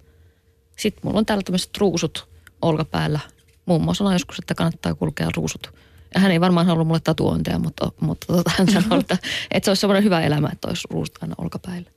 sitten 0.76 1.00
mulla 1.04 1.18
on 1.18 1.26
täällä 1.26 1.42
tämmöiset 1.42 1.78
ruusut 1.78 2.28
olkapäällä. 2.62 3.20
Muun 3.66 3.82
muassa 3.82 4.04
on 4.04 4.12
joskus, 4.12 4.38
että 4.38 4.54
kannattaa 4.54 4.94
kulkea 4.94 5.28
ruusut. 5.36 5.72
Ja 6.14 6.20
hän 6.20 6.30
ei 6.30 6.40
varmaan 6.40 6.66
halua 6.66 6.84
mulle 6.84 7.00
tatuointeja, 7.04 7.58
mutta, 7.58 7.92
mutta 8.00 8.26
tota, 8.26 8.50
hän 8.58 8.68
sanoi, 8.68 9.00
että, 9.00 9.18
että 9.50 9.64
se 9.64 9.70
olisi 9.70 9.80
semmoinen 9.80 10.04
hyvä 10.04 10.20
elämä, 10.20 10.48
että 10.52 10.68
olisi 10.68 10.88
ruusut 10.90 11.22
aina 11.22 11.34
olkapäällä. 11.38 11.90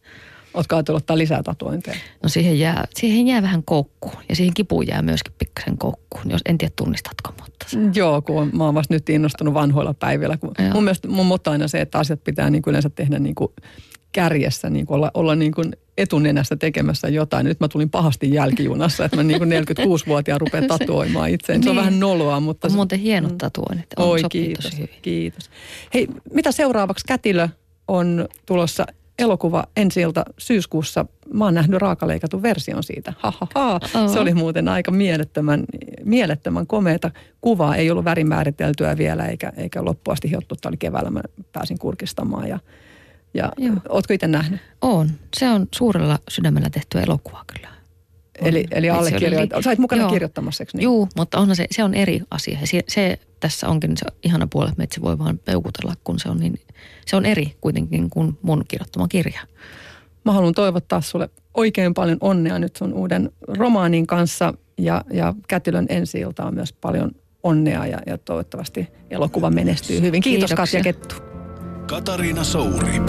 Oletko 0.57 0.75
ajatellut 0.75 1.01
ottaa 1.01 1.17
lisää 1.17 1.43
tatuointeja? 1.43 1.97
No 2.23 2.29
siihen 2.29 2.59
jää, 2.59 2.85
siihen 2.95 3.27
jää 3.27 3.41
vähän 3.41 3.63
koukku 3.63 4.11
ja 4.29 4.35
siihen 4.35 4.53
kipuun 4.53 4.87
jää 4.87 5.01
myöskin 5.01 5.33
pikkasen 5.39 5.77
koukku. 5.77 6.19
Jos 6.25 6.41
en 6.45 6.57
tiedä 6.57 6.73
tunnistatko, 6.75 7.33
mutta 7.41 7.65
se... 7.69 7.77
Joo, 7.93 8.21
kun 8.21 8.49
mä 8.53 8.65
oon 8.65 8.75
vasta 8.75 8.93
nyt 8.93 9.09
innostunut 9.09 9.53
vanhoilla 9.53 9.93
päivillä. 9.93 10.37
Kun 10.37 10.53
mun 10.73 10.83
mielestä 10.83 11.07
mun 11.07 11.25
motto 11.25 11.51
aina 11.51 11.67
se, 11.67 11.81
että 11.81 11.99
asiat 11.99 12.23
pitää 12.23 12.49
niin 12.49 12.61
kuin 12.61 12.71
yleensä 12.71 12.89
tehdä 12.89 13.19
niin 13.19 13.35
kuin 13.35 13.51
kärjessä, 14.11 14.69
niin 14.69 14.85
kuin 14.85 14.95
olla, 14.95 15.11
olla 15.13 15.35
niin 15.35 15.51
kuin 15.51 15.73
etunenässä 15.97 16.55
tekemässä 16.55 17.07
jotain. 17.07 17.45
Nyt 17.45 17.59
mä 17.59 17.67
tulin 17.67 17.89
pahasti 17.89 18.33
jälkijunassa, 18.33 19.05
että 19.05 19.17
mä 19.17 19.23
niin 19.23 19.39
kuin 19.39 19.51
46-vuotiaan 19.51 20.41
rupean 20.41 20.67
tatuoimaan 20.67 21.29
itseäni. 21.29 21.63
Se 21.63 21.69
on 21.69 21.75
niin. 21.75 21.85
vähän 21.85 21.99
noloa, 21.99 22.39
mutta... 22.39 22.67
On 22.67 22.73
muuten 22.73 22.99
hienot 22.99 23.31
mm. 23.31 23.37
tatuoinnit. 23.37 23.87
On, 23.97 24.07
Oi, 24.07 24.21
kiitos, 24.29 24.71
kiitos. 25.01 25.49
Hei, 25.93 26.07
mitä 26.33 26.51
seuraavaksi? 26.51 27.05
Kätilö 27.07 27.49
on 27.87 28.27
tulossa 28.45 28.85
elokuva 29.19 29.63
ensi 29.77 30.01
ilta 30.01 30.25
syyskuussa. 30.37 31.05
Mä 31.33 31.43
oon 31.43 31.53
nähnyt 31.53 31.81
raakaleikatun 31.81 32.41
version 32.41 32.83
siitä. 32.83 33.13
Ha, 33.17 33.33
ha, 33.39 33.47
ha. 33.55 33.79
Oh. 33.95 34.13
Se 34.13 34.19
oli 34.19 34.33
muuten 34.33 34.67
aika 34.67 34.91
mielettömän, 34.91 35.63
mielettömän 36.03 36.67
komeeta 36.67 37.11
kuvaa. 37.41 37.75
Ei 37.75 37.91
ollut 37.91 38.05
värimääriteltyä 38.05 38.97
vielä 38.97 39.25
eikä, 39.25 39.53
eikä 39.57 39.85
loppuasti 39.85 40.29
hiottu. 40.29 40.55
Tämä 40.55 40.69
oli 40.69 40.77
keväällä, 40.77 41.09
mä 41.09 41.21
pääsin 41.51 41.79
kurkistamaan 41.79 42.49
ja, 42.49 42.59
ja 43.33 43.51
ootko 43.89 44.13
itse 44.13 44.27
nähnyt? 44.27 44.61
On. 44.81 45.09
Se 45.37 45.49
on 45.49 45.67
suurella 45.75 46.19
sydämellä 46.29 46.69
tehty 46.69 46.99
elokuva 46.99 47.43
kyllä. 47.53 47.77
Eli, 48.41 48.67
eli 48.71 48.89
allekirjoit. 48.89 49.49
Sait 49.61 49.79
mukana 49.79 50.01
Joo. 50.01 50.11
kirjoittamassa, 50.11 50.61
eikö 50.61 50.71
niin? 50.73 50.83
Joo, 50.83 51.07
mutta 51.15 51.39
onhan 51.39 51.55
se, 51.55 51.67
se 51.71 51.83
on 51.83 51.93
eri 51.93 52.21
asia. 52.31 52.59
Se, 52.63 52.83
se 52.87 53.19
tässä 53.39 53.67
onkin 53.67 53.97
se 53.97 54.05
ihana 54.23 54.47
puoli, 54.51 54.69
että 54.69 54.95
se 54.95 55.01
voi 55.01 55.19
vaan 55.19 55.39
peukutella, 55.45 55.93
kun 56.03 56.19
se 56.19 56.29
on, 56.29 56.37
niin, 56.37 56.59
se 57.05 57.15
on 57.15 57.25
eri 57.25 57.53
kuitenkin 57.61 58.09
kuin 58.09 58.37
mun 58.41 58.65
kirjoittama 58.67 59.07
kirja. 59.07 59.39
Mä 60.25 60.31
haluan 60.31 60.53
toivottaa 60.53 61.01
sulle 61.01 61.29
oikein 61.53 61.93
paljon 61.93 62.17
onnea 62.21 62.59
nyt 62.59 62.75
sun 62.75 62.93
uuden 62.93 63.31
romaanin 63.47 64.07
kanssa 64.07 64.53
ja, 64.77 65.03
ja 65.13 65.33
Kätilön 65.47 65.85
ensi 65.89 66.25
on 66.25 66.33
myös 66.53 66.73
paljon 66.73 67.11
onnea 67.43 67.85
ja, 67.85 67.99
ja 68.05 68.17
toivottavasti 68.17 68.87
elokuva 69.09 69.49
menestyy 69.49 70.01
hyvin. 70.01 70.21
Kiitos 70.21 70.49
Kiitoksia. 70.49 70.81
Katja 70.81 70.93
Kettu. 70.93 71.15
Katariina 71.87 72.43
Souri. 72.43 73.01